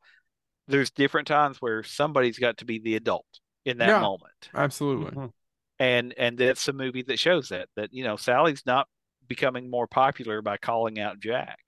There's 0.68 0.90
different 0.90 1.28
times 1.28 1.62
where 1.62 1.84
somebody's 1.84 2.40
got 2.40 2.58
to 2.58 2.66
be 2.66 2.80
the 2.80 2.96
adult 2.96 3.26
in 3.66 3.78
that 3.78 3.90
Yeah. 3.90 4.00
moment. 4.02 4.50
Absolutely. 4.54 5.12
Mhm. 5.12 5.32
And 5.80 6.14
and 6.18 6.38
that's 6.38 6.68
a 6.68 6.74
movie 6.74 7.04
that 7.04 7.20
shows 7.20 7.50
that 7.50 7.70
that, 7.76 7.94
you 7.94 8.04
know, 8.04 8.16
Sally's 8.16 8.66
not 8.66 8.88
becoming 9.28 9.70
more 9.70 9.88
popular 9.88 10.42
by 10.42 10.58
calling 10.58 11.00
out 11.00 11.20
Jack 11.20 11.60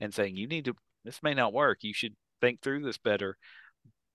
and 0.00 0.12
saying, 0.12 0.36
You 0.36 0.46
need 0.46 0.66
to 0.66 0.74
this 1.04 1.22
may 1.22 1.34
not 1.34 1.52
work. 1.52 1.82
You 1.82 1.94
should 1.94 2.14
think 2.40 2.60
through 2.60 2.82
this 2.82 2.98
better. 2.98 3.38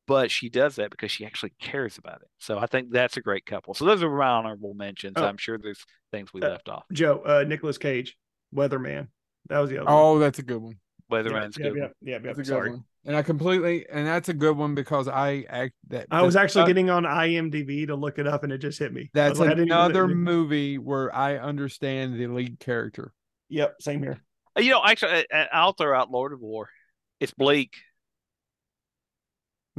But 0.10 0.32
she 0.32 0.50
does 0.50 0.76
that 0.78 0.90
because 0.92 1.12
she 1.12 1.26
actually 1.26 1.54
cares 1.62 1.98
about 1.98 2.22
it. 2.24 2.28
So 2.40 2.58
I 2.58 2.66
think 2.66 2.90
that's 2.92 3.16
a 3.16 3.22
great 3.22 3.46
couple. 3.46 3.74
So 3.76 3.86
those 3.86 4.02
are 4.04 4.10
my 4.10 4.26
honorable 4.28 4.74
mentions. 4.74 5.14
Oh. 5.16 5.24
I'm 5.24 5.38
sure 5.38 5.58
there's 5.58 5.86
things 6.12 6.34
we 6.34 6.42
Uh, 6.42 6.50
left 6.50 6.68
off. 6.68 6.84
Joe, 6.92 7.22
uh, 7.26 7.46
Nicolas 7.48 7.78
Cage, 7.78 8.18
Weatherman. 8.54 9.08
That 9.50 9.60
was 9.60 9.70
the 9.70 9.78
other 9.78 9.86
one. 9.86 9.94
Oh, 9.96 10.20
that's 10.20 10.40
a 10.40 10.44
good 10.44 10.62
one. 10.62 10.80
Weatherman's 11.12 11.58
yeah, 11.58 11.70
good. 11.70 11.76
yeah, 11.78 11.82
one. 11.84 11.94
yeah, 12.02 12.12
yeah, 12.14 12.20
That's 12.20 12.40
a 12.40 12.42
good 12.42 12.48
Sorry. 12.48 12.70
one. 12.72 12.84
And 13.06 13.16
I 13.16 13.22
completely 13.22 13.88
and 13.90 14.06
that's 14.06 14.30
a 14.30 14.34
good 14.34 14.58
one 14.58 14.76
because 14.76 15.08
I 15.08 15.46
act 15.48 15.74
that 15.88 16.08
I 16.12 16.22
was 16.22 16.36
actually 16.36 16.64
uh, 16.64 16.68
getting 16.68 16.90
on 16.90 17.04
IMDb 17.04 17.88
to 17.88 17.96
look 17.96 18.20
it 18.20 18.28
up, 18.28 18.44
and 18.44 18.52
it 18.52 18.58
just 18.58 18.78
hit 18.78 18.92
me. 18.94 19.10
That's 19.14 19.40
like, 19.40 19.48
I 19.48 19.52
didn't 19.54 19.68
even- 19.68 19.78
another 19.78 20.08
movie 20.08 20.78
where 20.78 21.14
I 21.16 21.38
understand 21.38 22.20
the 22.20 22.28
lead 22.28 22.60
character. 22.60 23.14
Yep, 23.50 23.76
same 23.82 24.02
here. 24.04 24.20
Uh, 24.58 24.62
You 24.62 24.72
know, 24.72 24.82
actually, 24.84 25.26
I- 25.32 25.42
I- 25.44 25.50
I'll 25.54 25.74
throw 25.74 25.98
out 25.98 26.12
Lord 26.12 26.34
of 26.34 26.42
War. 26.42 26.70
It's 27.20 27.34
bleak. 27.34 27.74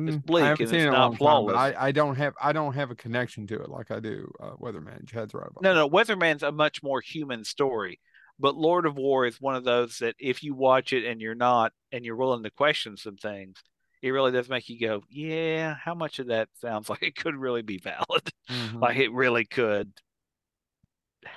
It's 0.07 0.17
Mm, 0.17 0.25
bleak 0.27 0.45
I 0.45 0.51
and 0.61 0.73
it's 0.73 0.73
it 0.73 0.91
not 0.91 0.99
long 0.99 1.19
time, 1.19 1.19
flawless. 1.19 1.57
I, 1.57 1.75
I 1.89 1.93
don't 1.93 2.17
have 2.17 2.35
I 2.41 2.53
don't 2.53 2.75
have 2.75 2.91
a 2.91 2.95
connection 2.95 3.47
to 3.49 3.61
it 3.63 3.69
like 3.69 3.91
I 3.91 4.01
do 4.01 4.31
uh, 4.41 4.53
Weatherman. 4.57 5.07
Chad's 5.09 5.35
right 5.35 5.47
about 5.49 5.63
No, 5.63 5.75
that. 5.75 5.75
no, 5.75 5.89
Weatherman's 5.89 6.43
a 6.43 6.53
much 6.53 6.83
more 6.83 7.01
human 7.01 7.45
story. 7.45 8.01
But 8.39 8.57
Lord 8.57 8.87
of 8.87 8.97
War 8.97 9.27
is 9.27 9.41
one 9.41 9.55
of 9.55 9.65
those 9.65 9.99
that 9.99 10.15
if 10.19 10.43
you 10.43 10.55
watch 10.55 10.93
it 10.95 11.05
and 11.05 11.21
you're 11.21 11.35
not, 11.35 11.73
and 11.93 12.05
you're 12.05 12.17
willing 12.17 12.43
to 12.45 12.51
question 12.51 12.97
some 12.97 13.17
things, 13.17 13.63
it 14.03 14.11
really 14.11 14.33
does 14.33 14.49
make 14.49 14.69
you 14.71 14.81
go, 14.81 15.03
yeah, 15.11 15.75
how 15.75 15.95
much 15.95 16.19
of 16.19 16.29
that 16.29 16.49
sounds 16.61 16.89
like 16.91 17.03
it 17.03 17.17
could 17.17 17.37
really 17.37 17.63
be 17.63 17.79
valid? 17.79 18.33
Mhm. 18.51 18.81
like 18.81 18.97
it 18.97 19.13
really 19.13 19.45
could 19.45 19.93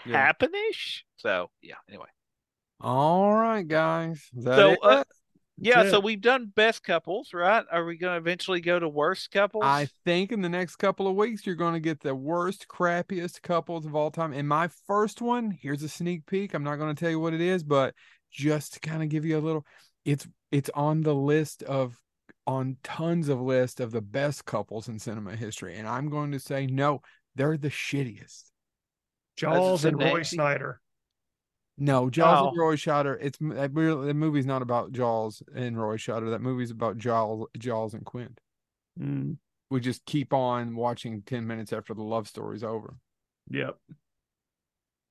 Yeah. 0.05 0.15
happen-ish. 0.15 1.05
So, 1.17 1.49
yeah, 1.61 1.75
anyway. 1.89 2.07
All 2.79 3.33
right, 3.33 3.67
guys. 3.67 4.29
Is 4.35 4.45
that 4.45 4.59
So, 4.59 4.71
it? 4.73 4.79
uh, 4.81 5.03
yeah, 5.63 5.83
That's 5.83 5.91
so 5.91 5.99
we've 5.99 6.21
done 6.21 6.51
best 6.55 6.83
couples, 6.83 7.33
right? 7.33 7.65
Are 7.71 7.85
we 7.85 7.97
going 7.97 8.13
to 8.13 8.17
eventually 8.17 8.61
go 8.61 8.79
to 8.79 8.87
worst 8.87 9.31
couples? 9.31 9.63
I 9.65 9.87
think 10.05 10.31
in 10.31 10.41
the 10.41 10.49
next 10.49 10.75
couple 10.77 11.07
of 11.07 11.15
weeks 11.15 11.45
you're 11.45 11.55
going 11.55 11.73
to 11.73 11.79
get 11.79 12.01
the 12.01 12.15
worst, 12.15 12.67
crappiest 12.67 13.41
couples 13.41 13.85
of 13.85 13.95
all 13.95 14.11
time. 14.11 14.33
And 14.33 14.47
my 14.47 14.69
first 14.87 15.21
one, 15.21 15.51
here's 15.51 15.83
a 15.83 15.89
sneak 15.89 16.25
peek. 16.25 16.53
I'm 16.53 16.63
not 16.63 16.77
going 16.77 16.93
to 16.93 16.99
tell 16.99 17.09
you 17.09 17.19
what 17.19 17.33
it 17.33 17.41
is, 17.41 17.63
but 17.63 17.95
just 18.31 18.73
to 18.73 18.79
kind 18.79 19.03
of 19.03 19.09
give 19.09 19.25
you 19.25 19.37
a 19.37 19.39
little, 19.39 19.65
it's 20.05 20.27
it's 20.51 20.69
on 20.73 21.01
the 21.01 21.15
list 21.15 21.63
of 21.63 21.99
on 22.45 22.77
tons 22.83 23.29
of 23.29 23.41
list 23.41 23.79
of 23.79 23.91
the 23.91 24.01
best 24.01 24.45
couples 24.45 24.87
in 24.87 24.99
cinema 24.99 25.35
history. 25.35 25.77
And 25.77 25.87
I'm 25.87 26.09
going 26.09 26.31
to 26.31 26.39
say 26.39 26.67
no, 26.67 27.01
they're 27.35 27.57
the 27.57 27.69
shittiest. 27.69 28.51
Jaws 29.35 29.85
and 29.85 29.99
Roy. 29.99 30.21
Scheider. 30.21 30.75
No, 31.77 32.09
Jaws 32.09 32.47
and 32.47 32.57
Oh. 32.57 32.61
Roy 32.61 32.75
Scheider. 32.75 33.17
It's 33.19 33.39
really, 33.41 34.07
the 34.07 34.13
movie's 34.13 34.45
not 34.45 34.61
about 34.61 34.91
Jaws 34.91 35.41
and 35.55 35.79
Roy 35.81 35.97
Scheider. 35.97 36.29
That 36.29 36.41
movie's 36.41 36.69
about 36.71 36.97
Jaws, 36.97 37.47
Jaws 37.57 37.93
and 37.95 38.05
Quint. 38.05 38.39
Mm, 38.99 39.37
We 39.71 39.79
just 39.79 40.05
keep 40.05 40.33
on 40.33 40.75
watching 40.75 41.23
ten 41.23 41.47
minutes 41.47 41.73
after 41.73 41.93
the 41.95 42.03
love 42.03 42.27
story's 42.27 42.63
over. 42.63 42.95
yep. 43.49 43.77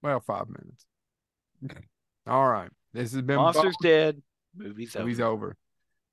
Well, 0.02 0.20
five 0.20 0.46
minutes. 0.48 0.86
All 2.26 2.48
right. 2.48 2.70
This 2.92 3.12
has 3.12 3.22
been 3.22 3.36
Monsters 3.36 3.76
dead, 3.82 4.22
movies 4.54 4.94
Movie's 4.96 5.20
over. 5.20 5.30
over. 5.46 5.56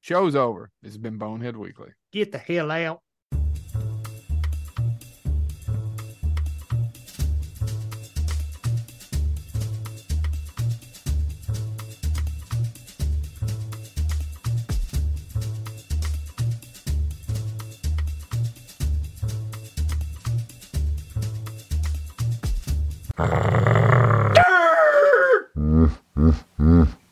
Show's 0.02 0.36
over. 0.36 0.72
This 0.82 0.92
has 0.94 0.98
been 0.98 1.18
Bonehead 1.18 1.58
Weekly. 1.58 1.90
Get 2.12 2.32
the 2.32 2.38
hell 2.38 2.72
out. 2.72 3.02